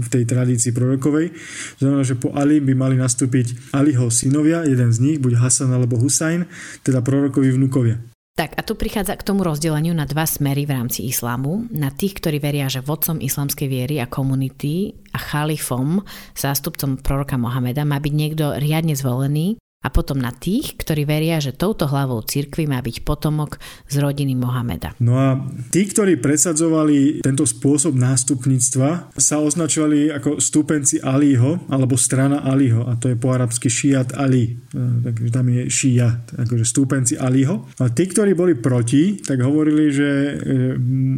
v 0.03 0.07
tej 0.11 0.23
tradícii 0.27 0.75
prorokovej. 0.75 1.31
Znamená, 1.79 2.03
že 2.03 2.19
po 2.19 2.35
Ali 2.35 2.59
by 2.59 2.75
mali 2.75 2.99
nastúpiť 2.99 3.71
Aliho 3.71 4.11
synovia, 4.11 4.67
jeden 4.67 4.91
z 4.91 4.99
nich, 4.99 5.17
buď 5.17 5.39
Hasan 5.39 5.71
alebo 5.71 5.95
Husajn, 5.95 6.43
teda 6.83 6.99
prorokovi 6.99 7.55
vnukovia. 7.55 8.18
Tak 8.39 8.55
a 8.55 8.63
tu 8.63 8.79
prichádza 8.79 9.19
k 9.19 9.27
tomu 9.27 9.43
rozdeleniu 9.43 9.91
na 9.91 10.07
dva 10.07 10.23
smery 10.23 10.63
v 10.63 10.71
rámci 10.71 11.03
islámu. 11.11 11.67
Na 11.75 11.91
tých, 11.91 12.23
ktorí 12.23 12.39
veria, 12.39 12.71
že 12.71 12.79
vodcom 12.79 13.19
islamskej 13.19 13.67
viery 13.67 13.99
a 13.99 14.07
komunity 14.07 14.95
a 15.11 15.19
chalifom, 15.19 15.99
zástupcom 16.39 17.03
proroka 17.03 17.35
Mohameda, 17.35 17.83
má 17.83 17.99
byť 17.99 18.13
niekto 18.15 18.55
riadne 18.55 18.95
zvolený, 18.95 19.59
a 19.89 19.95
potom 19.97 20.21
na 20.21 20.29
tých, 20.29 20.77
ktorí 20.77 21.09
veria, 21.09 21.41
že 21.41 21.57
touto 21.57 21.89
hlavou 21.89 22.21
cirkvi 22.21 22.69
má 22.69 22.77
byť 22.77 23.01
potomok 23.01 23.57
z 23.89 23.97
rodiny 23.97 24.37
Mohameda. 24.37 24.93
No 25.01 25.17
a 25.17 25.41
tí, 25.73 25.89
ktorí 25.89 26.21
presadzovali 26.21 27.25
tento 27.25 27.49
spôsob 27.49 27.97
nástupníctva, 27.97 29.17
sa 29.17 29.41
označovali 29.41 30.13
ako 30.13 30.37
stúpenci 30.37 31.01
Aliho, 31.01 31.65
alebo 31.73 31.97
strana 31.97 32.45
Aliho, 32.45 32.85
a 32.85 33.01
to 33.01 33.09
je 33.09 33.17
po 33.17 33.33
arabsky 33.33 33.65
Šiat 33.65 34.13
Ali, 34.13 34.53
e, 34.53 34.77
takže 35.09 35.29
tam 35.33 35.49
je 35.49 35.65
Šiat, 35.65 36.37
akože 36.37 36.65
stúpenci 36.69 37.17
Aliho. 37.17 37.65
A 37.81 37.89
tí, 37.89 38.05
ktorí 38.05 38.37
boli 38.37 38.53
proti, 38.53 39.17
tak 39.17 39.41
hovorili, 39.41 39.89
že 39.89 40.09
e, 40.09 40.33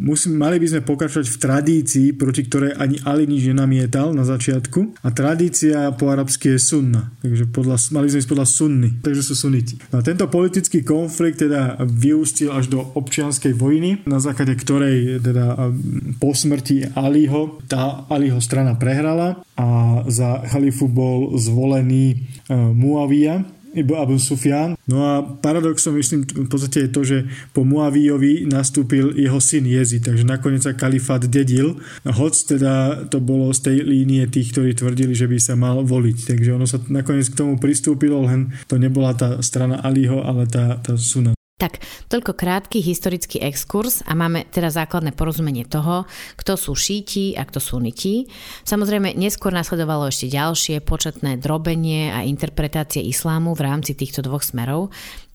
musím, 0.07 0.39
mali 0.39 0.63
by 0.63 0.67
sme 0.72 0.82
pokračovať 0.88 1.28
v 1.28 1.38
tradícii, 1.43 2.07
proti 2.15 2.47
ktorej 2.47 2.80
ani 2.80 3.03
Ali 3.03 3.28
nič 3.28 3.51
nenamietal 3.51 4.15
na 4.15 4.24
začiatku. 4.24 5.03
A 5.03 5.11
tradícia 5.11 5.91
po 5.97 6.07
arabsky 6.07 6.55
je 6.55 6.59
sunna, 6.61 7.11
takže 7.19 7.51
podľa, 7.51 7.76
mali 7.91 8.07
sme 8.07 8.22
ísť 8.24 8.32
podľa 8.32 8.47
sunny, 8.62 9.01
takže 9.01 9.26
sú 9.26 9.34
suniti. 9.34 9.82
No 9.89 9.99
a 9.99 10.05
tento 10.05 10.30
politický 10.30 10.86
konflikt 10.86 11.41
teda 11.41 11.82
vyústil 11.82 12.53
až 12.53 12.70
do 12.70 12.86
občianskej 12.93 13.57
vojny, 13.57 14.05
na 14.05 14.22
základe 14.22 14.53
ktorej 14.53 15.18
teda 15.18 15.74
po 16.22 16.38
smrti 16.38 16.93
Aliho, 16.93 17.57
tá 17.66 18.05
Aliho 18.05 18.38
strana 18.38 18.78
prehrala 18.78 19.41
a 19.57 20.01
za 20.05 20.45
chalifu 20.45 20.86
bol 20.86 21.34
zvolený 21.41 22.22
Muavia, 22.51 23.41
Ibo 23.72 23.97
Abu 23.99 24.19
Sufyan. 24.19 24.76
No 24.88 25.03
a 25.03 25.24
paradoxom 25.24 25.95
myslím 25.95 26.28
v 26.28 26.49
podstate 26.49 26.88
je 26.88 26.89
to, 26.91 27.01
že 27.07 27.17
po 27.55 27.63
Muavíjovi 27.63 28.47
nastúpil 28.47 29.15
jeho 29.15 29.39
syn 29.39 29.67
Jezi, 29.67 30.03
takže 30.03 30.28
nakoniec 30.28 30.63
sa 30.63 30.76
kalifát 30.76 31.24
dedil, 31.24 31.80
hoc 32.03 32.36
teda 32.36 33.05
to 33.07 33.24
bolo 33.24 33.49
z 33.55 33.72
tej 33.72 33.78
línie 33.88 34.28
tých, 34.28 34.51
ktorí 34.51 34.76
tvrdili, 34.76 35.15
že 35.15 35.28
by 35.28 35.38
sa 35.39 35.55
mal 35.55 35.84
voliť. 35.84 36.17
Takže 36.36 36.49
ono 36.55 36.67
sa 36.67 36.80
nakoniec 36.91 37.32
k 37.32 37.39
tomu 37.39 37.55
pristúpilo, 37.57 38.24
len 38.28 38.51
to 38.67 38.76
nebola 38.76 39.15
tá 39.15 39.39
strana 39.39 39.80
Aliho, 39.82 40.22
ale 40.22 40.45
tá, 40.47 40.78
tá 40.80 40.99
Suna. 40.99 41.34
Tak, 41.62 41.78
toľko 42.09 42.34
krátky 42.34 42.82
historický 42.82 43.38
exkurs 43.38 44.01
a 44.09 44.18
máme 44.18 44.49
teda 44.49 44.74
základné 44.74 45.14
porozumenie 45.14 45.62
toho, 45.62 46.09
kto 46.34 46.57
sú 46.57 46.74
šíti 46.74 47.38
a 47.38 47.45
kto 47.45 47.62
sú 47.62 47.78
niti. 47.78 48.26
Samozrejme, 48.66 49.14
neskôr 49.14 49.53
nasledovalo 49.53 50.09
ešte 50.09 50.26
ďalšie 50.34 50.82
početné 50.82 51.38
drobenie 51.38 52.09
a 52.09 52.26
interpretácie 52.26 53.05
islámu 53.05 53.53
v 53.53 53.62
rámci 53.62 53.93
týchto 53.93 54.26
dvoch 54.26 54.41
smerov, 54.41 54.89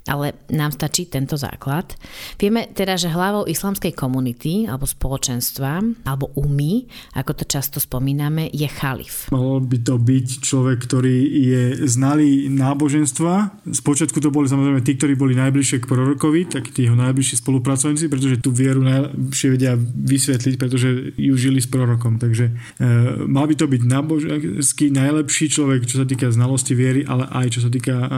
ale 0.06 0.38
nám 0.54 0.70
stačí 0.70 1.10
tento 1.10 1.34
základ. 1.34 1.98
Vieme 2.38 2.70
teda, 2.70 2.94
že 2.94 3.10
hlavou 3.10 3.44
islamskej 3.50 3.92
komunity 3.92 4.70
alebo 4.70 4.86
spoločenstva, 4.86 5.82
alebo 6.06 6.30
umy, 6.38 6.86
ako 7.18 7.42
to 7.42 7.44
často 7.44 7.82
spomíname, 7.82 8.46
je 8.54 8.66
chalif. 8.70 9.26
Mohol 9.34 9.66
by 9.66 9.78
to 9.82 9.94
byť 9.98 10.26
človek, 10.42 10.78
ktorý 10.86 11.16
je 11.26 11.64
znalý 11.90 12.46
náboženstva. 12.46 13.66
Spočiatku 13.66 14.22
to 14.22 14.30
boli 14.30 14.46
samozrejme 14.46 14.80
tí, 14.86 14.94
ktorí 14.94 15.18
boli 15.18 15.34
najbližšie 15.34 15.82
k 15.82 15.90
prorokovi, 15.90 16.46
tak 16.46 16.70
tí 16.70 16.86
jeho 16.86 16.94
najbližší 16.94 17.42
spolupracovníci, 17.42 18.06
pretože 18.06 18.38
tú 18.38 18.54
vieru 18.54 18.86
najlepšie 18.86 19.48
vedia 19.58 19.74
vysvetliť, 19.76 20.54
pretože 20.54 21.18
ju 21.18 21.34
žili 21.34 21.58
s 21.58 21.66
prorokom. 21.66 22.22
Takže 22.22 22.54
e, 22.78 22.86
mal 23.26 23.50
by 23.50 23.54
to 23.58 23.66
byť 23.66 23.82
náboženský 23.82 24.86
najlepší 24.94 25.50
človek, 25.50 25.88
čo 25.88 26.02
sa 26.02 26.06
týka 26.06 26.30
znalosti 26.30 26.78
viery, 26.78 27.02
ale 27.02 27.26
aj 27.26 27.58
čo 27.58 27.60
sa 27.66 27.70
týka 27.72 27.94
e, 27.96 28.08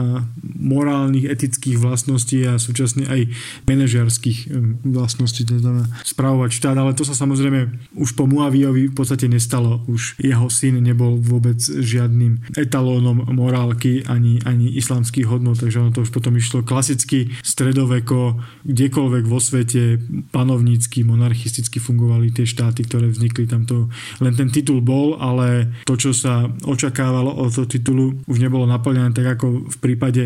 morálnych, 0.59 1.25
etických 1.25 1.78
vlastností 1.79 2.43
a 2.45 2.59
súčasne 2.59 3.07
aj 3.07 3.31
manažerských 3.65 4.51
vlastností, 4.83 5.47
teda 5.47 5.87
spravovať 6.03 6.51
štát, 6.51 6.75
ale 6.75 6.93
to 6.93 7.07
sa 7.07 7.15
samozrejme 7.15 7.91
už 7.95 8.13
po 8.13 8.27
Muaviovi 8.27 8.91
v 8.91 8.95
podstate 8.95 9.31
nestalo. 9.31 9.81
Už 9.87 10.19
jeho 10.19 10.51
syn 10.51 10.83
nebol 10.83 11.17
vôbec 11.17 11.57
žiadnym 11.59 12.51
etalónom 12.55 13.31
morálky 13.31 14.03
ani, 14.05 14.43
ani 14.43 14.75
islamských 14.75 15.27
hodnot, 15.29 15.63
takže 15.63 15.79
ono 15.79 15.95
to 15.95 16.03
už 16.03 16.11
potom 16.11 16.35
išlo 16.35 16.65
klasicky 16.65 17.31
stredoveko, 17.41 18.39
kdekoľvek 18.67 19.23
vo 19.25 19.39
svete 19.39 19.97
panovnícky, 20.35 21.07
monarchisticky 21.07 21.79
fungovali 21.79 22.35
tie 22.35 22.45
štáty, 22.45 22.85
ktoré 22.85 23.09
vznikli 23.09 23.47
tamto. 23.47 23.87
Len 24.19 24.33
ten 24.35 24.51
titul 24.51 24.83
bol, 24.83 25.15
ale 25.17 25.71
to, 25.87 25.95
čo 25.95 26.11
sa 26.11 26.49
očakávalo 26.65 27.31
od 27.31 27.49
toho 27.53 27.67
titulu, 27.69 28.05
už 28.27 28.37
nebolo 28.41 28.67
naplnené 28.67 29.11
tak 29.15 29.39
ako 29.39 29.69
v 29.69 29.77
prípade 29.79 30.23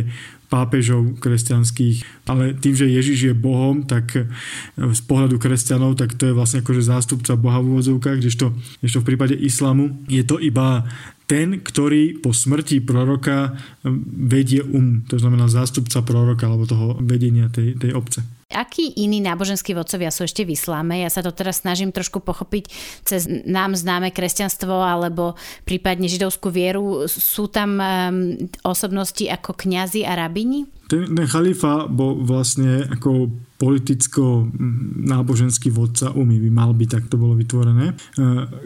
pápežov 0.53 1.17
kresťanských, 1.17 2.29
ale 2.29 2.53
tým, 2.53 2.77
že 2.77 2.85
Ježiš 2.85 3.19
je 3.25 3.33
Bohom, 3.33 3.81
tak 3.81 4.13
e, 4.13 4.29
z 4.77 5.01
pohľadu 5.09 5.41
kresťanov, 5.41 5.97
tak 5.97 6.13
to 6.13 6.29
je 6.29 6.37
vlastne 6.37 6.61
akože 6.61 6.85
zástupca 6.85 7.33
Boha 7.33 7.57
v 7.57 7.73
úvodzovkách, 7.73 8.21
kdežto, 8.21 8.53
kdežto 8.85 9.01
v 9.01 9.07
prípade 9.09 9.33
islamu 9.33 9.97
je 10.05 10.21
to 10.21 10.37
iba 10.37 10.85
ten, 11.25 11.65
ktorý 11.65 12.21
po 12.21 12.35
smrti 12.35 12.83
proroka 12.85 13.57
vedie 14.13 14.61
um, 14.61 15.01
to 15.07 15.17
znamená 15.17 15.49
zástupca 15.49 16.05
proroka 16.05 16.45
alebo 16.45 16.69
toho 16.69 16.99
vedenia 17.01 17.49
tej, 17.49 17.73
tej 17.79 17.97
obce. 17.97 18.21
Akí 18.51 18.91
iní 18.99 19.23
náboženskí 19.23 19.71
vodcovia 19.71 20.11
sú 20.11 20.27
ešte 20.27 20.43
v 20.43 20.57
isláme? 20.57 20.99
Ja 20.99 21.09
sa 21.09 21.23
to 21.23 21.31
teraz 21.31 21.63
snažím 21.63 21.95
trošku 21.95 22.19
pochopiť 22.19 22.69
cez 23.07 23.25
nám 23.27 23.77
známe 23.77 24.11
kresťanstvo 24.11 24.83
alebo 24.83 25.39
prípadne 25.63 26.11
židovskú 26.11 26.51
vieru. 26.51 27.07
Sú 27.07 27.47
tam 27.47 27.79
um, 27.79 28.35
osobnosti 28.67 29.23
ako 29.23 29.55
kňazi 29.55 30.03
a 30.03 30.19
rabini? 30.19 30.67
Ten, 30.93 31.09
ten 31.09 31.25
chalifa 31.25 31.89
bol 31.89 32.21
vlastne 32.21 32.85
ako 32.85 33.33
politicko-náboženský 33.63 35.71
vodca 35.71 36.11
umy 36.11 36.35
by 36.43 36.51
mal 36.51 36.75
byť, 36.75 36.89
tak 36.91 37.07
to 37.07 37.15
bolo 37.15 37.31
vytvorené. 37.39 37.95
E, 37.95 38.03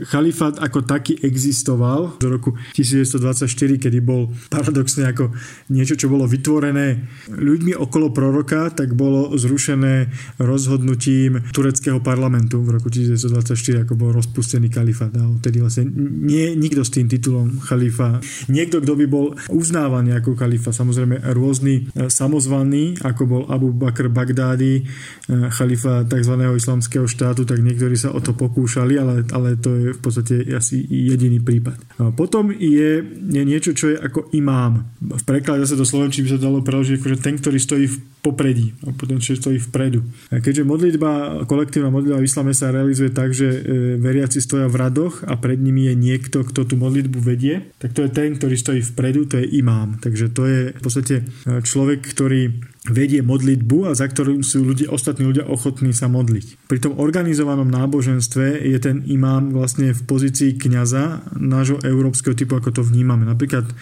chalifát 0.09 0.57
ako 0.57 0.89
taký 0.89 1.21
existoval 1.21 2.17
do 2.17 2.33
roku 2.33 2.57
1924, 2.73 3.77
kedy 3.77 4.01
bol 4.01 4.33
paradoxne 4.49 5.05
ako 5.05 5.29
niečo, 5.69 5.93
čo 5.93 6.09
bolo 6.09 6.25
vytvorené 6.25 7.05
ľuďmi 7.29 7.77
okolo 7.77 8.09
proroka, 8.09 8.73
tak 8.73 8.97
bolo 8.97 9.37
zrušené 9.37 10.09
rozhodnutím 10.41 11.45
tureckého 11.53 12.01
parlamentu 12.01 12.65
v 12.65 12.81
roku 12.81 12.89
1924, 12.89 13.85
ako 13.85 13.93
bol 13.93 14.17
rozpustený 14.17 14.73
kalifát. 14.73 15.13
A 15.13 15.29
vtedy 15.37 15.61
vlastne 15.61 15.93
nie 16.25 16.57
nikto 16.57 16.81
s 16.81 16.89
tým 16.89 17.05
titulom 17.05 17.61
chalifa. 17.61 18.17
Niekto, 18.49 18.81
kto 18.81 18.97
by 18.97 19.05
bol 19.05 19.37
uznávaný 19.53 20.17
ako 20.17 20.33
kalifa, 20.33 20.73
samozrejme 20.73 21.21
rôzny 21.37 21.93
e, 22.17 22.19
samozvaný, 22.19 22.97
ako 23.05 23.23
bol 23.29 23.43
Abu 23.45 23.69
Bakr 23.69 24.09
Bagdádi, 24.09 24.81
Eh, 25.27 25.51
chalifa 25.51 26.07
tzv. 26.07 26.39
islamského 26.55 27.03
štátu, 27.03 27.43
tak 27.43 27.59
niektorí 27.59 27.99
sa 27.99 28.15
o 28.15 28.23
to 28.23 28.31
pokúšali, 28.31 28.95
ale, 28.95 29.27
ale 29.35 29.59
to 29.59 29.75
je 29.75 29.87
v 29.91 29.99
podstate 29.99 30.35
asi 30.55 30.79
jediný 30.87 31.43
prípad. 31.43 31.75
Potom 32.15 32.47
je, 32.55 33.03
je 33.27 33.43
niečo, 33.43 33.75
čo 33.75 33.91
je 33.91 33.99
ako 33.99 34.31
imám. 34.31 34.87
V 35.03 35.23
preklade 35.27 35.67
zase 35.67 35.75
do 35.75 35.83
slovenčiny 35.83 36.23
by 36.23 36.31
sa 36.31 36.39
dalo 36.39 36.63
preložiť 36.63 37.03
akože 37.03 37.17
ten, 37.19 37.35
ktorý 37.35 37.59
stojí 37.59 37.85
v 37.91 37.97
popredí 38.23 38.75
a 38.83 38.91
potom 38.91 39.19
čo 39.19 39.35
stojí 39.35 39.59
vpredu. 39.59 40.03
A 40.31 40.39
keďže 40.43 40.67
modlitba, 40.67 41.43
kolektívna 41.47 41.87
modlitba 41.91 42.19
v 42.19 42.27
islame 42.27 42.51
sa 42.51 42.71
realizuje 42.71 43.11
tak, 43.11 43.31
že 43.31 43.47
e, 43.47 43.59
veriaci 43.99 44.43
stoja 44.43 44.67
v 44.67 44.75
radoch 44.79 45.23
a 45.23 45.39
pred 45.39 45.55
nimi 45.59 45.87
je 45.87 45.95
niekto, 45.95 46.43
kto 46.43 46.67
tú 46.67 46.75
modlitbu 46.75 47.19
vedie, 47.23 47.71
tak 47.79 47.95
to 47.95 48.03
je 48.03 48.11
ten, 48.11 48.35
ktorý 48.35 48.55
stojí 48.59 48.81
vpredu, 48.83 49.27
to 49.31 49.39
je 49.39 49.47
imám. 49.59 49.99
Takže 50.03 50.31
to 50.35 50.43
je 50.43 50.59
v 50.75 50.81
podstate 50.81 51.15
e, 51.23 51.23
človek, 51.63 52.06
ktorý 52.11 52.55
vedie 52.91 53.21
modlitbu 53.21 53.87
a 53.87 53.91
za 53.93 54.07
ktorým 54.07 54.41
sú 54.41 54.63
ľudia, 54.63 54.91
ostatní 54.91 55.27
ľudia 55.27 55.45
ochotní 55.47 55.91
sa 55.91 56.07
modliť. 56.11 56.67
Pri 56.67 56.79
tom 56.81 56.99
organizovanom 56.99 57.67
náboženstve 57.67 58.65
je 58.67 58.77
ten 58.79 59.03
imám 59.07 59.53
vlastne 59.55 59.91
v 59.91 60.01
pozícii 60.03 60.55
kňaza 60.57 61.35
nášho 61.37 61.79
európskeho 61.83 62.33
typu, 62.33 62.57
ako 62.57 62.81
to 62.81 62.81
vnímame. 62.83 63.27
Napríklad 63.27 63.65
e, 63.67 63.73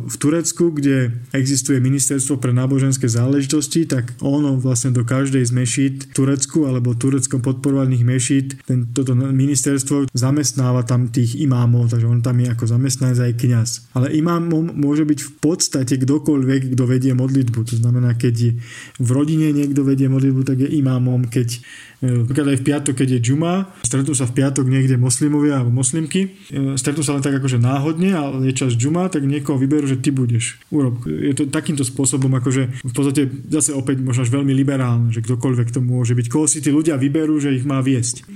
v 0.00 0.16
Turecku, 0.16 0.74
kde 0.74 1.12
existuje 1.32 1.80
ministerstvo 1.80 2.40
pre 2.40 2.52
náboženské 2.52 3.06
záležitosti, 3.06 3.86
tak 3.88 4.16
ono 4.20 4.56
vlastne 4.58 4.94
do 4.94 5.06
každej 5.06 5.44
z 5.44 5.52
mešít 5.52 5.96
Turecku 6.16 6.66
alebo 6.68 6.96
tureckom 6.96 7.44
podporovaných 7.44 8.04
mešít 8.04 8.48
toto 8.94 9.14
ministerstvo 9.14 10.10
zamestnáva 10.14 10.86
tam 10.86 11.10
tých 11.10 11.38
imámov, 11.38 11.92
takže 11.92 12.06
on 12.08 12.20
tam 12.24 12.40
je 12.40 12.48
ako 12.50 12.64
zamestnanec 12.64 13.18
aj 13.20 13.32
kňaz. 13.38 13.70
Ale 13.94 14.14
imámom 14.14 14.72
môže 14.74 15.04
byť 15.04 15.20
v 15.20 15.32
podstate 15.38 15.94
kdokoľvek, 16.00 16.74
kto 16.74 16.84
vedie 16.88 17.12
modlitbu. 17.12 17.58
To 17.60 17.74
znamená, 17.76 18.16
keď 18.16 18.53
v 19.00 19.08
rodine 19.10 19.50
niekto 19.54 19.82
vedie 19.86 20.10
modlitbu, 20.10 20.42
tak 20.44 20.64
je 20.64 20.68
imámom, 20.78 21.28
keď 21.28 21.60
napríklad 22.04 22.52
aj 22.52 22.58
v 22.60 22.66
piatok, 22.68 22.94
keď 23.00 23.08
je 23.16 23.20
džuma, 23.30 23.72
stretnú 23.86 24.12
sa 24.12 24.28
v 24.28 24.36
piatok 24.36 24.66
niekde 24.68 25.00
moslimovia 25.00 25.60
alebo 25.60 25.72
moslimky, 25.72 26.36
stretnú 26.76 27.00
sa 27.00 27.16
len 27.16 27.24
tak 27.24 27.40
akože 27.40 27.56
náhodne, 27.56 28.12
ale 28.12 28.50
je 28.50 28.54
čas 28.54 28.76
džuma, 28.76 29.08
tak 29.08 29.24
niekoho 29.24 29.56
vyberú, 29.56 29.88
že 29.88 29.98
ty 29.98 30.12
budeš. 30.12 30.60
Urob. 30.68 31.02
Je 31.06 31.32
to 31.32 31.48
takýmto 31.48 31.86
spôsobom, 31.86 32.30
akože 32.36 32.84
v 32.84 32.92
podstate 32.92 33.26
zase 33.48 33.72
opäť 33.72 34.04
možno 34.04 34.28
až 34.28 34.30
veľmi 34.34 34.52
liberálne, 34.52 35.08
že 35.10 35.24
ktokoľvek 35.24 35.68
to 35.72 35.80
môže 35.80 36.12
byť. 36.12 36.26
Koho 36.28 36.46
si 36.46 36.60
tí 36.60 36.68
ľudia 36.68 37.00
vyberú, 37.00 37.40
že 37.40 37.56
ich 37.56 37.64
má 37.64 37.80
viesť. 37.80 38.26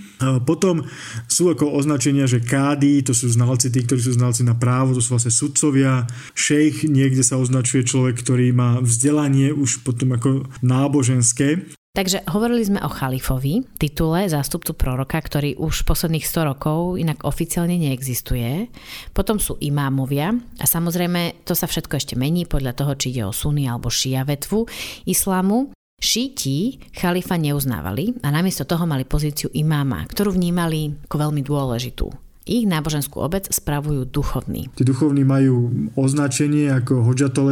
Potom 0.48 0.88
sú 1.30 1.52
ako 1.52 1.74
označenia, 1.74 2.26
že 2.26 2.42
kády, 2.42 3.06
to 3.06 3.14
sú 3.14 3.30
znalci, 3.30 3.70
tí, 3.70 3.84
ktorí 3.86 4.00
sú 4.02 4.16
znalci 4.18 4.42
na 4.42 4.58
právo, 4.58 4.96
to 4.96 5.02
sú 5.04 5.14
vlastne 5.14 5.30
sudcovia. 5.30 6.08
Šejch 6.34 6.88
niekde 6.90 7.22
sa 7.22 7.38
označuje 7.38 7.86
človek, 7.86 8.18
ktorý 8.18 8.50
má 8.50 8.82
vzdelanie 8.82 9.54
už 9.54 9.86
potom 9.86 10.16
ako 10.16 10.50
náboženské. 10.64 11.77
Takže 11.98 12.22
hovorili 12.30 12.62
sme 12.62 12.78
o 12.78 12.86
chalifovi, 12.86 13.66
titule 13.74 14.30
zástupcu 14.30 14.70
proroka, 14.78 15.18
ktorý 15.18 15.58
už 15.58 15.82
posledných 15.82 16.22
100 16.22 16.46
rokov 16.54 16.94
inak 16.94 17.26
oficiálne 17.26 17.74
neexistuje. 17.74 18.70
Potom 19.10 19.42
sú 19.42 19.58
imámovia 19.58 20.30
a 20.62 20.64
samozrejme 20.70 21.42
to 21.42 21.58
sa 21.58 21.66
všetko 21.66 21.98
ešte 21.98 22.14
mení 22.14 22.46
podľa 22.46 22.78
toho, 22.78 22.94
či 22.94 23.10
ide 23.10 23.26
o 23.26 23.34
suny 23.34 23.66
alebo 23.66 23.90
šia 23.90 24.22
vetvu 24.22 24.70
islámu. 25.10 25.74
Šíti 25.98 26.78
chalifa 26.94 27.34
neuznávali 27.34 28.22
a 28.22 28.30
namiesto 28.30 28.62
toho 28.62 28.86
mali 28.86 29.02
pozíciu 29.02 29.50
imáma, 29.50 30.06
ktorú 30.06 30.38
vnímali 30.38 30.94
ako 31.10 31.16
veľmi 31.18 31.42
dôležitú. 31.42 32.06
Ich 32.46 32.62
náboženskú 32.62 33.18
obec 33.18 33.50
spravujú 33.50 34.06
duchovní. 34.06 34.70
Tí 34.78 34.86
duchovní 34.86 35.26
majú 35.26 35.90
označenie 35.98 36.70
ako 36.70 37.02
Hodžatol 37.10 37.50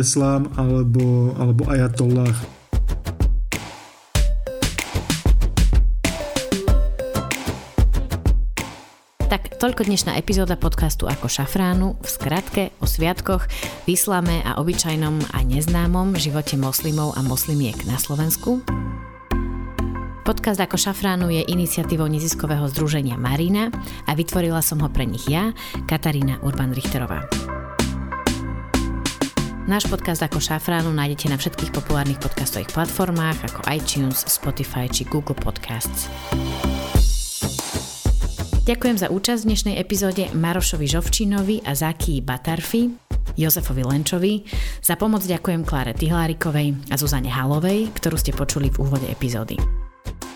alebo, 0.55 1.35
alebo 1.35 1.67
Ayatollah. 1.67 2.57
Toľko 9.57 9.89
dnešná 9.89 10.21
epizóda 10.21 10.53
podcastu 10.53 11.09
Ako 11.09 11.33
šafránu, 11.33 11.97
v 11.97 12.09
skratke 12.09 12.63
o 12.77 12.85
sviatkoch, 12.85 13.49
vyslame 13.89 14.45
a 14.45 14.61
obyčajnom 14.61 15.33
a 15.33 15.41
neznámom 15.41 16.13
živote 16.13 16.61
moslimov 16.61 17.17
a 17.17 17.25
moslimiek 17.25 17.77
na 17.89 17.97
Slovensku. 17.97 18.61
Podcast 20.29 20.61
Ako 20.61 20.77
šafránu 20.77 21.33
je 21.33 21.49
iniciatívou 21.49 22.05
neziskového 22.05 22.69
združenia 22.69 23.17
Marina 23.17 23.73
a 24.05 24.13
vytvorila 24.13 24.61
som 24.61 24.77
ho 24.85 24.93
pre 24.93 25.09
nich 25.09 25.25
ja, 25.25 25.57
Katarína 25.89 26.37
Urban-Richterová. 26.45 27.25
Náš 29.67 29.89
podcast 29.91 30.21
ako 30.23 30.39
šafránu 30.39 30.93
nájdete 30.93 31.33
na 31.33 31.41
všetkých 31.41 31.75
populárnych 31.75 32.21
podcastových 32.23 32.71
platformách 32.77 33.51
ako 33.51 33.61
iTunes, 33.73 34.21
Spotify 34.29 34.87
či 34.87 35.09
Google 35.09 35.35
Podcasts. 35.35 36.13
Ďakujem 38.67 38.99
za 38.99 39.15
účasť 39.15 39.47
v 39.47 39.49
dnešnej 39.55 39.77
epizóde 39.79 40.27
Marošovi 40.35 40.91
Žovčinovi 40.91 41.63
a 41.71 41.79
Zaki 41.79 42.19
Batarfi, 42.19 42.91
Jozefovi 43.39 43.87
Lenčovi. 43.87 44.43
Za 44.83 44.99
pomoc 44.99 45.23
ďakujem 45.23 45.63
Kláre 45.63 45.95
Tihlárikovej 45.95 46.75
a 46.91 46.99
Zuzane 46.99 47.31
Halovej, 47.31 47.95
ktorú 47.95 48.19
ste 48.19 48.35
počuli 48.35 48.67
v 48.75 48.83
úvode 48.83 49.07
epizódy. 49.07 49.55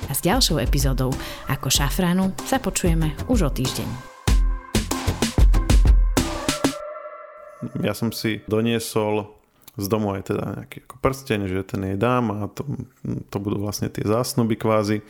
A 0.06 0.14
s 0.14 0.22
ďalšou 0.22 0.62
epizódou 0.62 1.10
ako 1.50 1.74
šafránu 1.74 2.30
sa 2.46 2.62
počujeme 2.62 3.18
už 3.26 3.38
o 3.40 3.50
týždeň. 3.50 3.88
Ja 7.82 7.98
som 7.98 8.14
si 8.14 8.46
doniesol 8.46 9.39
z 9.80 9.88
domu 9.88 10.12
aj 10.12 10.22
teda 10.28 10.44
nejaký 10.62 10.84
ako 10.84 10.96
prsteň, 11.00 11.40
že 11.48 11.64
ten 11.64 11.80
jej 11.82 11.98
dám 11.98 12.24
a 12.30 12.38
to, 12.52 12.62
to 13.32 13.36
budú 13.40 13.58
vlastne 13.64 13.88
tie 13.88 14.04
zásnuby 14.04 14.60
kvázi. 14.60 15.00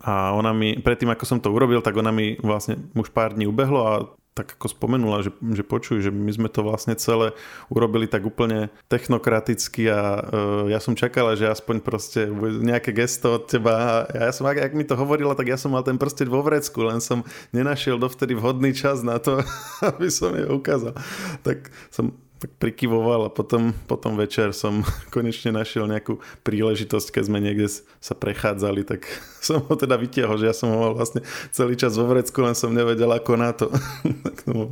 A 0.00 0.32
ona 0.32 0.56
mi, 0.56 0.80
predtým 0.80 1.12
ako 1.12 1.24
som 1.28 1.38
to 1.44 1.52
urobil, 1.52 1.84
tak 1.84 1.92
ona 1.98 2.08
mi 2.08 2.40
vlastne 2.40 2.80
už 2.96 3.12
pár 3.12 3.36
dní 3.36 3.44
ubehlo 3.44 3.80
a 3.84 3.94
tak 4.30 4.56
ako 4.56 4.72
spomenula, 4.72 5.26
že, 5.26 5.34
že 5.42 5.66
počuj, 5.66 6.00
že 6.06 6.08
my 6.14 6.30
sme 6.30 6.48
to 6.48 6.62
vlastne 6.62 6.94
celé 6.94 7.34
urobili 7.66 8.06
tak 8.06 8.22
úplne 8.22 8.70
technokraticky 8.86 9.90
a 9.90 10.00
uh, 10.00 10.64
ja 10.70 10.78
som 10.78 10.94
čakala, 10.94 11.34
že 11.34 11.50
aspoň 11.50 11.82
proste 11.82 12.30
nejaké 12.62 12.94
gesto 12.94 13.36
od 13.36 13.50
teba 13.50 14.06
a 14.08 14.30
ja 14.30 14.32
som, 14.32 14.46
ak, 14.46 14.70
ak 14.70 14.72
mi 14.72 14.86
to 14.86 14.94
hovorila, 14.94 15.34
tak 15.34 15.50
ja 15.50 15.58
som 15.58 15.74
mal 15.74 15.82
ten 15.82 15.98
prsteň 15.98 16.30
vo 16.30 16.46
vrecku, 16.46 16.78
len 16.86 17.02
som 17.02 17.26
nenašiel 17.50 17.98
dovtedy 17.98 18.38
vhodný 18.38 18.70
čas 18.70 19.02
na 19.02 19.18
to, 19.18 19.42
aby 19.92 20.06
som 20.08 20.30
je 20.32 20.46
ukázal. 20.46 20.94
Tak 21.42 21.68
som 21.90 22.14
tak 22.40 22.56
prikyvoval 22.56 23.28
a 23.28 23.30
potom, 23.30 23.76
potom 23.84 24.16
večer 24.16 24.56
som 24.56 24.80
konečne 25.14 25.52
našiel 25.52 25.84
nejakú 25.84 26.18
príležitosť, 26.40 27.12
keď 27.12 27.22
sme 27.28 27.38
niekde 27.44 27.68
sa 28.00 28.16
prechádzali, 28.16 28.82
tak 28.88 29.04
som 29.46 29.60
ho 29.60 29.74
teda 29.76 30.00
vytiahol, 30.00 30.40
že 30.40 30.48
ja 30.48 30.56
som 30.56 30.72
ho 30.72 30.76
mal 30.80 30.92
vlastne 30.96 31.20
celý 31.52 31.76
čas 31.76 31.94
vo 32.00 32.08
vrecku, 32.08 32.40
len 32.40 32.56
som 32.56 32.72
nevedel 32.72 33.12
ako 33.12 33.32
na 33.36 33.52
to. 33.52 33.68
tak 34.24 34.36
to 34.42 34.48
bolo 34.48 34.68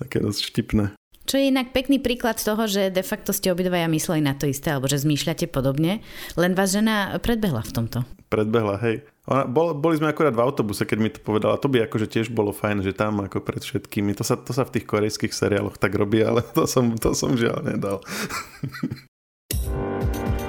také 0.00 0.18
dosť 0.24 0.40
štipné. 0.50 0.96
Čo 1.24 1.40
je 1.40 1.48
inak 1.48 1.72
pekný 1.72 2.00
príklad 2.04 2.36
toho, 2.36 2.68
že 2.68 2.92
de 2.92 3.00
facto 3.00 3.32
ste 3.32 3.48
obidvaja 3.48 3.88
mysleli 3.88 4.20
na 4.20 4.36
to 4.36 4.44
isté, 4.44 4.76
alebo 4.76 4.88
že 4.92 5.00
zmýšľate 5.00 5.48
podobne, 5.48 6.04
len 6.36 6.52
vás 6.52 6.76
žena 6.76 7.16
predbehla 7.16 7.64
v 7.64 7.72
tomto. 7.72 7.98
Predbehla, 8.28 8.76
hej. 8.84 9.08
Ona, 9.24 9.48
bol, 9.48 9.72
boli 9.72 9.96
sme 9.96 10.12
akorát 10.12 10.36
v 10.36 10.44
autobuse, 10.44 10.84
keď 10.84 10.98
mi 11.00 11.08
to 11.08 11.24
povedala. 11.24 11.56
To 11.56 11.72
by 11.72 11.88
akože 11.88 12.12
tiež 12.12 12.28
bolo 12.28 12.52
fajn, 12.52 12.84
že 12.84 12.92
tam 12.92 13.24
ako 13.24 13.40
pred 13.40 13.64
všetkými. 13.64 14.12
To 14.20 14.24
sa, 14.26 14.36
to 14.36 14.52
sa 14.52 14.68
v 14.68 14.76
tých 14.76 14.84
korejských 14.84 15.32
seriáloch 15.32 15.80
tak 15.80 15.96
robí, 15.96 16.20
ale 16.20 16.44
to 16.52 16.68
som, 16.68 16.92
to 17.00 17.16
som 17.16 17.32
žiaľ 17.32 17.64
nedal. 17.64 18.04